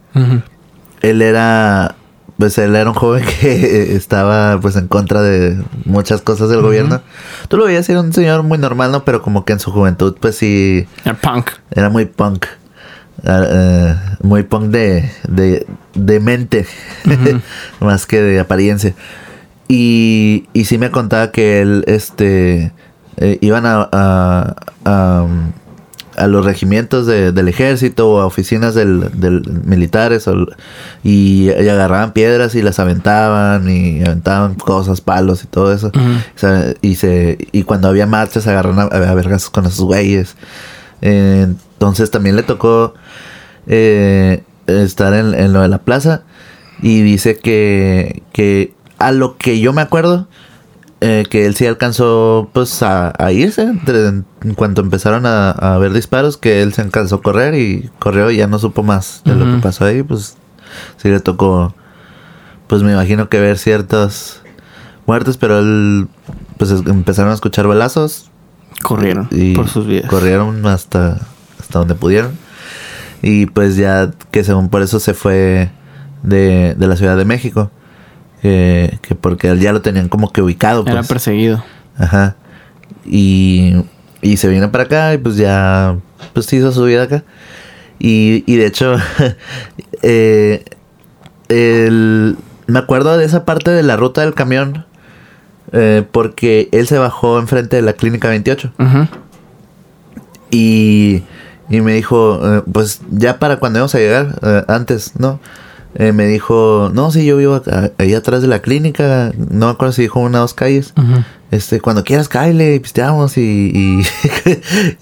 Él 1.02 1.22
era 1.22 1.96
pues 2.38 2.58
él 2.58 2.76
era 2.76 2.90
un 2.90 2.96
joven 2.96 3.24
que 3.42 3.96
estaba 3.96 4.60
pues 4.60 4.76
en 4.76 4.88
contra 4.88 5.22
de 5.22 5.58
muchas 5.86 6.22
cosas 6.22 6.50
del 6.50 6.62
gobierno. 6.62 7.02
Tú 7.48 7.58
lo 7.58 7.66
veías 7.66 7.88
era 7.90 8.02
un 8.02 8.14
señor 8.14 8.44
muy 8.44 8.58
normal, 8.58 8.92
¿no? 8.92 9.04
Pero 9.04 9.22
como 9.22 9.46
que 9.46 9.54
en 9.54 9.60
su 9.60 9.72
juventud 9.72 10.16
pues 10.20 10.36
sí 10.38 10.88
El 11.06 11.16
punk. 11.16 11.52
era 11.72 11.90
muy 11.90 12.06
punk. 12.06 12.46
Ah, 13.26 13.44
eh, 13.50 13.96
muy 14.22 14.44
punk 14.44 14.66
de, 14.66 15.12
de, 15.28 15.66
de 15.96 16.20
mente 16.20 16.68
más 17.80 18.06
que 18.06 18.22
de 18.22 18.40
apariencia. 18.40 18.94
Y, 19.68 20.48
y 20.54 20.66
sí 20.66 20.78
me 20.78 20.92
contaba 20.92 21.32
que 21.32 21.62
él 21.62 21.84
este 21.88 22.72
eh, 23.18 23.38
iban 23.42 23.66
a, 23.66 23.90
a, 23.92 24.56
a, 24.86 25.26
a 26.18 26.28
los 26.28 26.44
regimientos 26.46 27.06
de- 27.06 27.32
del 27.32 27.48
ejército 27.48 28.10
o 28.10 28.20
a 28.20 28.26
oficinas 28.26 28.74
del, 28.76 29.10
del 29.20 29.44
militares 29.66 30.28
o- 30.28 30.48
y, 31.04 31.50
y 31.52 31.70
agarraban 31.70 32.12
piedras 32.14 32.56
y 32.56 32.62
las 32.62 32.80
aventaban 32.80 33.70
y 33.70 34.02
aventaban 34.04 34.56
cosas, 34.56 35.00
palos 35.02 35.44
y 35.44 35.48
todo 35.48 35.72
eso. 35.74 35.88
Ujú. 35.88 36.00
O 36.02 36.38
sea, 36.40 36.74
y 36.82 36.96
se 36.96 37.38
y 37.52 37.64
cuando 37.64 37.88
había 37.88 38.06
marchas 38.08 38.44
se 38.44 38.50
agarraron 38.50 38.80
a, 38.80 38.84
a 38.84 39.14
vergas 39.14 39.50
con 39.50 39.66
esos 39.66 39.82
güeyes. 39.86 40.36
Eh, 41.02 41.44
entonces 41.48 42.10
también 42.12 42.36
le 42.36 42.44
tocó 42.44 42.94
eh, 43.68 44.44
estar 44.66 45.14
en, 45.14 45.34
en 45.36 45.54
lo 45.54 45.62
de 45.62 45.68
la 45.68 45.78
plaza 45.80 46.24
y 46.82 47.02
dice 47.02 47.38
que, 47.38 48.24
que 48.34 48.74
a 48.98 49.12
lo 49.12 49.38
que 49.38 49.60
yo 49.60 49.74
me 49.74 49.82
acuerdo 49.82 50.28
eh, 51.02 51.26
que 51.30 51.46
él 51.46 51.56
sí 51.56 51.66
alcanzó 51.66 52.50
pues 52.54 52.82
a, 52.84 53.14
a 53.18 53.32
irse 53.32 53.62
entre- 53.64 54.08
en 54.08 54.26
cuanto 54.56 54.82
empezaron 54.82 55.26
a, 55.26 55.52
a 55.52 55.78
ver 55.78 55.94
disparos 55.94 56.38
que 56.38 56.62
él 56.62 56.74
se 56.74 56.82
alcanzó 56.82 57.16
a 57.18 57.22
correr 57.22 57.54
y 57.56 57.90
corrió 58.00 58.32
y 58.32 58.38
ya 58.38 58.48
no 58.48 58.58
supo 58.60 58.82
más 58.84 59.22
de 59.26 59.36
lo 59.36 59.46
que 59.46 59.62
pasó 59.62 59.86
ahí 59.86 60.02
pues 60.04 60.38
sí 60.98 61.10
le 61.10 61.20
tocó 61.20 61.74
pues 62.68 62.82
me 62.84 62.92
imagino 62.94 63.30
que 63.30 63.40
ver 63.40 63.58
ciertas 63.58 64.42
muertes 65.06 65.38
pero 65.38 65.60
él 65.60 66.08
pues 66.58 66.72
es- 66.72 66.86
empezaron 66.88 67.32
a 67.32 67.36
escuchar 67.36 67.68
balazos. 67.68 68.30
Corrieron 68.84 69.28
y 69.32 69.56
por 69.56 69.68
sus 69.70 69.88
vidas. 69.88 70.10
Corrieron 70.10 70.66
hasta, 70.68 71.20
hasta 71.60 71.80
donde 71.80 71.96
pudieron. 71.96 72.32
Y 73.24 73.46
pues 73.48 73.76
ya 73.76 74.12
que 74.32 74.44
según 74.44 74.70
por 74.70 74.82
eso 74.84 75.00
se 75.00 75.14
fue 75.14 75.72
de, 76.24 76.76
de 76.78 76.88
la 76.88 76.96
Ciudad 76.96 77.18
de 77.18 77.26
México. 77.26 77.72
Que, 78.42 79.00
que 79.02 79.16
porque 79.16 79.58
ya 79.58 79.74
lo 79.74 79.82
tenían 79.82 80.10
como 80.10 80.32
que 80.32 80.42
ubicado. 80.42 80.84
Era 80.86 80.96
Pues. 80.98 81.08
perseguido. 81.08 81.64
Ajá. 81.98 82.36
Y, 83.06 83.74
y 84.22 84.38
se 84.38 84.48
vino 84.50 84.72
para 84.72 84.84
acá 84.86 85.14
y 85.14 85.18
pues 85.18 85.38
ya 85.38 85.96
pues 86.34 86.52
hizo 86.54 86.72
su 86.72 86.84
vida 86.84 87.04
acá. 87.04 87.24
Y, 88.00 88.44
y 88.46 88.58
de 88.58 88.66
hecho, 88.68 88.96
eh, 90.04 90.64
el- 91.50 92.38
me 92.68 92.80
acuerdo 92.80 93.18
de 93.18 93.26
esa 93.26 93.46
parte 93.46 93.72
de 93.72 93.82
la 93.82 93.96
ruta 93.96 94.22
del 94.22 94.34
camión 94.34 94.86
eh, 95.72 96.04
porque 96.12 96.70
él 96.74 96.86
se 96.88 96.98
bajó 96.98 97.40
enfrente 97.40 97.78
de 97.78 97.82
la 97.82 97.94
clínica 97.94 98.28
28 98.30 98.72
Ujú. 98.78 99.08
y, 100.52 101.24
y 101.70 101.82
me 101.82 101.94
dijo, 101.94 102.40
eh, 102.44 102.62
pues 102.72 103.02
ya 103.12 103.40
para 103.40 103.58
cuando 103.58 103.80
íbamos 103.80 103.96
a 103.96 104.00
llegar, 104.00 104.40
eh, 104.42 104.64
antes, 104.68 105.14
¿no? 105.18 105.40
Eh, 106.00 106.12
me 106.14 106.28
dijo, 106.28 106.92
no, 106.94 107.12
sí, 107.12 107.26
yo 107.26 107.38
vivo 107.38 107.56
acá- 107.56 107.92
ahí 107.98 108.14
atrás 108.14 108.44
de 108.44 108.48
la 108.48 108.60
clínica, 108.62 109.32
no 109.50 109.66
me 109.66 109.72
acuerdo 109.72 109.94
si 109.94 110.04
dijo 110.04 110.20
una 110.20 110.38
o 110.38 110.42
dos 110.42 110.54
calles. 110.54 110.94
Este, 111.50 111.80
cuando 111.82 112.04
quieras, 112.04 112.30
Kyle, 112.30 112.76
y 112.76 112.80
pisteamos 112.80 113.36
y, 113.38 113.72
y, 113.74 114.02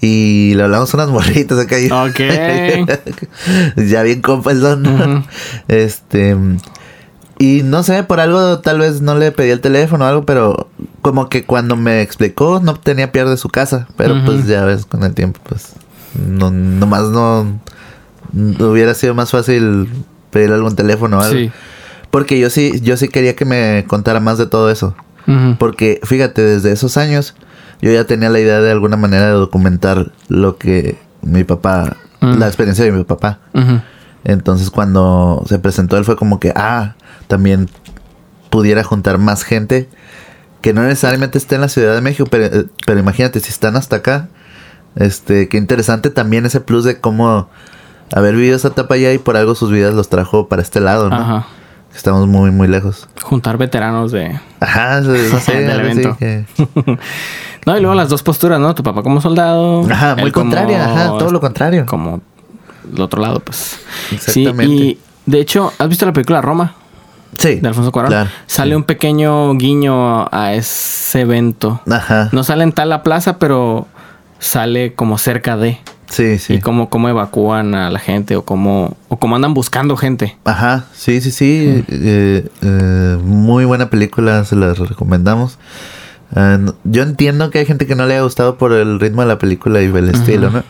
y 0.00 0.54
le 0.54 0.62
hablamos 0.62 0.94
unas 0.94 1.08
morritas 1.10 1.58
acá. 1.58 1.76
Ok. 2.06 2.20
ya 3.88 4.02
bien 4.02 4.22
compa 4.22 4.52
el 4.52 4.60
don. 4.60 5.26
Este, 5.68 6.36
y 7.38 7.62
no 7.62 7.82
sé, 7.82 8.02
por 8.04 8.20
algo 8.20 8.60
tal 8.60 8.78
vez 8.78 9.02
no 9.02 9.16
le 9.16 9.32
pedí 9.32 9.50
el 9.50 9.60
teléfono 9.60 10.04
o 10.04 10.08
algo, 10.08 10.24
pero 10.24 10.70
como 11.02 11.28
que 11.28 11.44
cuando 11.44 11.76
me 11.76 12.00
explicó 12.00 12.60
no 12.62 12.74
tenía 12.74 13.12
pierde 13.12 13.36
su 13.36 13.48
casa. 13.50 13.86
Pero 13.98 14.14
pues 14.24 14.46
ya 14.46 14.64
ves, 14.64 14.86
con 14.86 15.02
el 15.02 15.12
tiempo, 15.14 15.40
pues 15.46 15.72
no, 16.26 16.50
nomás 16.50 17.02
no, 17.10 17.60
no 18.32 18.70
hubiera 18.70 18.94
sido 18.94 19.14
más 19.14 19.30
fácil 19.30 19.88
pedir 20.36 20.52
algún 20.52 20.76
teléfono 20.76 21.18
o 21.18 21.20
algo. 21.22 21.38
Sí. 21.38 21.50
Porque 22.10 22.38
yo 22.38 22.50
sí, 22.50 22.80
yo 22.82 22.96
sí 22.96 23.08
quería 23.08 23.34
que 23.34 23.44
me 23.44 23.84
contara 23.88 24.20
más 24.20 24.38
de 24.38 24.46
todo 24.46 24.70
eso. 24.70 24.94
Porque 25.58 25.98
fíjate, 26.04 26.40
desde 26.40 26.70
esos 26.72 26.96
años 26.96 27.34
yo 27.82 27.90
ya 27.90 28.04
tenía 28.04 28.28
la 28.30 28.38
idea 28.38 28.60
de 28.60 28.70
alguna 28.70 28.96
manera 28.96 29.26
de 29.26 29.32
documentar 29.32 30.12
lo 30.28 30.56
que 30.56 30.96
mi 31.22 31.42
papá, 31.42 31.96
Mm. 32.20 32.38
la 32.38 32.46
experiencia 32.46 32.84
de 32.84 32.92
mi 32.92 33.04
papá. 33.04 33.40
Entonces 34.24 34.70
cuando 34.70 35.42
se 35.48 35.58
presentó 35.58 35.96
él 35.98 36.04
fue 36.04 36.16
como 36.16 36.38
que, 36.40 36.52
ah, 36.56 36.94
también 37.26 37.68
pudiera 38.50 38.82
juntar 38.84 39.18
más 39.18 39.42
gente 39.42 39.88
que 40.62 40.72
no 40.72 40.82
necesariamente 40.82 41.38
esté 41.38 41.56
en 41.56 41.60
la 41.60 41.68
Ciudad 41.68 41.94
de 41.94 42.00
México, 42.00 42.26
pero, 42.30 42.44
eh, 42.46 42.66
pero 42.86 42.98
imagínate 43.00 43.40
si 43.40 43.50
están 43.50 43.76
hasta 43.76 43.96
acá. 43.96 44.28
Este, 44.96 45.48
qué 45.48 45.58
interesante 45.58 46.10
también 46.10 46.46
ese 46.46 46.60
plus 46.60 46.84
de 46.84 47.00
cómo 47.00 47.50
haber 48.12 48.34
vivido 48.36 48.56
esa 48.56 48.68
etapa 48.68 48.94
allá 48.94 49.12
y 49.12 49.18
por 49.18 49.36
algo 49.36 49.54
sus 49.54 49.70
vidas 49.70 49.94
los 49.94 50.08
trajo 50.08 50.48
para 50.48 50.62
este 50.62 50.80
lado, 50.80 51.08
¿no? 51.10 51.16
Ajá. 51.16 51.46
Estamos 51.94 52.26
muy, 52.26 52.50
muy 52.50 52.68
lejos. 52.68 53.08
Juntar 53.22 53.56
veteranos 53.56 54.12
de... 54.12 54.38
Ajá, 54.60 55.00
no 55.00 55.14
sé, 55.40 55.52
Del 55.62 55.80
evento. 55.80 56.16
que- 56.18 56.44
No, 57.66 57.76
y 57.76 57.80
luego 57.80 57.94
las 57.96 58.08
dos 58.08 58.22
posturas, 58.22 58.60
¿no? 58.60 58.74
Tu 58.74 58.82
papá 58.82 59.02
como 59.02 59.20
soldado. 59.20 59.82
Ajá, 59.90 60.14
muy 60.16 60.30
como- 60.30 60.50
contraria, 60.50 60.84
ajá, 60.84 61.06
todo 61.18 61.30
lo 61.30 61.40
contrario. 61.40 61.84
Como 61.86 62.20
el 62.94 63.00
otro 63.00 63.20
lado, 63.20 63.40
pues. 63.40 63.80
Exactamente. 64.12 64.66
Sí, 64.66 64.98
y 65.26 65.30
de 65.30 65.40
hecho, 65.40 65.72
¿has 65.78 65.88
visto 65.88 66.06
la 66.06 66.12
película 66.12 66.40
Roma? 66.42 66.74
Sí. 67.38 67.56
De 67.56 67.66
Alfonso 67.68 67.90
Cuarón. 67.90 68.10
Claro. 68.12 68.30
Sale 68.46 68.76
un 68.76 68.84
pequeño 68.84 69.52
guiño 69.54 70.28
a 70.32 70.52
ese 70.54 71.22
evento. 71.22 71.80
Ajá. 71.90 72.28
No 72.32 72.44
sale 72.44 72.62
en 72.62 72.72
tal 72.72 72.88
la 72.88 73.02
plaza, 73.02 73.38
pero 73.38 73.88
sale 74.38 74.94
como 74.94 75.18
cerca 75.18 75.56
de. 75.56 75.80
Sí, 76.08 76.38
sí. 76.38 76.54
Y 76.54 76.60
cómo, 76.60 76.88
cómo 76.88 77.08
evacúan 77.08 77.74
a 77.74 77.90
la 77.90 77.98
gente 77.98 78.36
o 78.36 78.44
cómo, 78.44 78.96
o 79.08 79.18
cómo 79.18 79.36
andan 79.36 79.54
buscando 79.54 79.96
gente. 79.96 80.36
Ajá, 80.44 80.86
sí, 80.94 81.20
sí, 81.20 81.30
sí. 81.30 81.84
eh, 81.88 82.48
eh, 82.62 83.18
muy 83.22 83.64
buena 83.64 83.90
película, 83.90 84.44
se 84.44 84.56
la 84.56 84.74
recomendamos. 84.74 85.58
Eh, 86.34 86.66
yo 86.84 87.02
entiendo 87.02 87.50
que 87.50 87.58
hay 87.58 87.66
gente 87.66 87.86
que 87.86 87.94
no 87.94 88.06
le 88.06 88.14
haya 88.14 88.22
gustado 88.22 88.56
por 88.56 88.72
el 88.72 89.00
ritmo 89.00 89.22
de 89.22 89.28
la 89.28 89.38
película 89.38 89.82
y 89.82 89.86
el 89.86 90.08
estilo, 90.08 90.50
¿no? 90.50 90.62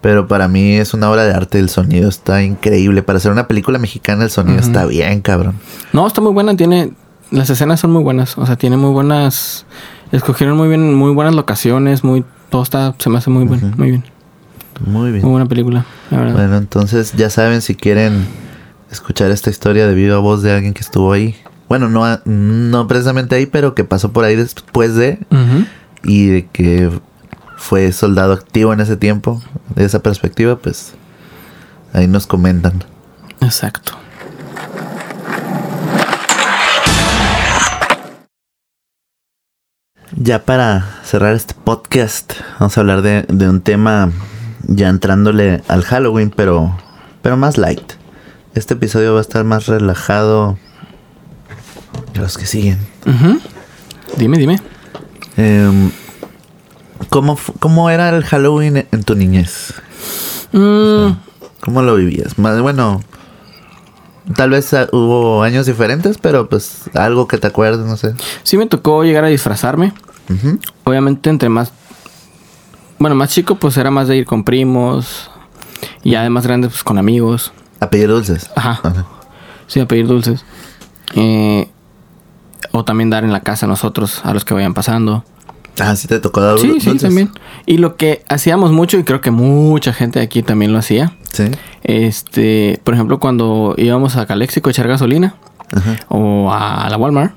Pero 0.00 0.26
para 0.28 0.48
mí 0.48 0.76
es 0.76 0.94
una 0.94 1.10
obra 1.10 1.24
de 1.24 1.34
arte, 1.34 1.58
el 1.58 1.68
sonido 1.68 2.08
está 2.08 2.42
increíble. 2.42 3.02
Para 3.02 3.18
hacer 3.18 3.32
una 3.32 3.46
película 3.46 3.78
mexicana 3.78 4.24
el 4.24 4.30
sonido 4.30 4.58
está 4.58 4.86
bien, 4.86 5.20
cabrón. 5.20 5.56
No, 5.92 6.06
está 6.06 6.22
muy 6.22 6.32
buena, 6.32 6.56
tiene. 6.56 6.92
Las 7.30 7.50
escenas 7.50 7.80
son 7.80 7.92
muy 7.92 8.02
buenas. 8.02 8.38
O 8.38 8.46
sea, 8.46 8.56
tiene 8.56 8.78
muy 8.78 8.90
buenas. 8.90 9.66
Escogieron 10.10 10.56
muy 10.56 10.68
bien, 10.68 10.94
muy 10.94 11.12
buenas 11.12 11.34
locaciones, 11.34 12.02
muy. 12.02 12.24
Todo 12.48 12.62
está, 12.62 12.94
se 12.98 13.10
me 13.10 13.18
hace 13.18 13.30
muy 13.30 13.44
bueno, 13.44 13.72
muy 13.76 13.90
bien. 13.90 14.04
Muy 14.86 15.10
bien. 15.12 15.22
Muy 15.22 15.32
buena 15.32 15.46
película, 15.46 15.84
la 16.10 16.18
verdad. 16.18 16.34
Bueno, 16.34 16.56
entonces 16.56 17.12
ya 17.12 17.30
saben 17.30 17.62
si 17.62 17.74
quieren 17.74 18.26
escuchar 18.90 19.30
esta 19.30 19.50
historia 19.50 19.86
de 19.86 19.94
viva 19.94 20.18
voz 20.18 20.42
de 20.42 20.52
alguien 20.52 20.74
que 20.74 20.80
estuvo 20.80 21.12
ahí. 21.12 21.36
Bueno, 21.68 21.88
no, 21.88 22.04
no 22.24 22.88
precisamente 22.88 23.36
ahí, 23.36 23.46
pero 23.46 23.74
que 23.74 23.84
pasó 23.84 24.10
por 24.12 24.24
ahí 24.24 24.34
después 24.36 24.96
de 24.96 25.20
y 26.02 26.26
de 26.26 26.46
que 26.48 26.90
fue 27.56 27.92
soldado 27.92 28.32
activo 28.32 28.72
en 28.72 28.80
ese 28.80 28.96
tiempo. 28.96 29.40
De 29.76 29.84
esa 29.84 30.02
perspectiva, 30.02 30.56
pues 30.56 30.94
ahí 31.92 32.08
nos 32.08 32.26
comentan. 32.26 32.82
Exacto. 33.40 33.92
Ya 40.16 40.44
para 40.44 40.98
cerrar 41.04 41.34
este 41.34 41.54
podcast, 41.54 42.32
vamos 42.58 42.76
a 42.76 42.80
hablar 42.80 43.02
de, 43.02 43.22
de 43.28 43.48
un 43.48 43.60
tema 43.60 44.10
ya 44.66 44.88
entrándole 44.88 45.62
al 45.68 45.82
Halloween, 45.82 46.32
pero, 46.34 46.76
pero 47.22 47.36
más 47.36 47.58
light. 47.58 47.92
Este 48.54 48.74
episodio 48.74 49.12
va 49.14 49.18
a 49.18 49.22
estar 49.22 49.44
más 49.44 49.66
relajado 49.66 50.58
que 52.12 52.20
los 52.20 52.36
que 52.38 52.46
siguen. 52.46 52.78
Dime, 54.16 54.38
dime. 54.38 54.60
Em, 55.36 55.90
¿cómo, 57.08 57.38
¿Cómo 57.60 57.90
era 57.90 58.08
el 58.10 58.24
Halloween 58.24 58.86
en- 58.90 59.04
tu 59.04 59.14
niñez? 59.14 59.74
Mm, 60.52 61.12
¿Cómo 61.60 61.82
lo 61.82 61.94
vivías? 61.94 62.38
Más 62.38 62.60
bueno, 62.60 63.00
tal 64.34 64.50
vez 64.50 64.74
ah, 64.74 64.88
hubo 64.92 65.42
años 65.42 65.66
diferentes, 65.66 66.18
pero 66.18 66.48
pues 66.48 66.82
algo 66.94 67.28
que 67.28 67.38
te 67.38 67.46
acuerdes, 67.46 67.86
no 67.86 67.96
sé. 67.96 68.14
sí 68.42 68.56
me 68.56 68.66
tocó 68.66 69.04
llegar 69.04 69.24
a 69.24 69.28
disfrazarme. 69.28 69.92
Obviamente 70.84 71.28
entre 71.30 71.48
más... 71.48 71.72
Bueno, 73.00 73.16
más 73.16 73.30
chico 73.30 73.54
pues 73.56 73.76
era 73.78 73.90
más 73.90 74.06
de 74.08 74.16
ir 74.18 74.26
con 74.26 74.44
primos. 74.44 75.30
Y 76.04 76.10
ya 76.12 76.22
de 76.22 76.30
más 76.30 76.46
grande 76.46 76.68
pues 76.68 76.84
con 76.84 76.98
amigos. 76.98 77.52
A 77.80 77.88
pedir 77.90 78.08
dulces. 78.08 78.50
Ajá. 78.54 78.78
Ajá. 78.82 79.06
Sí, 79.66 79.80
a 79.80 79.88
pedir 79.88 80.06
dulces. 80.06 80.44
Eh, 81.14 81.68
o 82.72 82.84
también 82.84 83.08
dar 83.10 83.24
en 83.24 83.32
la 83.32 83.40
casa 83.40 83.64
a 83.66 83.68
nosotros, 83.68 84.20
a 84.24 84.32
los 84.34 84.44
que 84.44 84.52
vayan 84.54 84.74
pasando. 84.74 85.24
Ah, 85.80 85.96
sí 85.96 86.08
te 86.08 86.20
tocó 86.20 86.42
dar 86.42 86.58
Sí, 86.58 86.68
dulces. 86.68 86.92
sí, 86.92 86.98
también. 86.98 87.30
Y 87.64 87.78
lo 87.78 87.96
que 87.96 88.22
hacíamos 88.28 88.70
mucho, 88.70 88.98
y 88.98 89.04
creo 89.04 89.22
que 89.22 89.30
mucha 89.30 89.92
gente 89.94 90.20
aquí 90.20 90.42
también 90.42 90.72
lo 90.72 90.78
hacía. 90.78 91.16
Sí. 91.32 91.44
Este, 91.82 92.80
por 92.84 92.92
ejemplo, 92.94 93.18
cuando 93.18 93.74
íbamos 93.78 94.16
a 94.16 94.26
Calexico 94.26 94.68
a 94.68 94.72
echar 94.72 94.86
gasolina 94.88 95.36
Ajá. 95.74 95.96
o 96.08 96.52
a 96.52 96.86
la 96.90 96.96
Walmart, 96.98 97.32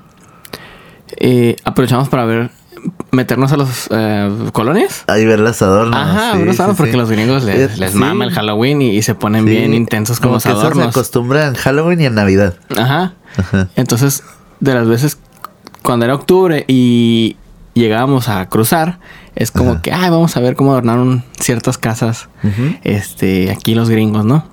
eh, 1.16 1.56
aprovechamos 1.64 2.08
para 2.10 2.26
ver, 2.26 2.50
meternos 3.14 3.52
a 3.52 3.56
los 3.56 3.88
eh, 3.90 4.30
colonias. 4.52 5.04
Ahí 5.06 5.24
ver 5.24 5.40
las 5.40 5.62
adornos. 5.62 5.96
Ajá, 5.96 6.32
sí, 6.32 6.38
ver 6.38 6.46
los 6.48 6.56
sí, 6.56 6.62
adornos, 6.62 6.76
porque 6.76 6.92
sí. 6.92 6.98
los 6.98 7.10
gringos 7.10 7.44
les, 7.44 7.78
les 7.78 7.94
mama 7.94 8.24
el 8.24 8.30
Halloween 8.32 8.82
y, 8.82 8.90
y 8.90 9.02
se 9.02 9.14
ponen 9.14 9.44
bien 9.44 9.72
intensos 9.74 10.18
con 10.18 10.24
como 10.28 10.34
los 10.36 10.42
que 10.42 10.50
eso 10.50 10.60
se 10.60 10.66
adornos. 10.66 10.88
acostumbra 10.88 11.46
en 11.46 11.54
Halloween 11.54 12.00
y 12.00 12.06
en 12.06 12.14
Navidad. 12.14 12.54
Ajá. 12.76 13.14
Ajá. 13.36 13.68
Entonces, 13.76 14.22
de 14.60 14.74
las 14.74 14.86
veces 14.88 15.18
cuando 15.82 16.04
era 16.06 16.14
octubre 16.14 16.64
y 16.68 17.36
llegábamos 17.74 18.28
a 18.28 18.48
cruzar, 18.48 18.98
es 19.34 19.50
como 19.50 19.72
Ajá. 19.72 19.82
que, 19.82 19.92
ay, 19.92 20.10
vamos 20.10 20.36
a 20.36 20.40
ver 20.40 20.54
cómo 20.56 20.70
adornaron 20.72 21.24
ciertas 21.40 21.76
casas, 21.78 22.28
Ujú. 22.42 22.76
este, 22.84 23.50
aquí 23.50 23.74
los 23.74 23.90
gringos, 23.90 24.24
¿no? 24.24 24.46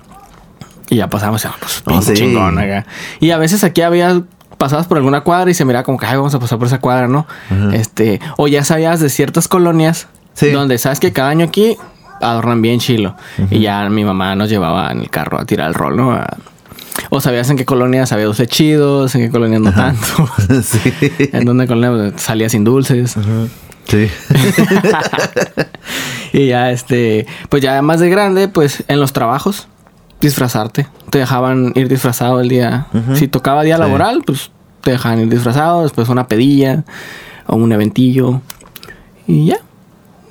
Y 0.90 0.96
ya 0.96 1.08
pasamos, 1.08 1.46
ah, 1.46 1.54
pues, 1.58 1.82
Oh, 1.86 2.02
sí. 2.02 2.12
chingón 2.14 2.58
acá. 2.58 2.84
Y 3.20 3.30
a 3.30 3.38
veces 3.38 3.64
aquí 3.64 3.80
había 3.80 4.22
pasabas 4.62 4.86
por 4.86 4.96
alguna 4.96 5.22
cuadra 5.22 5.50
y 5.50 5.54
se 5.54 5.64
miraba 5.64 5.82
como 5.82 5.98
que, 5.98 6.06
ay, 6.06 6.14
vamos 6.16 6.32
a 6.36 6.38
pasar 6.38 6.56
por 6.56 6.68
esa 6.68 6.78
cuadra, 6.78 7.08
¿no? 7.08 7.26
Este, 7.72 8.20
o 8.36 8.46
ya 8.46 8.62
sabías 8.62 9.00
de 9.00 9.08
ciertas 9.08 9.48
colonias 9.48 10.06
Sí. 10.34 10.52
donde 10.52 10.78
sabes 10.78 11.00
que 11.00 11.12
cada 11.12 11.30
año 11.30 11.46
aquí 11.46 11.76
adornan 12.20 12.62
bien 12.62 12.78
chilo. 12.78 13.16
Y 13.50 13.58
ya 13.58 13.88
mi 13.90 14.04
mamá 14.04 14.36
nos 14.36 14.50
llevaba 14.50 14.92
en 14.92 15.00
el 15.00 15.10
carro 15.10 15.40
a 15.40 15.44
tirar 15.46 15.66
el 15.66 15.74
rol, 15.74 15.96
¿no? 15.96 16.12
A- 16.12 16.36
o 17.10 17.20
sabías 17.20 17.50
en 17.50 17.56
qué 17.56 17.64
colonias 17.64 18.12
había 18.12 18.26
dulces 18.26 18.46
chidos, 18.46 19.16
en 19.16 19.22
qué 19.22 19.30
colonias 19.30 19.62
no 19.62 19.72
tanto. 19.72 20.06
sí. 20.62 20.94
en 21.32 21.44
dónde 21.44 21.66
colonia 21.66 22.12
salía 22.16 22.48
sin 22.48 22.62
dulces. 22.62 23.16
Sí. 23.88 24.08
Y 26.32 26.46
ya 26.46 26.70
este, 26.70 27.26
pues 27.50 27.62
ya 27.62 27.82
más 27.82 28.00
de 28.00 28.08
grande, 28.08 28.48
pues 28.48 28.84
en 28.88 29.00
los 29.00 29.12
trabajos, 29.12 29.68
disfrazarte. 30.22 30.86
Te 31.10 31.18
dejaban 31.18 31.72
ir 31.74 31.88
disfrazado 31.88 32.40
el 32.40 32.48
día. 32.48 32.86
Si 33.14 33.28
tocaba 33.28 33.62
día 33.62 33.76
Sí. 33.76 33.80
laboral, 33.82 34.22
pues 34.24 34.50
te 34.80 34.92
dejaban 34.92 35.20
ir 35.20 35.28
disfrazado, 35.28 35.82
después 35.82 36.08
una 36.08 36.26
pedilla. 36.28 36.84
o 37.46 37.56
un 37.56 37.72
eventillo. 37.72 38.40
Y 39.26 39.46
ya. 39.46 39.58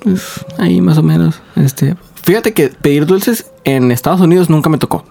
Pues 0.02 0.44
ahí 0.58 0.80
más 0.80 0.96
o 0.98 1.02
menos. 1.02 1.40
Este. 1.56 1.94
Fíjate 2.24 2.52
que 2.54 2.68
pedir 2.70 3.04
dulces 3.06 3.50
en 3.64 3.92
Estados 3.92 4.20
Unidos 4.22 4.48
nunca 4.50 4.70
me 4.70 4.78
tocó. 4.78 5.04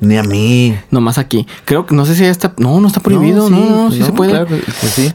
Ni 0.00 0.16
a 0.18 0.22
mí. 0.22 0.76
Nomás 0.90 1.16
aquí. 1.18 1.46
Creo 1.64 1.86
que 1.86 1.94
no 1.94 2.04
sé 2.04 2.14
si 2.14 2.22
ya 2.22 2.30
está. 2.30 2.52
No, 2.58 2.80
no 2.80 2.86
está 2.86 3.00
prohibido. 3.00 3.48
No, 3.50 3.58
no, 3.86 3.90
sí, 3.90 4.02
se 4.02 4.12
puede. 4.12 4.30
claro 4.30 4.46
que 4.46 4.62
sí. 4.88 5.12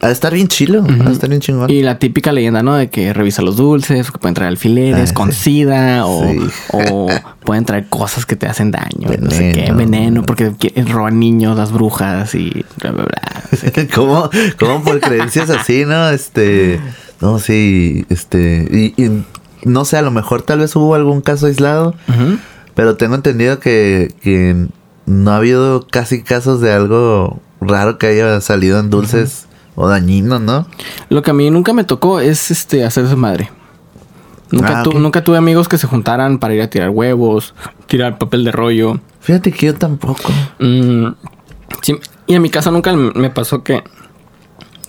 Ha 0.00 0.06
de 0.08 0.12
estar 0.12 0.32
bien 0.32 0.48
chilo. 0.48 0.84
Ha 0.84 1.04
de 1.04 1.12
estar 1.12 1.28
bien 1.28 1.40
chingón. 1.40 1.70
Y 1.70 1.82
la 1.82 1.98
típica 1.98 2.32
leyenda, 2.32 2.62
¿no? 2.62 2.74
De 2.74 2.88
que 2.90 3.12
revisa 3.12 3.42
los 3.42 3.56
dulces, 3.56 4.10
que 4.10 4.18
pueden 4.18 4.34
traer 4.34 4.48
alfileres 4.48 5.10
Ah, 5.10 5.14
con 5.14 5.32
sida 5.32 6.06
o, 6.06 6.22
Sí. 6.30 6.38
o 6.72 7.08
pueden 7.44 7.64
traer 7.64 7.88
cosas 7.88 8.24
que 8.26 8.36
te 8.36 8.46
hacen 8.46 8.70
daño. 8.70 9.08
No 9.20 9.30
sé 9.30 9.52
qué, 9.52 9.72
Veneno. 9.72 10.22
porque 10.22 10.52
roban 10.88 11.18
niños, 11.18 11.56
las 11.56 11.72
brujas 11.72 12.34
y 12.34 12.64
bla, 12.80 12.92
bla, 12.92 13.04
bla. 13.04 13.42
No 13.50 13.58
sé. 13.58 13.88
¿Cómo, 13.94 14.30
¿Cómo 14.58 14.82
por 14.84 15.00
creencias 15.00 15.50
así, 15.50 15.84
no? 15.84 16.08
Este. 16.10 16.80
No, 17.20 17.38
sí. 17.38 18.04
Este. 18.08 18.68
Y, 18.96 19.02
y 19.02 19.24
no 19.64 19.84
sé, 19.84 19.96
a 19.96 20.02
lo 20.02 20.10
mejor 20.10 20.42
tal 20.42 20.58
vez 20.60 20.74
hubo 20.76 20.94
algún 20.94 21.20
caso 21.20 21.46
aislado. 21.46 21.94
Pero 22.74 22.96
tengo 22.96 23.14
entendido 23.16 23.58
que, 23.60 24.14
que 24.22 24.66
no 25.06 25.30
ha 25.32 25.36
habido 25.36 25.86
casi 25.90 26.22
casos 26.22 26.60
de 26.60 26.72
algo 26.72 27.40
raro 27.60 27.98
que 27.98 28.06
haya 28.06 28.40
salido 28.40 28.78
en 28.80 28.88
dulces 28.90 29.46
o 29.74 29.88
dañino, 29.88 30.38
¿no? 30.38 30.66
Lo 31.08 31.22
que 31.22 31.30
a 31.30 31.34
mí 31.34 31.50
nunca 31.50 31.72
me 31.72 31.84
tocó 31.84 32.20
es 32.20 32.50
este 32.50 32.84
hacer 32.84 33.08
su 33.08 33.16
madre. 33.16 33.50
Nunca, 34.50 34.80
Ah, 34.80 34.82
tu- 34.82 34.98
nunca 34.98 35.24
tuve 35.24 35.38
amigos 35.38 35.66
que 35.68 35.78
se 35.78 35.86
juntaran 35.86 36.38
para 36.38 36.54
ir 36.54 36.60
a 36.62 36.68
tirar 36.68 36.90
huevos, 36.90 37.54
tirar 37.86 38.18
papel 38.18 38.44
de 38.44 38.52
rollo. 38.52 39.00
Fíjate 39.20 39.50
que 39.52 39.66
yo 39.66 39.74
tampoco. 39.74 40.30
Mm, 40.58 41.06
sí, 41.80 41.96
y 42.26 42.34
en 42.34 42.42
mi 42.42 42.50
casa 42.50 42.70
nunca 42.70 42.92
me 42.92 43.30
pasó 43.30 43.62
que, 43.62 43.82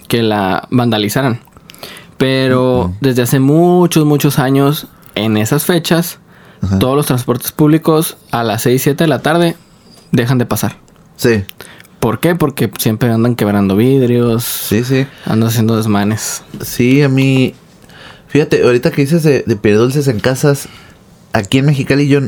que 0.09 0.21
la 0.21 0.67
vandalizaran. 0.69 1.39
Pero 2.17 2.93
desde 3.01 3.21
hace 3.23 3.39
muchos, 3.39 4.05
muchos 4.05 4.37
años, 4.39 4.87
en 5.15 5.37
esas 5.37 5.65
fechas, 5.65 6.19
todos 6.79 6.95
los 6.95 7.05
transportes 7.05 7.51
públicos 7.51 8.17
a 8.31 8.43
las 8.43 8.61
6, 8.61 8.81
7 8.81 9.03
de 9.03 9.07
la 9.09 9.21
tarde 9.21 9.57
dejan 10.11 10.37
de 10.37 10.45
pasar. 10.45 10.77
Sí, 11.15 11.43
¿Por 12.03 12.19
qué? 12.19 12.35
Porque 12.35 12.69
siempre 12.79 13.09
andan 13.09 13.33
quebrando 13.35 13.77
vidrios, 13.77 14.43
sí, 14.43 14.83
sí. 14.83 15.07
andan 15.25 15.47
haciendo 15.47 15.77
desmanes. 15.77 16.43
Sí, 16.59 17.01
a 17.01 17.07
mí. 17.07 17.55
Fíjate, 18.27 18.61
ahorita 18.61 18.91
que 18.91 19.03
dices 19.03 19.23
de, 19.23 19.45
de 19.47 19.55
pedir 19.55 19.77
dulces 19.77 20.09
en 20.09 20.19
casas, 20.19 20.67
aquí 21.31 21.59
en 21.59 21.65
Mexicali 21.65 22.09
yo. 22.09 22.19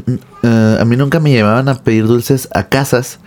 eh, 0.43 0.77
a 0.79 0.85
mí 0.85 0.95
nunca 0.95 1.19
me 1.19 1.31
llevaban 1.31 1.67
a 1.67 1.75
pedir 1.75 2.07
dulces 2.07 2.47
a 2.55 2.69
casas, 2.69 3.19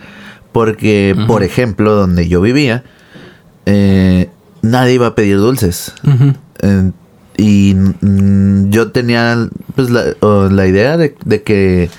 porque, 0.52 1.14
por 1.26 1.42
ejemplo, 1.42 1.92
donde 1.94 2.28
yo 2.28 2.40
vivía, 2.40 2.82
eh, 3.66 4.30
nadie 4.62 4.94
iba 4.94 5.08
a 5.08 5.14
pedir 5.14 5.36
dulces. 5.36 5.92
Eh, 6.62 6.92
y 7.36 7.74
mm, 7.74 8.70
yo 8.70 8.90
tenía 8.90 9.50
pues 9.76 9.90
la, 9.90 10.14
la 10.50 10.66
idea 10.66 10.96
de, 10.96 11.14
de 11.26 11.42
que 11.42 11.90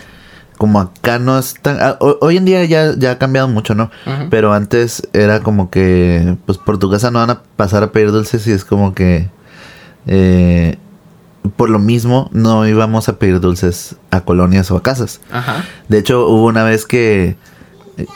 como 0.60 0.80
acá 0.80 1.18
no 1.18 1.40
es 1.40 1.56
tan... 1.56 1.78
ah, 1.82 1.98
ho- 2.00 2.20
hoy 2.22 2.38
en 2.38 2.46
día 2.46 2.64
ya, 2.66 2.94
ya 2.96 3.12
ha 3.14 3.18
cambiado 3.18 3.48
mucho, 3.48 3.74
¿no? 3.74 3.90
Pero 4.30 4.54
antes 4.54 5.08
era 5.14 5.40
como 5.40 5.72
que 5.72 6.38
pues 6.46 6.60
por 6.60 6.78
tu 6.78 6.92
casa 6.92 7.10
no 7.10 7.18
van 7.20 7.32
a 7.32 7.42
pasar 7.56 7.82
a 7.82 7.92
pedir 7.92 8.12
dulces 8.12 8.46
y 8.46 8.52
es 8.52 8.64
como 8.64 8.94
que... 8.94 9.28
eh, 10.06 10.78
por 11.56 11.70
lo 11.70 11.80
mismo 11.80 12.30
no 12.34 12.68
íbamos 12.68 13.08
a 13.10 13.18
pedir 13.18 13.40
dulces 13.40 13.96
a 14.12 14.22
colonias 14.22 14.70
o 14.72 14.78
a 14.78 14.84
casas. 14.84 15.22
Ajá. 15.32 15.64
De 15.88 15.98
hecho, 15.98 16.28
hubo 16.28 16.46
una 16.46 16.64
vez 16.64 16.86
que, 16.86 17.38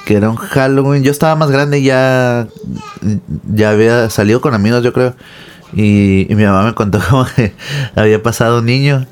que 0.06 0.16
era 0.16 0.30
un 0.30 0.36
Halloween. 0.36 1.04
Yo 1.04 1.12
estaba 1.12 1.36
más 1.36 1.50
grande 1.50 1.80
y 1.80 1.86
ya, 1.86 2.48
ya 3.54 3.70
había 3.72 4.10
salido 4.10 4.42
con 4.42 4.54
amigos, 4.54 4.84
yo 4.84 4.92
creo. 4.94 5.16
Y, 5.74 6.32
y 6.32 6.36
mi 6.36 6.44
mamá 6.44 6.64
me 6.64 6.74
contó 6.76 7.00
como 7.10 7.26
que 7.26 7.54
había 7.96 8.22
pasado 8.22 8.60
un 8.60 8.66
niño. 8.66 9.06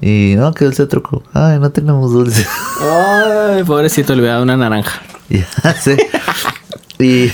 Y 0.00 0.34
no, 0.36 0.52
que 0.54 0.64
dulce 0.64 0.86
truco. 0.86 1.22
Ay, 1.32 1.58
no 1.58 1.70
tenemos 1.70 2.12
dulce. 2.12 2.46
Ay, 2.80 3.64
pobrecito, 3.64 4.14
le 4.14 4.20
hubiera 4.20 4.34
dado 4.34 4.44
una 4.44 4.56
naranja. 4.56 5.00
ya 5.28 5.72
sé. 5.74 5.96
Y, 6.98 7.30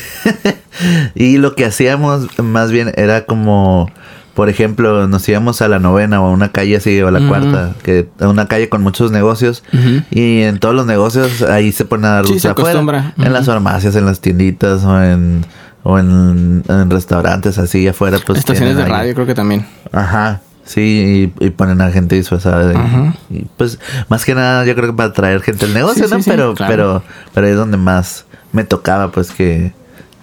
y 1.15 1.39
lo 1.39 1.55
que 1.55 1.65
hacíamos 1.65 2.29
más 2.39 2.71
bien 2.71 2.93
era 2.97 3.25
como, 3.27 3.91
por 4.35 4.49
ejemplo, 4.49 5.07
nos 5.09 5.29
íbamos 5.29 5.62
a 5.62 5.69
la 5.69 5.79
novena 5.79 6.21
o 6.23 6.27
a 6.27 6.31
una 6.31 6.53
calle 6.53 6.77
así 6.77 7.01
o 7.03 7.09
a 7.09 7.11
la 7.11 7.27
cuarta, 7.29 7.75
que 7.83 8.09
a 8.21 8.29
una 8.29 8.47
calle 8.49 8.69
con 8.69 8.83
muchos 8.83 9.11
negocios. 9.11 9.62
Y 10.11 10.43
en 10.43 10.59
todos 10.59 10.75
los 10.75 10.87
negocios 10.87 11.43
ahí 11.43 11.73
se 11.73 11.85
ponen 11.85 12.07
a 12.07 12.11
dar 12.15 12.25
Sí, 12.27 12.33
dulce 12.33 12.43
se 12.43 12.49
afuera. 12.53 12.71
acostumbra. 12.71 13.15
En 13.19 13.33
las 13.33 13.47
farmacias, 13.47 13.95
en 13.97 14.07
las 14.07 14.21
tienditas 14.21 14.85
o 14.85 15.03
en 15.03 15.45
o 15.87 15.99
en, 15.99 16.62
en 16.67 16.89
restaurantes 16.91 17.59
así 17.59 17.87
afuera 17.87 18.17
pues 18.25 18.39
Estaciones 18.39 18.75
de 18.79 18.85
ahí- 18.85 18.89
radio 18.91 19.15
creo 19.15 19.27
que 19.27 19.35
también. 19.35 19.67
Ajá. 19.93 20.41
Sí, 20.65 21.33
y, 21.41 21.45
y 21.47 21.51
ponen 21.51 21.81
a 21.83 21.91
gente 21.91 22.15
disfrazada. 22.17 22.67
de- 22.67 23.12
y 23.31 23.45
pues 23.57 23.79
más 24.09 24.25
que 24.25 24.35
nada 24.35 24.65
yo 24.65 24.75
creo 24.75 24.87
que 24.89 24.97
para 24.97 25.11
atraer 25.11 25.41
gente 25.43 25.67
al 25.67 25.75
negocio, 25.75 26.05
Sí, 26.07 26.11
¿no? 26.11 26.17
sí, 26.17 26.23
sí, 26.25 26.31
pero 26.31 26.55
claro. 26.55 26.73
pero 26.73 27.03
pero 27.35 27.47
ahí 27.47 27.53
es 27.53 27.59
donde 27.59 27.77
más 27.77 28.25
me 28.53 28.65
tocaba 28.65 29.11
pues 29.12 29.31
que 29.31 29.73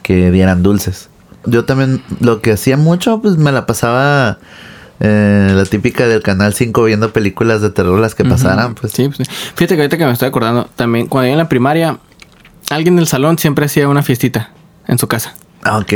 que 0.04 0.32
dieran 0.32 0.64
dulces. 0.64 1.10
Yo 1.46 1.66
también 1.66 2.02
lo 2.20 2.42
que 2.42 2.54
hacía 2.54 2.76
mucho 2.78 3.22
pues 3.22 3.38
me 3.38 3.52
la 3.52 3.66
pasaba 3.68 4.39
eh, 5.00 5.52
la 5.56 5.66
típica 5.66 6.08
del 6.08 6.22
canal 6.22 6.54
5 6.54 6.84
viendo 6.84 7.12
películas 7.14 7.62
de 7.62 7.70
terror 7.72 8.00
las 8.00 8.14
que 8.16 8.24
pasaran, 8.26 8.76
pues. 8.76 8.94
Sí, 8.94 9.08
pues 9.08 9.28
sí. 9.28 9.36
Fíjate 9.56 9.76
que 9.76 9.82
ahorita 9.82 9.98
que 9.98 10.06
me 10.06 10.12
estoy 10.12 10.28
acordando, 10.28 10.70
también 10.76 11.08
cuando 11.08 11.28
yo 11.28 11.32
en 11.34 11.38
la 11.39 11.50
primaria, 11.50 11.98
alguien 12.70 12.96
del 12.96 13.08
salón 13.08 13.38
siempre 13.39 13.66
hacía 13.66 13.88
una 13.88 14.04
fiestita 14.04 14.52
en 14.88 14.98
su 15.00 15.08
casa. 15.08 15.34
Ah, 15.64 15.78
ok. 15.80 15.94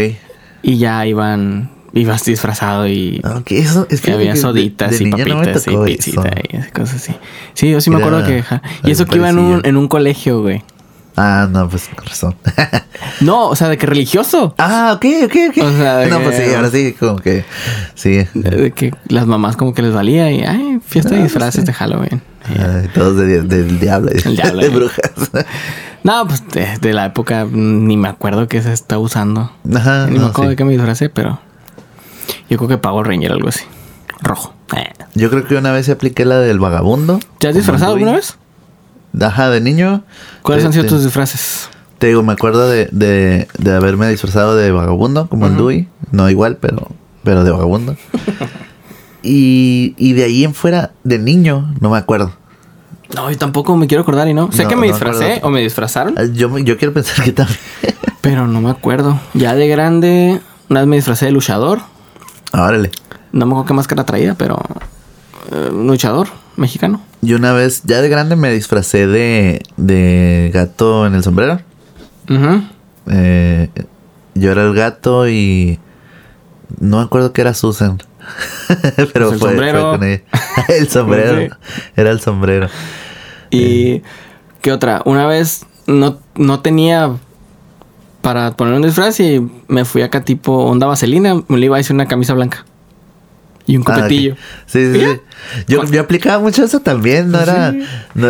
Y 0.64 0.78
ya 0.80 1.06
iban, 1.06 1.70
ibas 1.96 2.24
disfrazado 2.26 2.88
y, 2.88 3.22
Ah, 3.24 3.38
Ok, 3.40 3.52
eso 3.54 3.88
es 3.90 4.00
y 4.00 4.04
que 4.04 4.12
había 4.12 4.36
soditas 4.36 4.92
de 5.00 5.04
y 5.06 5.10
no 5.10 5.18
papitas 5.18 5.66
y 5.68 5.76
pizza 5.86 6.22
eso. 6.22 6.24
y 6.52 6.56
esas 6.58 6.72
cosas 6.72 6.96
así. 6.96 7.16
Sí, 7.56 7.72
yo 7.72 7.82
sí 7.82 7.90
me 7.90 7.98
acuerdo 7.98 8.24
que... 8.26 8.44
Y 8.84 8.92
eso 8.92 9.06
que 9.06 9.16
iba 9.18 9.30
en 9.30 9.40
un, 9.40 9.62
en 9.66 9.78
un 9.78 9.88
colegio, 9.88 10.42
güey. 10.42 10.62
Ah, 11.18 11.48
no, 11.50 11.70
pues 11.70 11.90
con 11.96 12.06
razón. 12.06 12.36
No, 13.22 13.48
o 13.48 13.56
sea, 13.56 13.70
de 13.70 13.78
que 13.78 13.86
religioso. 13.86 14.54
ah, 14.58 14.92
ok, 14.96 15.06
ok, 15.26 15.36
ok. 15.50 15.64
O 15.64 15.72
sea, 15.78 15.98
de 16.00 16.08
no, 16.08 16.20
pues 16.20 16.36
que- 16.38 16.48
sí, 16.50 16.54
ahora 16.54 16.70
sí, 16.70 16.94
como 17.00 17.16
que. 17.18 17.46
Sí. 17.94 18.26
De, 18.34 18.72
que 18.72 18.94
las 19.08 19.26
mamás 19.26 19.56
como 19.56 19.74
que 19.74 19.82
les 19.82 19.94
valía 19.94 20.30
y, 20.32 20.42
ay, 20.42 20.80
fiesta 20.86 21.12
de 21.16 21.22
Ah, 21.22 21.24
disfraces 21.24 21.62
sí. 21.62 21.66
de 21.68 21.72
Halloween. 21.74 22.22
Ay, 22.50 22.90
todos 22.94 23.16
de- 23.16 23.42
del 23.44 23.80
diablo. 23.80 24.12
El 24.12 24.36
diablo, 24.36 24.62
de 24.62 24.70
brujas. 24.70 25.12
No, 26.04 26.28
pues 26.28 26.44
de, 26.82 26.94
la 26.94 27.06
época 27.06 27.48
ni 27.50 27.96
me 27.96 28.10
acuerdo 28.10 28.48
qué 28.50 28.62
se 28.62 28.74
está 28.74 28.98
usando. 29.00 29.52
Ajá. 29.74 30.08
ni 30.08 30.20
me 30.20 30.26
acuerdo 30.26 30.44
sí. 30.44 30.50
de 30.50 30.56
qué 30.58 30.66
me 30.66 30.74
disfracé, 30.74 31.10
pero 31.10 31.40
yo 32.50 32.58
creo 32.58 32.68
que 32.70 32.78
Power 32.78 33.08
Ranger 33.08 33.32
algo 33.32 33.50
así. 33.50 33.64
Rojo. 34.22 34.54
Eh. 34.76 34.92
Yo 35.14 35.30
creo 35.30 35.46
que 35.46 35.56
una 35.56 35.72
vez 35.72 35.86
se 35.86 35.92
apliqué 35.92 36.26
la 36.26 36.40
del 36.40 36.60
vagabundo. 36.60 37.20
¿Te 37.40 37.48
has 37.48 37.56
disfrazado 37.56 37.94
alguna 37.94 38.14
vez? 38.14 38.38
Ajá, 39.20 39.50
de 39.50 39.62
niño. 39.62 40.04
¿Cuáles 40.42 40.66
han 40.66 40.74
sido 40.74 40.86
tus 40.86 41.04
disfraces? 41.04 41.70
Te 42.00 42.08
digo, 42.08 42.24
me 42.24 42.34
acuerdo 42.34 42.68
de, 42.70 42.90
de, 42.92 43.48
de 43.58 43.74
haberme 43.76 44.10
disfrazado 44.10 44.56
de 44.56 44.72
vagabundo, 44.72 45.28
como 45.30 45.48
el 45.48 45.56
Dewey. 45.56 45.88
No 46.12 46.30
igual, 46.30 46.58
pero, 46.58 46.90
pero 47.24 47.44
de 47.44 47.52
vagabundo. 47.52 47.96
y, 49.24 49.94
y 49.98 50.14
de 50.14 50.24
ahí 50.26 50.44
en 50.44 50.54
fuera, 50.54 50.92
de 51.04 51.20
niño, 51.20 51.74
no 51.80 51.90
me 51.90 51.98
acuerdo. 51.98 52.34
No, 53.16 53.30
yo 53.32 53.38
tampoco 53.38 53.78
me 53.78 53.88
quiero 53.88 54.02
acordar 54.02 54.28
y 54.28 54.34
no. 54.34 54.52
Sé 54.52 54.64
No, 54.64 54.70
que 54.70 54.76
me 54.76 54.88
no 54.88 54.94
disfracé 54.94 55.26
acuerdo. 55.26 55.48
o 55.48 55.52
me 55.52 55.62
disfrazaron, 55.62 56.16
Ah, 56.18 56.24
Yo, 56.26 56.58
yo 56.60 56.78
quiero 56.78 56.94
pensar 56.94 57.24
que 57.24 57.32
también. 57.32 57.58
pero 58.22 58.48
no 58.48 58.62
me 58.62 58.70
acuerdo. 58.72 59.20
Ya 59.34 59.56
de 59.56 59.68
grande, 59.68 60.42
una 60.70 60.82
vez 60.82 60.88
me 60.90 60.96
disfracé 60.98 61.26
de 61.28 61.32
luchador. 61.32 61.80
Órale. 62.64 62.92
No 63.32 63.46
me 63.46 63.52
acuerdo 63.52 63.68
qué 63.68 63.74
máscara 63.74 64.04
traía, 64.06 64.34
pero 64.36 64.62
eh, 65.52 65.70
luchador 65.72 66.28
mexicano. 66.56 67.02
Y 67.22 67.34
una 67.34 67.52
vez, 67.54 67.82
ya 67.84 68.02
de 68.02 68.10
grande, 68.10 68.36
me 68.36 68.52
disfracé 68.52 69.08
de, 69.08 69.62
de 69.78 70.52
gato 70.54 71.06
en 71.06 71.16
el 71.16 71.24
sombrero. 71.24 71.60
Eh, 73.12 73.70
yo 74.36 74.52
era 74.52 74.64
el 74.64 74.74
gato 74.74 75.28
y 75.30 75.80
no 76.80 76.98
me 76.98 77.04
acuerdo 77.04 77.34
que 77.34 77.42
era 77.42 77.54
Susan. 77.54 77.98
Pero 79.14 79.30
Pues 79.30 79.34
el 79.34 79.40
fue, 79.40 79.50
sombrero. 79.50 79.82
fue 79.90 80.00
con 80.00 80.08
ella. 80.08 80.22
el 80.70 80.90
sombrero. 80.90 81.40
Sí. 81.42 81.50
Era 81.96 82.12
el 82.12 82.20
sombrero. 82.22 82.68
Y 83.52 84.02
qué 84.62 84.72
otra, 84.72 85.02
una 85.06 85.28
vez 85.28 85.66
no, 85.88 86.20
no 86.36 86.62
tenía 86.62 87.16
para 88.26 88.58
poner 88.58 88.74
un 88.74 88.82
disfraz 88.82 89.20
y 89.20 89.40
me 89.68 89.86
fui 89.86 90.02
acá 90.02 90.22
tipo 90.24 90.52
onda 90.52 90.88
vaselina, 90.88 91.36
me 91.48 91.60
le 91.60 91.68
iba 91.68 91.76
a 91.76 91.78
decir 91.78 91.94
una 91.94 92.08
camisa 92.08 92.34
blanca 92.34 92.66
y 93.68 93.78
un 93.78 93.84
Ah, 93.86 93.94
copetillo. 93.94 94.36
Sí, 94.66 94.92
sí, 94.94 95.00
sí. 95.00 95.20
Yo, 95.68 95.84
yo 95.86 96.02
aplicaba 96.02 96.40
mucho 96.42 96.64
eso 96.64 96.80
también. 96.80 97.30
No 97.30 97.40
era. 97.40 97.72
Sí. 97.72 97.84
No, 98.16 98.30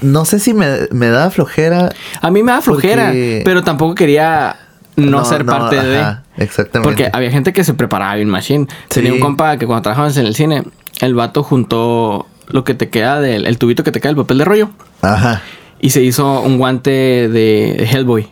no 0.00 0.24
sé 0.24 0.38
si 0.38 0.54
me, 0.54 0.68
me 0.92 1.08
daba 1.08 1.30
flojera. 1.30 1.90
A 2.20 2.30
mí 2.30 2.44
me 2.44 2.52
da 2.52 2.60
flojera, 2.62 3.06
Porque- 3.06 3.42
pero 3.44 3.64
tampoco 3.64 3.96
quería 3.96 4.54
no, 4.94 5.24
ser 5.24 5.44
parte 5.44 5.76
ajá, 5.80 6.22
de. 6.36 6.44
Exactamente. 6.44 6.88
Porque 6.88 7.10
había 7.12 7.32
gente 7.32 7.52
que 7.52 7.64
se 7.64 7.74
preparaba 7.74 8.14
bien 8.14 8.28
machine. 8.28 8.68
Tenía 8.86 9.12
un 9.12 9.18
compa 9.18 9.56
que 9.56 9.66
cuando 9.66 9.82
trabajamos 9.82 10.16
en 10.18 10.26
el 10.26 10.36
cine, 10.36 10.62
el 11.00 11.14
vato 11.14 11.42
juntó 11.42 12.28
lo 12.46 12.62
que 12.62 12.74
te 12.74 12.90
queda 12.90 13.20
del 13.20 13.46
el 13.46 13.58
tubito 13.58 13.82
que 13.82 13.90
te 13.90 14.00
queda 14.00 14.10
del 14.10 14.16
papel 14.16 14.38
de 14.38 14.44
rollo 14.44 14.70
Ajá. 15.00 15.42
y 15.80 15.90
se 15.90 16.00
hizo 16.02 16.42
un 16.42 16.58
guante 16.58 16.90
de 17.28 17.88
Hellboy. 17.90 18.28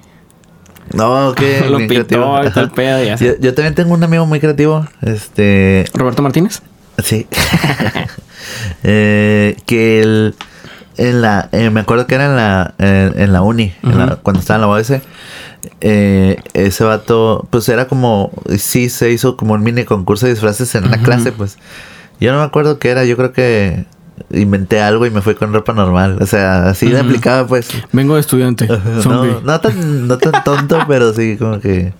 No, 0.95 1.28
ok. 1.30 1.41
Lo 1.70 1.78
pintó 1.78 2.43
y 2.43 2.59
el 2.59 2.70
pedo 2.70 3.05
y 3.05 3.09
así. 3.09 3.24
Yo, 3.26 3.32
yo 3.41 3.55
también 3.55 3.74
tengo 3.74 3.95
un 3.95 4.03
amigo 4.03 4.26
muy 4.26 4.41
creativo. 4.41 4.86
Este. 5.03 5.84
Roberto 5.95 6.22
Martínez. 6.22 6.62
Sí. 7.03 7.26
Eh, 8.82 9.57
que 9.66 10.01
él. 10.01 10.34
En 10.97 11.22
la. 11.22 11.49
eh, 11.53 11.70
me 11.70 11.80
acuerdo 11.80 12.07
que 12.07 12.14
era 12.14 12.26
en 12.26 12.36
la. 12.36 12.74
En, 12.78 13.20
en 13.20 13.32
la 13.32 13.43
uni. 13.43 13.72
en 13.82 13.99
la- 13.99 14.16
cuando 14.16 14.41
estaba 14.41 14.57
en 14.57 14.61
la 14.62 14.68
OS. 14.68 14.93
eh, 15.80 16.36
ese 16.55 16.84
vato. 16.84 17.47
Pues 17.51 17.68
era 17.68 17.86
como. 17.86 18.30
Sí, 18.59 18.88
se 18.88 19.11
hizo 19.11 19.36
como 19.36 19.55
un 19.55 19.62
mini 19.62 19.84
concurso 19.84 20.26
de 20.26 20.32
disfraces 20.32 20.74
en 20.74 20.84
una 20.86 20.97
Ujú. 20.97 21.05
clase, 21.05 21.32
pues. 21.32 21.59
Yo 22.20 22.32
no 22.32 22.38
me 22.38 22.45
acuerdo 22.45 22.78
qué 22.78 22.91
era. 22.91 23.05
Yo 23.05 23.16
creo 23.16 23.32
que. 23.32 23.84
Inventé 24.32 24.80
algo 24.80 25.06
y 25.06 25.10
me 25.10 25.22
fui 25.22 25.34
con 25.34 25.52
ropa 25.52 25.72
normal. 25.72 26.18
O 26.20 26.26
sea, 26.26 26.68
así 26.68 26.88
de 26.88 26.96
Ujú. 27.00 27.06
aplicaba, 27.06 27.46
pues. 27.46 27.68
Vengo 27.92 28.14
de 28.14 28.20
estudiante. 28.20 28.68
No, 29.04 29.40
no 29.40 29.60
tan, 29.60 30.08
no 30.08 30.18
tan 30.18 30.44
tonto, 30.44 30.78
pero 30.88 31.12
sí, 31.14 31.36
como 31.38 31.60
que, 31.60 31.92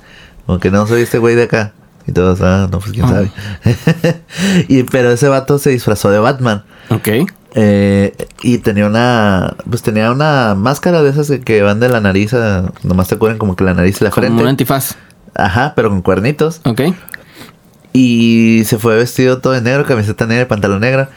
como 0.47 0.59
que 0.61 0.71
no 0.71 0.87
soy 0.87 1.03
este 1.03 1.19
güey 1.19 1.35
de 1.35 1.45
acá. 1.45 1.73
Y 2.07 2.13
todos, 2.13 2.41
ah, 2.43 2.69
no, 2.71 2.79
pues 2.81 2.93
quién 2.93 3.05
Ah. 3.05 3.09
sabe. 3.09 3.31
y, 4.69 4.83
pero 4.85 5.11
ese 5.11 5.29
vato 5.29 5.59
se 5.59 5.71
disfrazó 5.71 6.11
de 6.11 6.19
Batman. 6.19 6.65
Ok. 6.89 7.09
Eh, 7.55 8.15
y 8.43 8.59
tenía 8.59 8.87
una, 8.87 9.55
pues 9.69 9.83
tenía 9.83 10.11
una 10.13 10.55
máscara 10.55 11.03
de 11.03 11.11
esas 11.11 11.27
que, 11.29 11.41
que 11.41 11.63
van 11.63 11.81
de 11.81 11.89
la 11.89 12.01
nariz 12.01 12.33
a, 12.33 12.73
nomás 12.85 13.09
te 13.09 13.17
cubren 13.19 13.39
como 13.39 13.57
que 13.57 13.65
la 13.65 13.75
nariz 13.75 14.01
y 14.01 14.05
la 14.05 14.11
Como 14.11 14.25
frente. 14.27 14.43
un 14.43 14.49
antifaz. 14.49 14.97
Ajá, 15.35 15.73
pero 15.77 15.89
con 15.91 16.01
cuernitos. 16.03 16.61
Ok. 16.65 16.81
Y 17.93 18.63
se 18.67 18.79
fue 18.79 18.97
vestido 18.97 19.39
todo 19.39 19.53
de 19.53 19.63
negro, 19.63 19.85
camiseta 19.85 20.27
negra 20.27 20.47
pantalón 20.47 20.81
negro. 20.81 21.09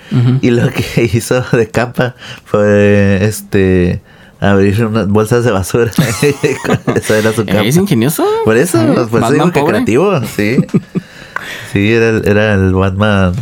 Y 0.41 0.49
lo 0.49 0.69
que 0.71 1.09
hizo 1.13 1.41
de 1.51 1.69
capa 1.69 2.15
fue, 2.45 3.19
este, 3.24 4.01
abrir 4.39 4.86
unas 4.86 5.07
bolsas 5.07 5.45
de 5.45 5.51
basura. 5.51 5.91
Esa 6.95 7.17
era 7.17 7.34
su 7.34 7.45
capa. 7.45 7.63
Es 7.63 7.78
ingenioso. 7.78 8.26
Por 8.43 8.57
eso, 8.57 8.82
¿Eh? 8.82 9.07
por 9.09 9.24
eso 9.24 9.51
que 9.51 9.63
creativo, 9.63 10.19
sí. 10.36 10.57
sí, 11.74 11.93
era 11.93 12.09
el, 12.09 12.28
era 12.28 12.53
el 12.53 12.74
Batman 12.74 13.34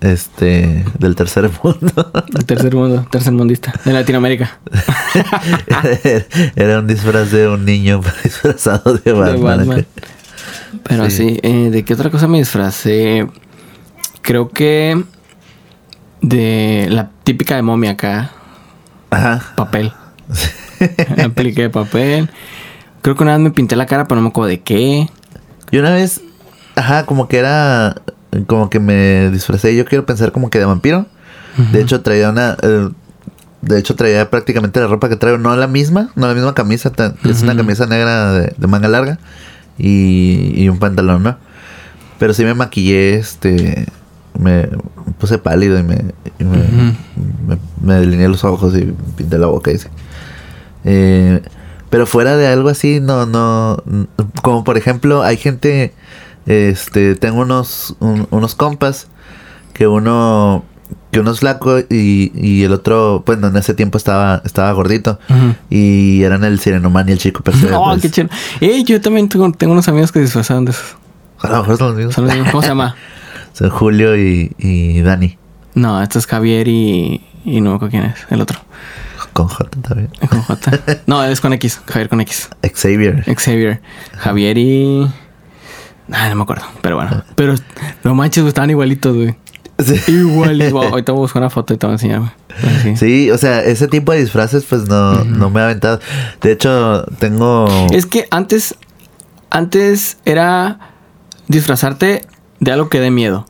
este 0.00 0.84
del 0.98 1.16
tercer 1.16 1.50
mundo. 1.62 2.12
El 2.36 2.44
tercer 2.44 2.74
mundo, 2.74 3.06
tercer 3.10 3.32
mundista. 3.32 3.72
De 3.84 3.92
Latinoamérica. 3.92 4.58
era 6.56 6.78
un 6.78 6.86
disfraz 6.86 7.30
de 7.30 7.48
un 7.48 7.64
niño 7.64 8.00
disfrazado 8.22 8.94
de 8.94 9.12
Batman. 9.12 9.36
De 9.36 9.42
Batman. 9.42 9.86
Pero 10.84 11.08
Sí. 11.10 11.38
eh, 11.42 11.70
¿de 11.70 11.84
qué 11.84 11.94
otra 11.94 12.10
cosa 12.10 12.28
me 12.28 12.38
disfracé? 12.38 13.26
Creo 14.22 14.50
que 14.50 15.02
de 16.20 16.86
la 16.90 17.10
típica 17.24 17.56
de 17.56 17.62
momia 17.62 17.92
acá, 17.92 18.30
Ajá. 19.10 19.54
papel. 19.56 19.92
Apliqué 21.24 21.70
papel. 21.70 22.30
Creo 23.02 23.14
que 23.16 23.22
una 23.22 23.32
vez 23.32 23.40
me 23.40 23.50
pinté 23.50 23.76
la 23.76 23.86
cara, 23.86 24.06
pero 24.06 24.16
no 24.16 24.22
me 24.22 24.28
acuerdo 24.30 24.48
de 24.48 24.60
qué. 24.60 25.08
Y 25.70 25.78
una 25.78 25.90
vez, 25.92 26.20
ajá, 26.76 27.06
como 27.06 27.28
que 27.28 27.38
era 27.38 27.94
como 28.46 28.68
que 28.68 28.78
me 28.80 29.30
disfracé, 29.30 29.74
yo 29.74 29.84
quiero 29.84 30.04
pensar 30.04 30.32
como 30.32 30.50
que 30.50 30.58
de 30.58 30.64
vampiro. 30.66 31.06
De 31.72 31.80
hecho 31.80 32.02
traía 32.02 32.30
una 32.30 32.56
eh, 32.62 32.88
de 33.62 33.78
hecho 33.80 33.96
traía 33.96 34.30
prácticamente 34.30 34.78
la 34.78 34.86
ropa 34.86 35.08
que 35.08 35.16
traigo, 35.16 35.38
no 35.38 35.56
la 35.56 35.66
misma, 35.66 36.10
no 36.14 36.28
la 36.28 36.34
misma 36.34 36.54
camisa, 36.54 36.92
es 37.24 37.42
una 37.42 37.56
camisa 37.56 37.86
negra 37.86 38.32
de, 38.32 38.54
de 38.56 38.66
manga 38.68 38.86
larga 38.86 39.18
y, 39.78 40.52
y 40.62 40.68
un 40.68 40.78
pantalón, 40.78 41.22
¿no? 41.22 41.36
Pero 42.18 42.34
sí 42.34 42.44
me 42.44 42.54
maquillé, 42.54 43.14
este, 43.16 43.86
me 44.38 44.68
puse 45.18 45.38
pálido 45.38 45.78
y 45.78 45.82
me, 45.82 45.96
y 46.38 46.44
me, 46.44 46.58
me, 47.46 47.58
me 47.80 47.94
delineé 47.94 48.28
los 48.28 48.44
ojos 48.44 48.76
y 48.76 48.92
pinté 49.16 49.38
la 49.38 49.46
boca 49.46 49.70
y 49.70 49.76
así. 49.76 49.88
Eh, 50.84 51.42
pero 51.90 52.06
fuera 52.06 52.36
de 52.36 52.46
algo 52.48 52.68
así, 52.68 53.00
no, 53.00 53.24
no, 53.26 53.82
como 54.42 54.64
por 54.64 54.76
ejemplo, 54.76 55.22
hay 55.22 55.36
gente, 55.36 55.94
este, 56.46 57.14
tengo 57.14 57.40
unos, 57.42 57.96
un- 58.00 58.26
unos 58.30 58.54
compas 58.54 59.06
que 59.72 59.86
uno, 59.86 60.64
que 61.10 61.20
uno 61.20 61.30
es 61.30 61.40
flaco 61.40 61.78
y, 61.78 62.32
y 62.34 62.64
el 62.64 62.72
otro, 62.72 63.22
bueno, 63.24 63.48
en 63.48 63.56
ese 63.56 63.74
tiempo 63.74 63.96
estaba, 63.98 64.42
estaba 64.44 64.70
gordito 64.72 65.18
y 65.70 66.22
eran 66.22 66.44
el 66.44 66.60
Sirenoman 66.60 67.08
y 67.08 67.12
el 67.12 67.18
Chico 67.18 67.42
Percebe. 67.42 67.74
Oh, 67.74 67.86
pues. 67.90 68.02
qué 68.02 68.10
chido. 68.10 68.28
Eh, 68.60 68.84
yo 68.84 69.00
también 69.00 69.28
tengo, 69.28 69.50
tengo 69.52 69.72
unos 69.72 69.88
amigos 69.88 70.12
que 70.12 70.18
se 70.18 70.24
disfrazaron 70.24 70.64
de 70.66 70.72
esos. 70.72 70.96
A 71.40 71.48
lo 71.48 71.58
mejor 71.58 71.76
son 71.78 71.88
los 71.88 71.96
mismos. 71.96 72.14
Son 72.14 72.24
los 72.26 72.34
mismos. 72.34 72.50
¿Cómo 72.50 72.62
se 72.62 72.68
llama? 72.68 72.96
Son 73.52 73.70
Julio 73.70 74.16
y, 74.16 74.54
y 74.58 75.00
Dani. 75.00 75.36
No, 75.74 76.00
esto 76.00 76.18
es 76.20 76.26
Javier 76.26 76.68
y, 76.68 77.24
y 77.44 77.60
no 77.60 77.70
me 77.70 77.76
acuerdo 77.76 77.90
quién 77.90 78.04
es, 78.04 78.14
el 78.30 78.40
otro. 78.40 78.60
Con 79.32 79.48
J 79.48 79.68
también. 79.82 80.10
Con 80.28 80.42
J. 80.42 80.70
No, 81.06 81.24
es 81.24 81.40
con 81.40 81.52
X. 81.52 81.80
Javier 81.86 82.08
con 82.08 82.20
X. 82.20 82.48
Xavier. 82.74 83.24
Xavier. 83.36 83.80
Javier 84.16 84.58
y. 84.58 85.08
Ay, 86.10 86.30
no 86.30 86.36
me 86.36 86.42
acuerdo. 86.42 86.64
Pero 86.82 86.96
bueno. 86.96 87.22
Pero 87.34 87.54
no 88.04 88.14
manches, 88.14 88.44
estaban 88.44 88.70
igualitos, 88.70 89.14
güey. 89.14 89.36
Sí. 89.78 90.00
Igualitos. 90.12 90.72
Wow, 90.72 90.82
ahorita 90.92 91.12
voy 91.12 91.20
a 91.20 91.22
buscar 91.22 91.42
una 91.42 91.50
foto 91.50 91.74
y 91.74 91.76
te 91.76 91.86
voy 91.86 91.92
a 91.92 91.94
enseñar, 91.94 92.32
sí. 92.96 93.30
O 93.30 93.38
sea, 93.38 93.62
ese 93.62 93.86
tipo 93.88 94.12
de 94.12 94.20
disfraces 94.20 94.64
pues 94.64 94.88
no, 94.88 95.24
no 95.24 95.50
me 95.50 95.60
ha 95.60 95.64
aventado. 95.64 96.00
De 96.40 96.52
hecho, 96.52 97.04
tengo... 97.18 97.66
Es 97.92 98.06
que 98.06 98.26
antes. 98.30 98.74
Antes 99.50 100.18
era 100.26 100.78
disfrazarte 101.46 102.26
de 102.60 102.72
algo 102.72 102.90
que 102.90 103.00
dé 103.00 103.10
miedo. 103.10 103.46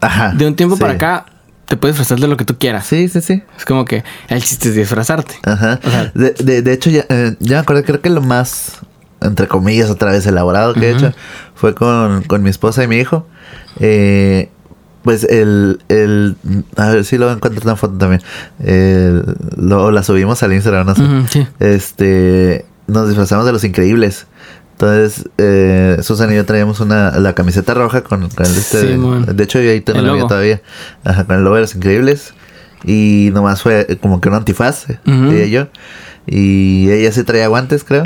Ajá. 0.00 0.32
De 0.32 0.46
un 0.46 0.56
tiempo 0.56 0.76
sí. 0.76 0.80
para 0.80 0.94
acá, 0.94 1.26
te 1.66 1.76
puedes 1.76 1.96
disfrazar 1.96 2.20
de 2.20 2.28
lo 2.28 2.36
que 2.38 2.44
tú 2.46 2.56
quieras. 2.58 2.86
Sí, 2.86 3.08
sí, 3.08 3.20
sí. 3.20 3.42
Es 3.58 3.66
como 3.66 3.84
que 3.84 4.02
el 4.28 4.42
chiste 4.42 4.70
es 4.70 4.74
disfrazarte. 4.76 5.34
Ajá. 5.44 5.78
O 5.84 5.90
sea- 5.90 6.10
de, 6.14 6.30
de, 6.32 6.62
de 6.62 6.72
hecho, 6.72 6.88
ya, 6.88 7.04
eh, 7.10 7.36
ya 7.40 7.56
me 7.56 7.60
acuerdo, 7.60 7.82
creo 7.84 8.00
que 8.00 8.08
lo 8.08 8.22
más, 8.22 8.78
entre 9.20 9.46
comillas, 9.46 9.90
otra 9.90 10.12
vez 10.12 10.26
elaborado 10.26 10.72
que 10.72 10.88
he 10.88 10.92
hecho 10.92 11.12
fue 11.54 11.74
con, 11.74 12.22
con 12.22 12.42
mi 12.42 12.48
esposa 12.48 12.82
y 12.84 12.88
mi 12.88 12.96
hijo. 12.96 13.26
Eh, 13.80 14.48
pues 15.06 15.24
el, 15.24 15.78
el... 15.88 16.36
A 16.76 16.90
ver 16.90 17.06
si 17.06 17.16
lo 17.16 17.32
encuentro 17.32 17.62
en 17.62 17.68
una 17.68 17.76
foto 17.76 17.96
también. 17.96 18.20
El- 18.62 19.24
lo, 19.56 19.90
la 19.90 20.02
subimos 20.02 20.42
al 20.42 20.52
Instagram, 20.52 20.86
no 20.88 20.94
sé. 20.94 21.02
Sí. 21.30 21.46
Este... 21.60 22.66
Nos 22.86 23.08
disfrazamos 23.08 23.46
de 23.46 23.52
los 23.52 23.64
increíbles. 23.64 24.26
Entonces, 24.72 25.28
eh, 25.38 25.96
Susan 26.02 26.30
y 26.32 26.36
yo 26.36 26.44
traíamos 26.44 26.80
una, 26.80 27.18
la 27.18 27.32
camiseta 27.32 27.72
roja 27.74 28.02
con, 28.02 28.28
con 28.28 28.46
el 28.46 28.52
este. 28.56 28.80
Sí, 28.96 29.32
de 29.32 29.42
hecho, 29.42 29.58
yo 29.60 29.70
ahí 29.70 29.80
tengo 29.80 30.00
El 30.00 30.06
la 30.06 30.12
mía 30.12 30.26
todavía. 30.28 30.60
Ajá, 31.02 31.24
con 31.24 31.36
el 31.36 31.42
logo 31.44 31.56
de 31.56 31.62
los 31.62 31.74
increíbles. 31.74 32.34
Y 32.84 33.30
nomás 33.32 33.62
fue 33.62 33.98
como 34.00 34.20
que 34.20 34.28
un 34.28 34.34
antifaz, 34.36 34.84
ella 35.06 35.44
y 35.46 35.50
yo. 35.50 35.68
Y 36.26 36.90
ella 36.90 37.10
sí 37.10 37.24
traía 37.24 37.48
guantes, 37.48 37.82
creo. 37.82 38.04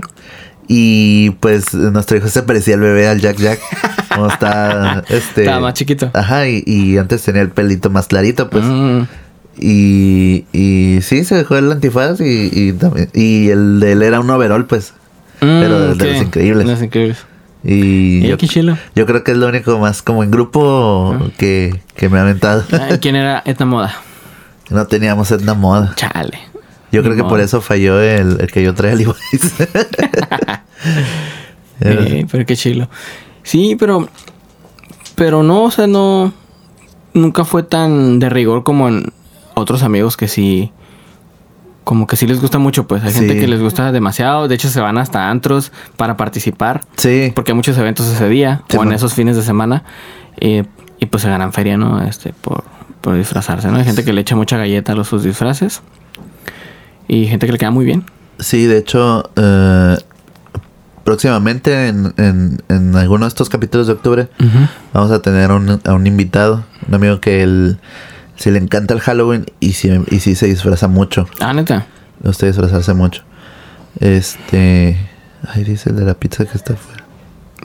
Y 0.73 1.31
pues 1.41 1.75
nuestro 1.75 2.17
hijo 2.17 2.29
se 2.29 2.45
parecía 2.45 2.75
al 2.75 2.81
bebé, 2.81 3.09
al 3.09 3.21
Jack 3.21 3.39
Jack. 3.39 3.59
Como 4.15 4.29
está, 4.29 5.03
este. 5.09 5.41
Estaba 5.41 5.59
más 5.59 5.75
chiquito. 5.75 6.13
Ajá, 6.15 6.47
y, 6.47 6.63
y 6.65 6.97
antes 6.97 7.25
tenía 7.25 7.43
el 7.43 7.49
pelito 7.51 7.91
más 7.91 8.07
clarito, 8.07 8.49
pues. 8.49 8.65
Mm. 8.65 9.01
Y, 9.59 10.45
y 10.53 11.01
sí, 11.03 11.25
se 11.25 11.35
dejó 11.35 11.57
el 11.57 11.73
antifaz 11.73 12.21
y, 12.21 12.51
y, 12.53 12.73
también, 12.73 13.11
y 13.15 13.49
el 13.49 13.81
de 13.81 13.93
él 13.93 14.03
era 14.05 14.21
un 14.21 14.31
overall, 14.31 14.65
pues. 14.67 14.95
Pero 15.41 15.97
de- 15.97 16.13
los 16.13 16.23
increíbles. 16.23 16.65
De 16.65 16.73
los 16.73 16.83
increíbles. 16.85 17.19
Y 17.65 18.29
yo, 18.29 18.37
yo 18.95 19.07
creo 19.07 19.25
que 19.25 19.33
es 19.33 19.39
lo 19.39 19.49
único 19.49 19.77
más 19.81 20.03
como 20.03 20.23
en 20.23 20.31
grupo 20.31 21.19
que, 21.37 21.81
que 21.97 22.09
me 22.09 22.19
ha 22.19 22.23
aventado. 22.23 22.63
Ay, 22.71 22.99
¿Quién 23.01 23.17
era 23.17 23.43
esta 23.45 23.65
moda? 23.65 23.93
no 24.71 24.87
teníamos 24.87 25.33
Edna 25.33 25.55
Moda. 25.55 25.95
Chale. 25.97 26.39
Yo 26.93 27.03
creo 27.03 27.15
que 27.17 27.25
por 27.25 27.41
eso 27.41 27.61
falló 27.61 28.01
el, 28.01 28.41
el 28.41 28.51
que 28.51 28.63
yo 28.63 28.75
traía 28.75 28.95
el 28.95 28.99
Levi's. 28.99 29.55
Pero- 31.79 32.03
Eh, 32.07 32.27
pero 32.31 32.45
qué 32.45 32.57
chilo. 32.57 32.89
Sí, 33.43 33.77
pero. 33.79 34.09
Pero 35.15 35.43
no, 35.43 35.65
o 35.65 35.71
sea, 35.71 35.87
no. 35.87 36.33
Nunca 37.15 37.45
fue 37.45 37.63
tan 37.63 38.19
de 38.19 38.29
rigor 38.29 38.63
como 38.65 38.89
en 38.89 39.13
otros 39.55 39.83
amigos 39.83 40.17
que 40.17 40.29
sí. 40.29 40.73
Como 41.85 42.07
que 42.07 42.17
sí 42.17 42.27
les 42.27 42.41
gusta 42.41 42.59
mucho, 42.59 42.87
pues. 42.87 43.03
Hay 43.03 43.13
gente 43.13 43.41
que 43.41 43.49
les 43.49 43.61
gusta 43.61 43.91
demasiado. 43.93 44.47
De 44.47 44.55
hecho, 44.55 44.69
se 44.69 44.81
van 44.81 44.99
hasta 44.99 45.31
antros 45.31 45.73
para 45.97 46.17
participar. 46.17 46.83
sí, 46.97 47.33
Porque 47.35 47.53
hay 47.53 47.57
muchos 47.57 47.77
eventos 47.79 48.07
ese 48.07 48.29
día 48.29 48.63
Sí, 48.69 48.77
o 48.77 48.83
en 48.85 48.93
esos 48.93 49.15
fines 49.15 49.37
de 49.37 49.43
semana. 49.43 49.83
eh, 50.37 50.65
y 51.01 51.07
pues 51.07 51.23
se 51.23 51.31
ganan 51.31 51.53
feria, 51.55 51.79
¿no? 51.79 52.03
Este, 52.03 52.35
por, 52.35 52.63
por 53.01 53.17
disfrazarse, 53.17 53.69
¿no? 53.69 53.79
Hay 53.79 53.85
gente 53.85 54.05
que 54.05 54.13
le 54.13 54.21
echa 54.21 54.37
mucha 54.37 54.59
galleta 54.59 54.93
a 54.93 54.95
los 54.95 55.09
sus 55.09 55.25
disfraces. 55.25 55.81
Y 57.09 57.27
gente 57.27 57.47
que 57.47 57.53
le 57.53 57.59
queda 57.59 57.71
muy 57.71 57.87
bien. 57.87 58.05
sí, 58.39 58.67
de 58.67 58.77
hecho, 58.79 59.31
eh, 59.35 59.97
próximamente 61.05 61.89
en, 61.89 62.15
en, 62.17 62.63
en 62.69 62.97
alguno 62.97 63.25
de 63.25 63.29
estos 63.29 63.49
capítulos 63.49 63.87
de 63.87 63.95
octubre 63.95 64.29
vamos 64.93 65.11
a 65.11 65.23
tener 65.23 65.51
un, 65.51 65.81
a 65.85 65.93
un 65.93 66.07
invitado, 66.07 66.65
un 66.87 66.95
amigo 66.95 67.21
que 67.21 67.43
él, 67.43 67.79
si 68.37 68.51
le 68.51 68.59
encanta 68.59 68.95
el 68.95 69.01
Halloween 69.01 69.47
y 69.61 69.73
si, 69.73 69.91
y 70.11 70.21
si 70.21 70.35
se 70.35 70.47
disfraza 70.47 70.89
mucho. 70.89 71.29
Ah, 71.41 71.53
neta. 71.53 71.87
Gusta 72.23 72.47
disfrazarse 72.47 72.95
mucho. 72.95 73.23
Este. 73.99 74.97
Ay, 75.49 75.65
dice 75.65 75.91
el 75.91 75.97
de 75.97 76.05
la 76.05 76.15
pizza 76.15 76.45
que 76.45 76.57
está 76.57 76.75
afuera. 76.75 77.05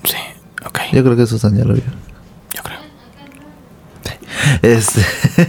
Sí, 0.04 0.18
ok. 0.66 0.80
Yo 0.94 1.04
creo 1.04 1.16
que 1.18 1.28
Susan 1.28 1.56
ya 1.58 1.66
lo 1.66 1.74
vio. 1.74 1.84
Yo 2.54 2.64
creo. 2.64 2.80
Este. 4.62 5.02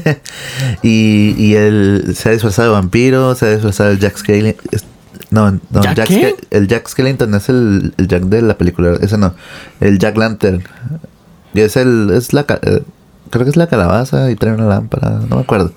y, 0.82 1.34
y 1.39 1.55
él 1.55 2.14
se 2.16 2.28
ha 2.28 2.32
disfrazado 2.32 2.68
de 2.68 2.74
vampiro, 2.74 3.34
se 3.37 3.47
ha 3.47 3.51
disfrazado 3.51 3.91
de 3.91 3.99
Jack 3.99 4.16
Skellington. 4.18 4.80
No, 5.30 5.50
no, 5.50 5.60
¿Jack 5.82 5.96
Jack 5.96 6.08
qué? 6.08 6.34
Ske- 6.36 6.46
el 6.50 6.68
Jack 6.68 6.88
Skellington 6.88 7.34
es 7.34 7.48
el, 7.48 7.94
el 7.96 8.08
Jack 8.08 8.22
de 8.24 8.42
la 8.42 8.56
película. 8.56 8.96
Ese 9.00 9.18
no. 9.18 9.34
El 9.80 9.98
Jack 9.98 10.16
Lantern. 10.16 10.62
Y 11.54 11.60
es 11.60 11.76
el. 11.76 12.10
Es 12.14 12.32
la. 12.32 12.42
eh, 12.62 12.82
creo 13.30 13.44
que 13.44 13.50
es 13.50 13.56
la 13.56 13.66
calabaza 13.66 14.30
y 14.30 14.36
trae 14.36 14.54
una 14.54 14.66
lámpara. 14.66 15.20
No 15.28 15.36
me 15.36 15.42
acuerdo. 15.42 15.72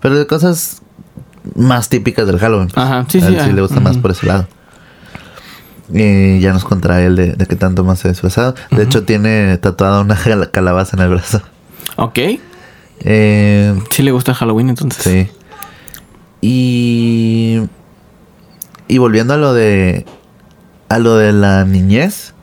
Pero 0.00 0.18
de 0.18 0.26
cosas 0.26 0.82
más 1.54 1.88
típicas 1.88 2.26
del 2.26 2.38
Halloween. 2.38 2.68
pues. 2.68 2.84
Ajá, 2.84 3.06
sí, 3.08 3.18
A 3.18 3.26
sí, 3.28 3.34
él 3.34 3.40
sí 3.42 3.52
le 3.52 3.62
gusta 3.62 3.80
más 3.80 3.96
por 3.96 4.10
ese 4.10 4.26
lado. 4.26 4.46
Y 5.92 6.40
ya 6.40 6.52
nos 6.52 6.64
contará 6.64 7.02
él 7.02 7.14
de, 7.16 7.32
de 7.32 7.46
qué 7.46 7.56
tanto 7.56 7.84
más 7.84 7.98
se 8.00 8.08
ha 8.08 8.10
disfrazado. 8.10 8.54
De 8.70 8.82
hecho, 8.82 9.04
tiene 9.04 9.56
tatuada 9.58 10.00
una 10.00 10.14
cal- 10.16 10.50
calabaza 10.50 10.96
en 10.96 11.02
el 11.02 11.08
brazo. 11.10 11.42
Ok. 11.96 12.18
Eh, 13.00 13.78
Sí 13.90 14.02
le 14.02 14.10
gusta 14.12 14.34
Halloween 14.34 14.70
entonces. 14.70 15.02
Sí. 15.02 15.28
Y. 16.40 17.60
Y 18.88 18.98
volviendo 18.98 19.34
a 19.34 19.36
lo 19.36 19.54
de. 19.54 20.06
A 20.88 20.98
lo 20.98 21.16
de 21.16 21.32
la 21.32 21.64
niñez. 21.64 22.34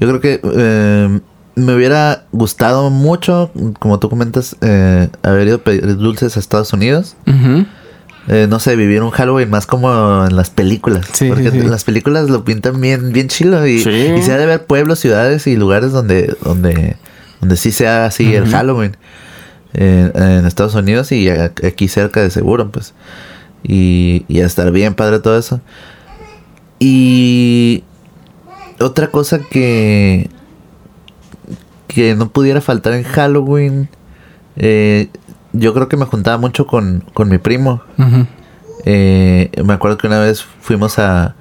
Yo 0.00 0.08
creo 0.08 0.20
que. 0.20 0.40
eh, 0.42 1.20
me 1.56 1.74
hubiera 1.74 2.26
gustado 2.32 2.90
mucho, 2.90 3.50
como 3.80 3.98
tú 3.98 4.10
comentas, 4.10 4.56
eh, 4.60 5.08
haber 5.22 5.48
ido 5.48 5.56
a 5.56 5.60
pedir 5.60 5.96
dulces 5.96 6.36
a 6.36 6.40
Estados 6.40 6.72
Unidos. 6.74 7.16
Eh, 8.28 8.46
no 8.48 8.60
sé, 8.60 8.76
vivir 8.76 9.02
un 9.02 9.10
Halloween 9.10 9.48
más 9.48 9.66
como 9.66 10.26
en 10.26 10.36
las 10.36 10.50
películas. 10.50 11.06
Sí, 11.12 11.28
porque 11.28 11.44
sí, 11.44 11.52
sí. 11.52 11.58
en 11.58 11.70
las 11.70 11.84
películas 11.84 12.28
lo 12.28 12.44
pintan 12.44 12.80
bien, 12.80 13.12
bien 13.12 13.28
chilo. 13.28 13.66
Y, 13.66 13.80
se 13.80 14.32
ha 14.32 14.36
de 14.36 14.46
ver 14.46 14.66
pueblos, 14.66 14.98
ciudades 14.98 15.46
y 15.46 15.56
lugares 15.56 15.92
donde, 15.92 16.36
donde, 16.42 16.96
donde 17.40 17.56
sí 17.56 17.72
sea 17.72 18.04
así 18.06 18.34
el. 18.34 18.48
Halloween. 18.48 18.96
En, 19.72 20.46
Estados 20.46 20.74
Unidos 20.74 21.12
y 21.12 21.28
aquí 21.28 21.88
cerca 21.88 22.20
de 22.20 22.30
seguro, 22.30 22.70
pues. 22.70 22.92
Y, 23.68 24.24
y 24.28 24.40
a 24.40 24.46
estar 24.46 24.70
bien 24.70 24.94
padre 24.94 25.18
todo 25.18 25.36
eso. 25.36 25.60
Y 26.78 27.82
otra 28.80 29.08
cosa 29.08 29.40
que 29.40 30.28
que 31.88 32.14
no 32.14 32.28
pudiera 32.28 32.60
faltar 32.60 32.92
en 32.92 33.04
Halloween. 33.04 33.88
eh, 34.56 35.08
yo 35.52 35.72
creo 35.72 35.88
que 35.88 35.96
me 35.96 36.04
juntaba 36.04 36.36
mucho 36.36 36.66
con, 36.66 37.02
con 37.14 37.30
mi 37.30 37.38
primo. 37.38 37.80
Eh, 38.84 39.50
me 39.64 39.72
acuerdo 39.72 39.96
que 39.96 40.06
una 40.06 40.20
vez 40.20 40.44
fuimos 40.60 40.98
a, 40.98 41.34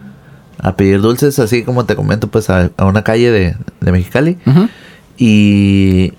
a 0.59 0.75
pedir 0.77 1.01
dulces, 1.01 1.37
así 1.39 1.63
como 1.63 1.85
te 1.85 1.97
comento, 1.97 2.29
pues 2.29 2.49
a, 2.49 2.71
a 2.77 2.85
una 2.85 3.03
calle 3.03 3.29
de, 3.31 3.55
de 3.81 3.91
Mexicali. 3.91 4.37
Y, 5.17 6.13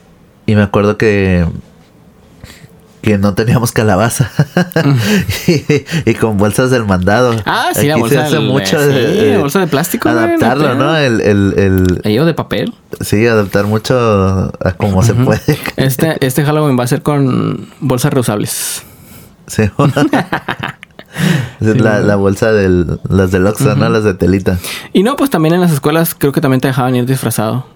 y 0.44 0.54
me 0.54 0.62
acuerdo 0.62 0.98
que 0.98 1.46
que 3.06 3.18
no 3.18 3.34
teníamos 3.34 3.70
calabaza 3.70 4.32
y, 5.46 6.10
y 6.10 6.14
con 6.14 6.36
bolsas 6.36 6.72
del 6.72 6.84
mandado. 6.86 7.36
Ah, 7.46 7.68
sí, 7.72 7.86
la 7.86 7.94
Aquí 7.94 8.00
bolsa 8.00 8.16
se 8.16 8.22
hace 8.26 8.36
del- 8.38 8.46
mucho 8.46 8.80
sí, 8.80 8.86
de- 8.88 9.30
la 9.34 9.38
bolsa 9.38 9.60
de 9.60 9.68
plástico, 9.68 10.08
adaptarlo, 10.08 10.74
no 10.74 10.86
¿no? 10.86 10.96
El, 10.96 11.20
el, 11.20 11.54
el- 11.56 12.00
¿Ello 12.02 12.24
de 12.24 12.34
papel? 12.34 12.74
sí, 13.00 13.24
adaptar 13.24 13.66
mucho 13.66 13.94
a 13.96 14.72
como 14.76 15.04
se 15.04 15.14
puede. 15.14 15.40
Este, 15.76 16.16
este 16.26 16.44
Halloween 16.44 16.76
va 16.76 16.82
a 16.82 16.88
ser 16.88 17.02
con 17.02 17.68
bolsas 17.78 18.12
reusables. 18.12 18.82
Sí. 19.46 19.62
Es 21.60 21.80
la, 21.80 22.00
la 22.00 22.16
bolsa 22.16 22.52
del, 22.52 23.00
las 23.08 23.30
del 23.30 23.46
Oxxo, 23.46 23.74
¿no? 23.74 23.88
Las 23.88 24.04
de 24.04 24.12
telita. 24.14 24.58
Y 24.92 25.02
no, 25.02 25.16
pues 25.16 25.30
también 25.30 25.54
en 25.54 25.62
las 25.62 25.72
escuelas 25.72 26.14
creo 26.14 26.30
que 26.32 26.42
también 26.42 26.60
te 26.60 26.68
dejaban 26.68 26.94
ir 26.94 27.06
disfrazado. 27.06 27.66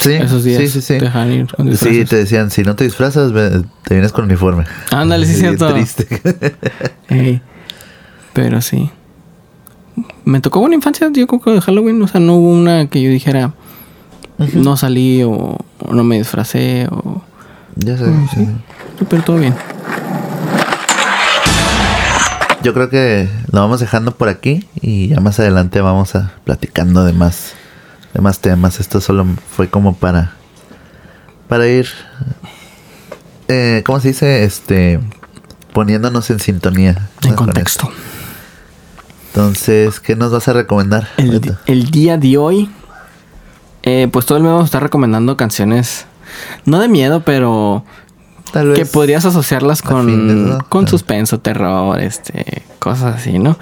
Sí, 0.00 0.12
Esos 0.12 0.44
días 0.44 0.58
sí, 0.62 0.68
sí, 0.68 0.80
sí. 0.80 0.98
te 0.98 1.04
dejaban 1.04 1.30
ir 1.32 1.46
con 1.46 1.76
Sí, 1.76 2.04
te 2.06 2.16
decían, 2.16 2.50
si 2.50 2.62
no 2.62 2.74
te 2.74 2.84
disfrazas, 2.84 3.32
te 3.82 3.94
vienes 3.94 4.12
con 4.12 4.24
uniforme. 4.24 4.64
Ándale, 4.90 5.26
sí, 5.26 5.34
cierto. 5.40 5.72
triste. 5.72 6.06
Ey. 7.08 7.42
Pero 8.32 8.60
sí. 8.62 8.90
Me 10.24 10.40
tocó 10.40 10.60
una 10.60 10.74
infancia, 10.74 11.10
yo 11.12 11.26
creo 11.26 11.40
que 11.40 11.50
de 11.50 11.60
Halloween. 11.60 12.00
O 12.02 12.08
sea, 12.08 12.20
no 12.20 12.36
hubo 12.36 12.50
una 12.50 12.86
que 12.86 13.02
yo 13.02 13.10
dijera, 13.10 13.52
no 14.54 14.76
salí 14.76 15.22
o, 15.22 15.58
o 15.78 15.92
no 15.94 16.02
me 16.04 16.16
disfracé 16.18 16.86
o... 16.90 17.22
ya 17.76 17.98
sé. 17.98 18.04
Mm, 18.04 18.28
sí. 18.28 18.46
Sí, 18.98 19.06
Pero 19.08 19.22
todo 19.22 19.36
bien. 19.38 19.54
Yo 22.62 22.74
creo 22.74 22.90
que 22.90 23.28
lo 23.52 23.60
vamos 23.60 23.80
dejando 23.80 24.12
por 24.12 24.28
aquí 24.28 24.66
y 24.82 25.08
ya 25.08 25.20
más 25.20 25.40
adelante 25.40 25.80
vamos 25.80 26.14
a 26.14 26.32
platicando 26.44 27.04
de 27.04 27.14
más, 27.14 27.54
de 28.14 28.20
más 28.20 28.40
temas. 28.40 28.80
Esto 28.80 29.00
solo 29.00 29.26
fue 29.50 29.68
como 29.68 29.94
para, 29.94 30.34
para 31.48 31.66
ir, 31.66 31.88
eh, 33.48 33.82
¿cómo 33.84 34.00
se 34.00 34.08
dice? 34.08 34.44
Este, 34.44 35.00
poniéndonos 35.72 36.30
en 36.30 36.40
sintonía. 36.40 37.08
En 37.22 37.34
contexto. 37.34 37.90
Entonces, 39.28 40.00
¿qué 40.00 40.16
nos 40.16 40.32
vas 40.32 40.48
a 40.48 40.52
recomendar? 40.52 41.08
El, 41.66 41.90
día 41.90 42.18
de 42.18 42.36
hoy, 42.36 42.68
eh, 43.82 44.08
pues 44.10 44.26
todo 44.26 44.38
el 44.38 44.44
mundo 44.44 44.64
está 44.64 44.80
recomendando 44.80 45.36
canciones, 45.36 46.06
no 46.64 46.80
de 46.80 46.88
miedo, 46.88 47.22
pero 47.24 47.84
Tal 48.52 48.68
vez. 48.68 48.78
que 48.80 48.86
podrías 48.86 49.24
asociarlas 49.24 49.82
con, 49.82 50.58
con 50.68 50.88
suspenso, 50.88 51.38
terror, 51.38 52.00
este, 52.00 52.64
cosas 52.80 53.16
así, 53.16 53.38
¿no? 53.38 53.56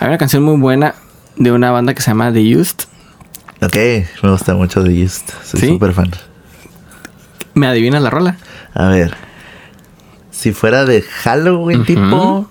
Hay 0.00 0.08
una 0.08 0.18
canción 0.18 0.42
muy 0.42 0.56
buena 0.56 0.96
de 1.36 1.52
una 1.52 1.70
banda 1.70 1.94
que 1.94 2.02
se 2.02 2.10
llama 2.10 2.32
The 2.32 2.56
Used. 2.56 2.80
Ok, 3.62 3.76
me 4.22 4.30
gusta 4.30 4.54
mucho 4.54 4.82
de 4.82 5.02
Just. 5.02 5.30
Soy 5.44 5.60
¿Sí? 5.60 5.68
súper 5.68 5.92
fan. 5.92 6.10
¿Me 7.54 7.66
adivinas 7.66 8.02
la 8.02 8.10
rola? 8.10 8.36
A 8.74 8.86
ver. 8.88 9.14
Si 10.30 10.52
fuera 10.52 10.84
de 10.84 11.02
Halloween 11.02 11.84
tipo. 11.84 12.48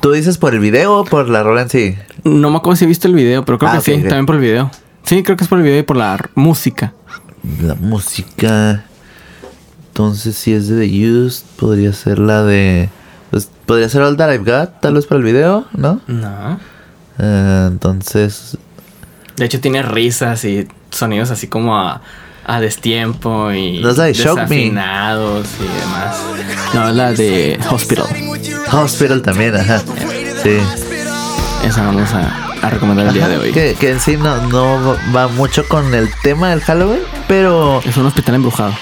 ¿Tú 0.00 0.12
dices 0.12 0.38
por 0.38 0.54
el 0.54 0.60
video 0.60 0.98
o 0.98 1.04
por 1.04 1.28
la 1.28 1.42
rola 1.42 1.62
en 1.62 1.68
sí? 1.68 1.96
No 2.24 2.50
me 2.50 2.56
acuerdo 2.56 2.76
si 2.76 2.84
he 2.84 2.88
visto 2.88 3.06
el 3.08 3.14
video, 3.14 3.44
pero 3.44 3.58
creo 3.58 3.70
Ah, 3.70 3.74
que 3.76 3.80
sí, 3.82 3.92
también 4.02 4.26
por 4.26 4.36
el 4.36 4.40
video. 4.40 4.70
Sí, 5.04 5.22
creo 5.22 5.36
que 5.36 5.44
es 5.44 5.48
por 5.48 5.58
el 5.58 5.64
video 5.64 5.78
y 5.80 5.82
por 5.82 5.96
la 5.96 6.18
música. 6.34 6.92
La 7.62 7.74
música. 7.74 8.84
Entonces, 9.88 10.36
si 10.36 10.52
es 10.52 10.68
de 10.68 10.86
The 10.86 11.10
Used, 11.10 11.44
podría 11.56 11.92
ser 11.92 12.18
la 12.18 12.42
de. 12.44 12.88
Pues 13.30 13.50
podría 13.66 13.88
ser 13.88 14.02
All 14.02 14.16
That 14.16 14.32
I've 14.32 14.44
Got, 14.50 14.80
tal 14.80 14.94
vez 14.94 15.06
por 15.06 15.18
el 15.18 15.24
video, 15.24 15.66
¿no? 15.72 16.00
No. 16.06 16.58
Eh, 17.18 17.64
entonces. 17.68 18.56
De 19.38 19.44
hecho, 19.46 19.60
tiene 19.60 19.82
risas 19.82 20.44
y 20.44 20.66
sonidos 20.90 21.30
así 21.30 21.46
como 21.46 21.78
a, 21.78 22.02
a 22.44 22.60
destiempo 22.60 23.52
y 23.52 23.78
No 23.80 23.94
desafinados 23.94 25.46
y 25.60 25.80
demás. 25.80 26.16
No, 26.74 26.90
la 26.92 27.12
de 27.12 27.58
Hospital. 27.70 28.06
Hospital 28.72 29.22
también, 29.22 29.56
ajá. 29.56 29.78
Sí. 30.42 30.58
Esa 31.64 31.82
vamos 31.84 32.12
a, 32.12 32.48
a 32.62 32.70
recomendar 32.70 33.06
el 33.08 33.14
día 33.14 33.28
de 33.28 33.38
hoy. 33.38 33.52
Que, 33.52 33.74
que 33.78 33.90
en 33.90 34.00
sí 34.00 34.16
no, 34.16 34.36
no 34.48 34.96
va 35.14 35.28
mucho 35.28 35.66
con 35.68 35.94
el 35.94 36.08
tema 36.22 36.50
del 36.50 36.60
Halloween, 36.60 37.00
pero 37.28 37.80
Es 37.84 37.96
un 37.96 38.06
hospital 38.06 38.34
embrujado. 38.36 38.72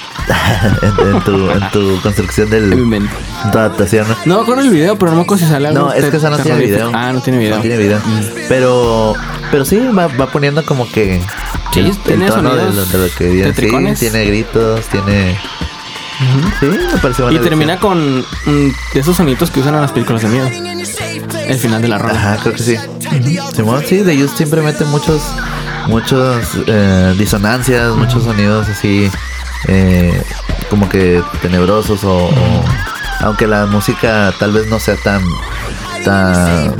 en, 0.83 1.07
en 1.17 1.21
tu, 1.23 1.51
en 1.51 1.71
tu 1.71 2.01
construcción 2.01 2.49
del. 2.49 2.73
En 2.73 2.81
mi 2.81 2.87
mente. 2.87 3.15
en 3.45 3.51
tu 3.51 3.59
adaptación, 3.59 4.07
¿no? 4.25 4.37
Me 4.37 4.43
acuerdo 4.43 4.63
el 4.63 4.71
video, 4.71 4.97
pero 4.99 5.11
no 5.11 5.19
me 5.19 5.23
acuerdo 5.25 5.45
si 5.45 5.51
sale 5.51 5.69
algo. 5.69 5.87
No, 5.87 5.93
es 5.93 6.05
que 6.07 6.17
esa 6.17 6.31
no 6.31 6.39
tiene 6.39 6.59
video. 6.59 6.91
Ah, 6.95 7.13
no 7.13 7.21
tiene 7.21 7.39
video. 7.39 7.57
No 7.57 7.63
tiene 7.63 7.77
video. 7.77 8.01
Pero, 8.49 9.15
pero 9.51 9.65
sí, 9.65 9.79
va, 9.97 10.07
va 10.09 10.27
poniendo 10.29 10.65
como 10.65 10.89
que. 10.91 11.21
Sí, 11.73 11.81
el, 11.81 11.97
tiene 11.99 12.27
el 12.27 12.33
tono 12.33 12.55
de, 12.55 12.63
sonidos 12.63 12.93
lo- 12.93 12.99
de 13.01 13.09
lo 13.09 13.15
que 13.15 13.29
viene. 13.29 13.97
Sí, 13.97 14.09
tiene 14.09 14.25
gritos, 14.25 14.87
tiene. 14.87 15.39
Sí, 16.61 16.65
me 16.67 16.99
parece 17.03 17.23
buena 17.23 17.39
Y 17.39 17.43
termina 17.43 17.79
con 17.79 18.21
mm, 18.21 18.25
de 18.95 19.01
esos 19.01 19.15
sonidos 19.17 19.51
que 19.51 19.61
usan 19.61 19.75
en 19.75 19.83
las 19.83 19.93
películas 19.93 20.23
de 20.23 20.29
miedo. 20.29 20.49
El 21.47 21.59
final 21.59 21.83
de 21.83 21.89
la 21.89 21.99
rola. 21.99 22.15
Ajá, 22.15 22.39
creo 22.43 22.55
que 22.55 22.63
sí. 22.63 22.77
Simón, 23.55 23.83
sí, 23.87 23.99
de 23.99 24.13
ellos 24.15 24.31
siempre 24.35 24.63
meten 24.63 24.89
muchos, 24.89 25.21
muchos 25.87 26.47
eh, 26.67 27.15
disonancias, 27.19 27.95
muchos 27.95 28.25
sonidos 28.25 28.69
así, 28.69 29.11
eh, 29.69 30.23
como 30.71 30.89
que 30.89 31.23
tenebrosos 31.43 32.03
o, 32.05 32.27
o- 32.27 32.65
aunque 33.21 33.47
la 33.47 33.67
música 33.67 34.33
tal 34.39 34.53
vez 34.53 34.67
no 34.69 34.79
sea 34.79 34.97
tan, 34.97 35.23
tan, 36.05 36.75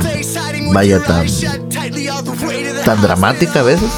vaya 0.73 1.01
tan, 1.03 1.25
tan 2.85 3.01
dramática 3.01 3.59
a 3.61 3.63
veces. 3.63 3.89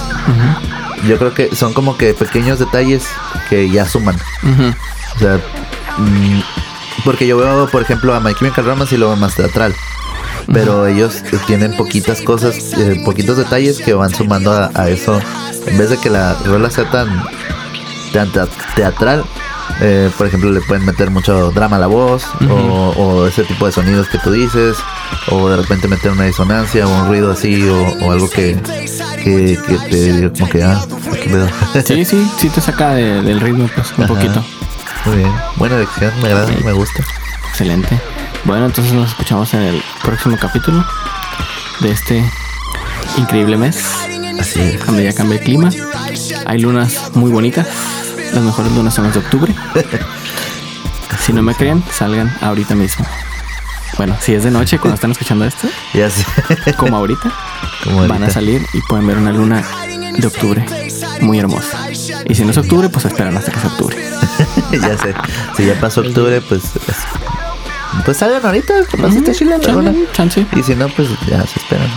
Yo 1.07 1.17
creo 1.17 1.33
que 1.33 1.55
son 1.55 1.73
como 1.73 1.97
que 1.97 2.13
pequeños 2.13 2.59
detalles 2.59 3.03
que 3.49 3.69
ya 3.69 3.85
suman. 3.87 4.15
O 5.15 5.19
sea, 5.19 5.39
mm, 5.97 6.39
porque 7.03 7.25
yo 7.27 7.37
veo, 7.37 7.67
por 7.69 7.81
ejemplo, 7.81 8.13
a 8.13 8.19
My 8.19 8.33
Chemical 8.35 8.65
Romance 8.65 8.95
y 8.95 8.97
lo 8.97 9.07
veo 9.07 9.15
más 9.17 9.35
teatral. 9.35 9.73
Pero 10.53 10.87
ellos 10.87 11.21
tienen 11.47 11.75
poquitas 11.77 12.21
cosas, 12.21 12.55
eh, 12.77 13.01
poquitos 13.05 13.37
detalles 13.37 13.79
que 13.79 13.93
van 13.93 14.13
sumando 14.13 14.51
a, 14.51 14.71
a 14.73 14.89
eso. 14.89 15.19
En 15.67 15.77
vez 15.77 15.89
de 15.91 15.97
que 15.97 16.09
la 16.09 16.33
rola 16.45 16.69
sea 16.71 16.89
tan, 16.89 17.23
tan 18.13 18.31
tea- 18.31 18.47
teatral, 18.75 19.23
eh, 19.81 20.09
por 20.17 20.25
ejemplo, 20.27 20.51
le 20.51 20.61
pueden 20.61 20.85
meter 20.85 21.09
mucho 21.11 21.51
drama 21.51 21.75
a 21.75 21.79
la 21.79 21.87
voz, 21.87 22.25
o, 22.49 22.53
o 22.97 23.27
ese 23.27 23.43
tipo 23.43 23.65
de 23.67 23.71
sonidos 23.71 24.07
que 24.09 24.17
tú 24.17 24.31
dices, 24.31 24.77
o 25.29 25.49
de 25.49 25.57
repente 25.57 25.87
meter 25.87 26.11
una 26.11 26.23
disonancia, 26.25 26.87
o 26.87 26.89
un 27.01 27.07
ruido 27.07 27.31
así, 27.31 27.67
o, 27.69 28.05
o 28.05 28.11
algo 28.11 28.29
que, 28.29 28.57
que, 29.23 29.57
que 29.67 29.77
te 29.89 30.13
diga 30.13 30.31
como 30.33 30.49
que, 30.49 30.63
ah. 30.63 30.81
Sí, 31.85 32.03
sí, 32.05 32.29
sí 32.39 32.49
te 32.49 32.59
saca 32.61 32.95
de- 32.95 33.21
del 33.21 33.39
ritmo, 33.39 33.69
pues, 33.75 33.93
un 33.97 34.05
Ajá. 34.05 34.13
poquito. 34.15 34.43
Muy 35.05 35.17
bien, 35.17 35.31
buena 35.57 35.75
elección, 35.75 36.11
me 36.21 36.27
agrada, 36.29 36.51
me 36.65 36.73
gusta. 36.73 37.03
Excelente. 37.51 37.99
Bueno, 38.45 38.65
entonces 38.65 38.93
nos 38.93 39.09
escuchamos 39.09 39.53
en 39.53 39.61
el 39.61 39.81
próximo 40.03 40.37
capítulo 40.39 40.83
de 41.81 41.91
este 41.91 42.23
increíble 43.17 43.57
mes. 43.57 43.83
Así 44.39 44.61
es. 44.61 44.83
Cuando 44.83 45.01
ya 45.01 45.13
cambia 45.13 45.37
el 45.37 45.43
clima. 45.43 45.69
Hay 46.45 46.59
lunas 46.59 47.11
muy 47.13 47.31
bonitas. 47.31 47.67
Las 48.33 48.43
mejores 48.43 48.71
lunas 48.73 48.93
son 48.93 49.05
las 49.05 49.13
de 49.13 49.19
octubre. 49.19 49.53
Si 51.25 51.33
no 51.33 51.43
me 51.43 51.53
creen, 51.53 51.83
salgan 51.91 52.35
ahorita 52.41 52.73
mismo. 52.75 53.05
Bueno, 53.97 54.15
si 54.19 54.33
es 54.33 54.43
de 54.43 54.49
noche 54.49 54.79
cuando 54.79 54.95
están 54.95 55.11
escuchando 55.11 55.45
esto, 55.45 55.67
Ya 55.93 56.09
sé. 56.09 56.23
como 56.77 56.97
ahorita, 56.97 57.31
Como 57.83 58.07
van 58.07 58.23
a 58.23 58.29
salir 58.31 58.65
y 58.73 58.81
pueden 58.81 59.05
ver 59.05 59.17
una 59.17 59.31
luna 59.31 59.63
de 60.17 60.25
octubre 60.25 60.65
muy 61.21 61.37
hermosa. 61.37 61.87
Y 62.25 62.33
si 62.33 62.43
no 62.45 62.51
es 62.51 62.57
octubre, 62.57 62.89
pues 62.89 63.05
esperan 63.05 63.37
hasta 63.37 63.51
que 63.51 63.59
sea 63.59 63.69
octubre. 63.69 63.97
ya 64.71 64.97
sé. 64.97 65.13
Si 65.57 65.65
ya 65.65 65.79
pasó 65.79 66.01
octubre, 66.01 66.41
pues. 66.41 66.63
Pues 68.05 68.17
salgan 68.17 68.45
ahorita, 68.45 68.73
capaz 68.91 69.15
está 69.15 69.33
chila 69.33 69.57
la 69.57 69.73
luna. 69.73 69.93
Chance, 70.13 70.45
chance. 70.45 70.59
Y 70.59 70.63
si 70.63 70.75
no, 70.75 70.87
pues 70.89 71.09
ya 71.27 71.45
se 71.45 71.59
esperan. 71.59 71.89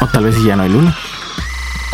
O 0.00 0.06
tal 0.06 0.24
vez 0.24 0.34
si 0.36 0.44
ya 0.44 0.56
no 0.56 0.62
hay 0.62 0.70
luna. 0.70 0.96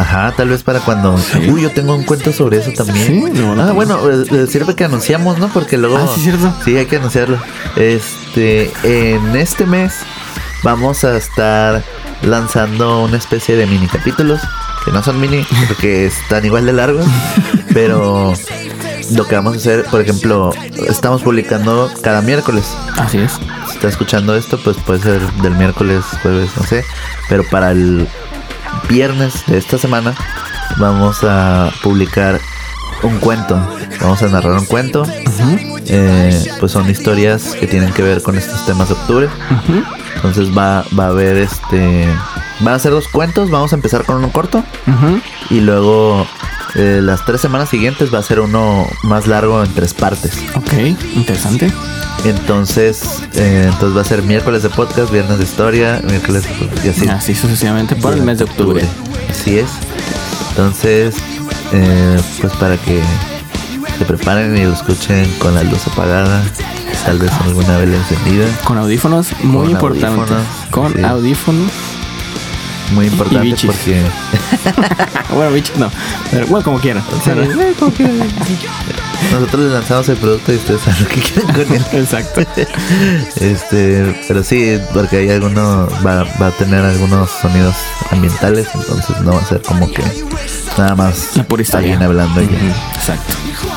Ajá, 0.01 0.33
tal 0.35 0.49
vez 0.49 0.63
para 0.63 0.81
cuando. 0.81 1.15
Uy, 1.49 1.63
yo 1.63 1.71
tengo 1.73 1.95
un 1.95 2.05
cuento 2.05 2.33
sobre 2.33 2.59
eso 2.59 2.73
también. 2.73 3.07
Sí, 3.07 3.21
no, 3.39 3.55
no, 3.55 3.63
ah, 3.63 3.67
no. 3.67 3.75
bueno, 3.75 3.99
eh, 4.11 4.25
eh, 4.31 4.47
sirve 4.47 4.75
que 4.75 4.85
anunciamos, 4.85 5.39
¿no? 5.39 5.49
Porque 5.49 5.77
luego. 5.77 5.99
Ah, 5.99 6.09
sí, 6.15 6.23
cierto. 6.23 6.55
Sí, 6.65 6.77
hay 6.77 6.87
que 6.87 6.97
anunciarlo. 6.97 7.39
Este, 7.77 8.73
en 8.83 9.37
este 9.37 9.67
mes 9.67 9.93
vamos 10.63 11.05
a 11.05 11.17
estar 11.19 11.83
lanzando 12.23 13.03
una 13.03 13.19
especie 13.19 13.57
de 13.57 13.67
mini 13.67 13.89
capítulos. 13.89 14.41
Que 14.87 14.91
no 14.91 15.03
son 15.03 15.21
mini, 15.21 15.47
porque 15.69 16.07
están 16.07 16.47
igual 16.47 16.65
de 16.65 16.73
largos. 16.73 17.05
pero 17.75 18.33
lo 19.13 19.27
que 19.27 19.35
vamos 19.35 19.55
a 19.55 19.57
hacer, 19.57 19.85
por 19.85 20.01
ejemplo, 20.01 20.51
estamos 20.89 21.23
publicando 21.23 21.91
cada 22.03 22.23
miércoles. 22.23 22.77
Así 22.97 23.19
es. 23.19 23.33
Si 23.69 23.75
está 23.75 23.89
escuchando 23.89 24.37
esto, 24.37 24.59
pues 24.63 24.77
puede 24.79 25.01
ser 25.01 25.21
del 25.43 25.55
miércoles, 25.55 26.05
jueves, 26.23 26.51
no 26.57 26.65
sé. 26.65 26.85
Pero 27.29 27.45
para 27.51 27.71
el 27.71 28.09
viernes 28.89 29.45
de 29.47 29.59
esta 29.59 29.79
semana 29.79 30.15
vamos 30.79 31.19
a 31.23 31.71
publicar 31.83 32.41
un 33.03 33.19
cuento. 33.19 33.61
Vamos 34.01 34.23
a 34.23 34.29
narrar 34.29 34.53
un 34.53 34.67
cuento. 34.67 35.05
Eh, 35.87 36.45
pues 36.61 36.73
son 36.73 36.89
historias 36.89 37.55
que 37.59 37.67
tienen 37.67 37.93
que 37.93 38.03
ver 38.03 38.23
con 38.23 38.37
estos 38.37 38.65
temas 38.67 38.89
de 38.89 38.95
octubre. 38.95 39.27
Ujú, 39.27 39.83
Entonces 40.23 40.57
va, 40.57 40.85
va 40.99 41.05
a 41.05 41.09
haber 41.09 41.39
este... 41.39 42.07
Van 42.61 42.75
a 42.75 42.79
ser 42.79 42.93
dos 42.93 43.09
cuentos. 43.09 43.51
Vamos 43.51 43.73
a 43.73 43.77
empezar 43.77 44.05
con 44.05 44.17
uno 44.17 44.31
corto. 44.31 44.63
Y 45.49 45.61
luego 45.61 46.27
eh, 46.75 47.01
las 47.03 47.25
tres 47.25 47.41
semanas 47.41 47.69
siguientes 47.69 48.13
va 48.13 48.19
a 48.19 48.23
ser 48.23 48.41
uno 48.41 48.87
más 49.03 49.27
largo 49.27 49.65
en 49.65 49.73
tres 49.73 49.95
partes. 49.95 50.33
Ok, 50.55 50.73
interesante. 51.15 51.73
Entonces, 52.25 53.23
eh, 53.35 53.65
entonces 53.73 53.97
va 53.97 54.03
a 54.03 54.05
ser 54.05 54.23
miércoles 54.23 54.63
de 54.63 54.69
podcast, 54.69 55.11
viernes 55.11 55.39
de 55.39 55.45
historia, 55.45 56.01
miércoles 56.05 56.45
de 56.45 56.51
podcast, 56.51 56.85
y 56.85 56.89
así. 56.91 57.09
Así 57.09 57.35
sucesivamente 57.35 57.97
por 57.97 58.13
el 58.13 58.23
mes 58.23 58.39
de 58.39 58.45
octubre. 58.45 58.85
Así 59.31 59.59
es. 59.59 59.71
Entonces, 60.51 61.17
eh, 61.73 62.21
pues 62.41 62.53
para 62.55 62.77
que 62.77 63.01
se 64.01 64.07
preparen 64.07 64.57
y 64.57 64.65
lo 64.65 64.73
escuchen 64.73 65.31
con 65.39 65.55
la 65.55 65.63
luz 65.63 65.87
apagada, 65.87 66.43
tal 67.05 67.19
vez 67.19 67.31
con 67.33 67.49
alguna 67.49 67.77
vela 67.77 67.97
encendida. 67.99 68.47
Con 68.65 68.79
audífonos, 68.79 69.29
muy 69.43 69.65
Con 69.65 69.71
importante. 69.73 70.07
audífonos, 70.07 70.43
Con 70.71 70.93
sí. 70.95 71.03
audífonos. 71.05 71.71
Muy 72.93 73.07
importante 73.07 73.45
bichis. 73.51 73.67
porque 73.71 74.03
Bueno, 75.35 75.53
bichos 75.53 75.77
no. 75.77 75.91
Pero 76.31 76.47
bueno, 76.47 76.65
como 76.65 76.79
quieran. 76.81 77.05
Nosotros 79.33 79.63
les 79.65 79.73
lanzamos 79.73 80.09
el 80.09 80.17
producto 80.17 80.53
y 80.53 80.57
ustedes 80.57 80.81
saben 80.81 81.03
lo 81.03 81.09
que 81.09 81.21
quieren 81.21 81.47
con 81.53 81.73
él. 81.77 81.85
Exacto. 81.93 82.41
Este, 83.37 84.21
pero 84.27 84.43
sí, 84.43 84.79
porque 84.95 85.19
hay 85.19 85.31
alguno, 85.31 85.89
va, 86.05 86.25
va 86.41 86.47
a 86.47 86.51
tener 86.53 86.83
algunos 86.85 87.31
sonidos 87.31 87.77
ambientales, 88.11 88.67
entonces 88.75 89.21
no 89.21 89.33
va 89.35 89.41
a 89.41 89.45
ser 89.45 89.61
como 89.63 89.93
que 89.93 90.03
nada 90.81 90.97
más 90.97 91.37
historia. 91.37 91.75
alguien 91.75 92.03
hablando 92.03 92.41
Exacto. 92.41 93.35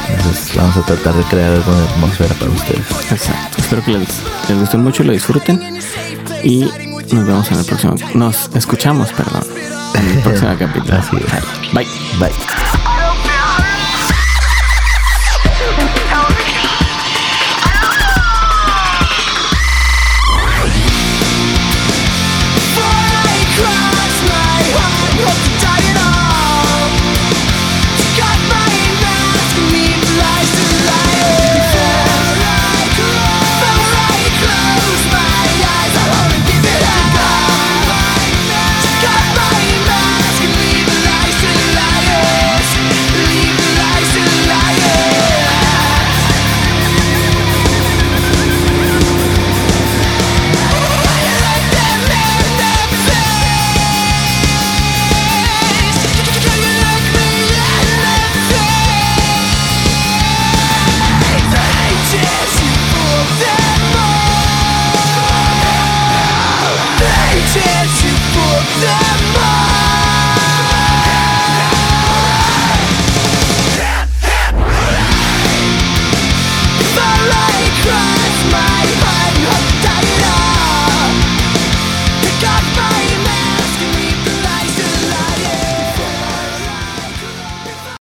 Entonces 0.10 0.56
vamos 0.56 0.78
a 0.78 0.82
tratar 0.82 1.14
de 1.14 1.24
crear 1.24 1.52
algo 1.52 1.74
de 1.74 1.84
atmósfera 1.90 2.34
para 2.36 2.52
ustedes. 2.52 3.12
Exacto. 3.12 3.58
Espero 3.58 3.84
que 3.84 3.92
les, 3.92 4.10
les 4.50 4.60
guste 4.60 4.78
mucho 4.78 5.04
y 5.04 5.08
lo 5.08 5.14
disfruten. 5.14 5.80
Y 6.44 6.62
nos 7.12 7.26
vemos 7.26 7.52
en 7.52 7.60
el 7.60 7.66
próximo. 7.66 7.96
Nos 8.16 8.50
escuchamos, 8.56 9.12
perdón. 9.14 9.44
En 9.96 10.10
el 10.10 10.20
próximo 10.20 10.56
capítulo. 10.60 10.98
Así 10.98 11.18
es. 11.18 11.74
Bye. 11.74 11.88
Bye. 12.20 12.83